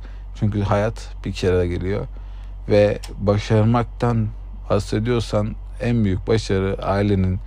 Çünkü 0.40 0.62
hayat 0.62 1.14
bir 1.24 1.32
kere 1.32 1.66
geliyor. 1.66 2.06
Ve 2.68 2.98
başarmaktan 3.18 4.26
bahsediyorsan 4.70 5.54
en 5.80 6.04
büyük 6.04 6.28
başarı 6.28 6.78
ailenin 6.82 7.38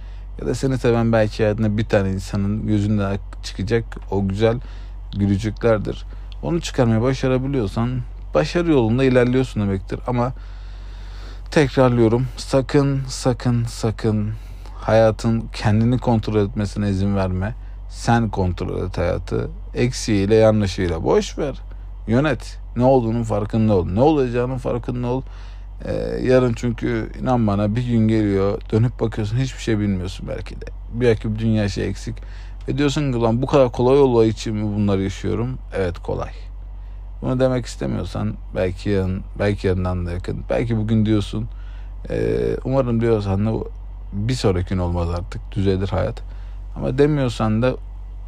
ya 0.42 0.48
da 0.48 0.56
seni 0.56 0.78
seven 0.78 1.12
belki 1.12 1.44
hayatında 1.44 1.78
bir 1.78 1.86
tane 1.86 2.12
insanın 2.12 2.68
yüzünden 2.68 3.18
çıkacak 3.44 3.84
o 4.12 4.28
güzel 4.28 4.58
gülücüklerdir. 5.18 6.06
Onu 6.44 6.62
çıkarmaya 6.62 7.02
başarabiliyorsan 7.02 8.00
başarı 8.34 8.72
yolunda 8.72 9.04
ilerliyorsun 9.04 9.62
demektir. 9.62 10.00
Ama 10.08 10.34
Tekrarlıyorum. 11.52 12.28
Sakın 12.38 13.02
sakın 13.08 13.64
sakın 13.64 14.32
hayatın 14.76 15.44
kendini 15.54 15.98
kontrol 15.98 16.36
etmesine 16.36 16.90
izin 16.90 17.16
verme. 17.16 17.56
Sen 17.90 18.30
kontrol 18.30 18.88
et 18.88 18.98
hayatı. 18.98 19.50
Eksiğiyle 19.74 20.36
yanlışıyla. 20.36 21.04
Boş 21.04 21.38
ver. 21.38 21.56
Yönet. 22.08 22.60
Ne 22.76 22.84
olduğunun 22.84 23.24
farkında 23.24 23.74
ol. 23.74 23.88
Ne 23.88 24.02
olacağının 24.02 24.58
farkında 24.58 25.08
ol. 25.08 25.22
Ee, 25.86 25.94
yarın 26.24 26.54
çünkü 26.54 27.12
inan 27.22 27.48
bana 27.48 27.76
bir 27.76 27.84
gün 27.88 28.08
geliyor 28.08 28.62
dönüp 28.72 29.00
bakıyorsun 29.00 29.38
hiçbir 29.38 29.62
şey 29.62 29.80
bilmiyorsun 29.80 30.28
belki 30.28 30.62
de. 30.62 30.66
Belki 30.94 31.34
bir 31.34 31.40
dünya 31.40 31.70
şey 31.70 31.88
eksik. 31.88 32.16
Ve 32.68 32.78
diyorsun 32.78 33.12
ki 33.12 33.20
lan 33.20 33.42
bu 33.42 33.46
kadar 33.48 33.72
kolay 33.72 34.00
olduğu 34.00 34.26
için 34.26 34.56
mi 34.56 34.76
bunları 34.76 35.04
yaşıyorum? 35.04 35.58
Evet 35.78 36.00
kolay. 36.00 36.49
Bunu 37.22 37.40
demek 37.40 37.66
istemiyorsan 37.66 38.34
belki 38.56 38.90
yarın, 38.90 39.24
belki 39.40 39.68
yarından 39.68 40.06
da 40.06 40.12
yakın. 40.12 40.44
Belki 40.50 40.78
bugün 40.78 41.06
diyorsun. 41.06 41.48
E, 42.10 42.40
umarım 42.64 43.02
diyorsan 43.02 43.46
da 43.46 43.52
bir 44.14 44.34
sonraki 44.34 44.70
gün 44.70 44.78
olmaz 44.78 45.10
artık. 45.10 45.42
Düzelir 45.52 45.88
hayat. 45.88 46.22
Ama 46.76 46.98
demiyorsan 46.98 47.62
da 47.62 47.76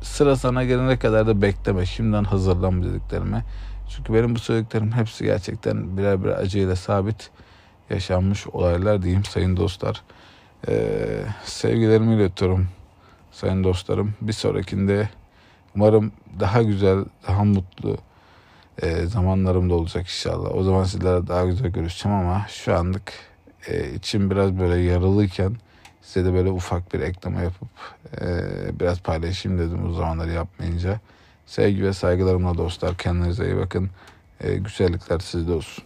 sıra 0.01 0.35
sana 0.35 0.63
gelene 0.63 0.99
kadar 0.99 1.27
da 1.27 1.41
bekleme. 1.41 1.85
Şimdiden 1.85 2.23
hazırlan 2.23 2.83
dediklerime. 2.83 3.43
Çünkü 3.89 4.13
benim 4.13 4.35
bu 4.35 4.39
söylediklerim 4.39 4.91
hepsi 4.91 5.25
gerçekten 5.25 5.97
birer 5.97 6.23
birer 6.23 6.37
acıyla 6.37 6.75
sabit 6.75 7.29
yaşanmış 7.89 8.47
olaylar 8.47 9.01
diyeyim 9.01 9.23
sayın 9.25 9.57
dostlar. 9.57 10.01
Ee, 10.67 11.23
sevgilerimi 11.43 12.15
iletiyorum 12.15 12.67
sayın 13.31 13.63
dostlarım. 13.63 14.13
Bir 14.21 14.33
sonrakinde 14.33 15.09
umarım 15.75 16.11
daha 16.39 16.61
güzel, 16.61 17.05
daha 17.27 17.43
mutlu, 17.43 17.97
e, 18.81 19.05
zamanlarım 19.05 19.69
da 19.69 19.73
olacak 19.73 20.01
inşallah. 20.01 20.55
O 20.55 20.63
zaman 20.63 20.83
sizlerle 20.83 21.27
daha 21.27 21.45
güzel 21.45 21.71
görüşeceğim 21.71 22.17
ama 22.17 22.45
şu 22.49 22.75
anlık 22.75 23.13
e, 23.67 23.93
içim 23.93 24.31
biraz 24.31 24.59
böyle 24.59 24.81
yaralıyken 24.81 25.55
Size 26.01 26.25
de 26.25 26.33
böyle 26.33 26.49
ufak 26.49 26.93
bir 26.93 26.99
ekleme 26.99 27.43
yapıp 27.43 27.69
e, 28.21 28.79
biraz 28.79 28.99
paylaşayım 28.99 29.59
dedim 29.59 29.89
o 29.89 29.93
zamanları 29.93 30.31
yapmayınca. 30.31 30.99
Sevgi 31.45 31.83
ve 31.83 31.93
saygılarımla 31.93 32.57
dostlar. 32.57 32.97
Kendinize 32.97 33.45
iyi 33.45 33.57
bakın. 33.57 33.89
E, 34.41 34.55
güzellikler 34.55 35.19
sizde 35.19 35.51
olsun. 35.51 35.83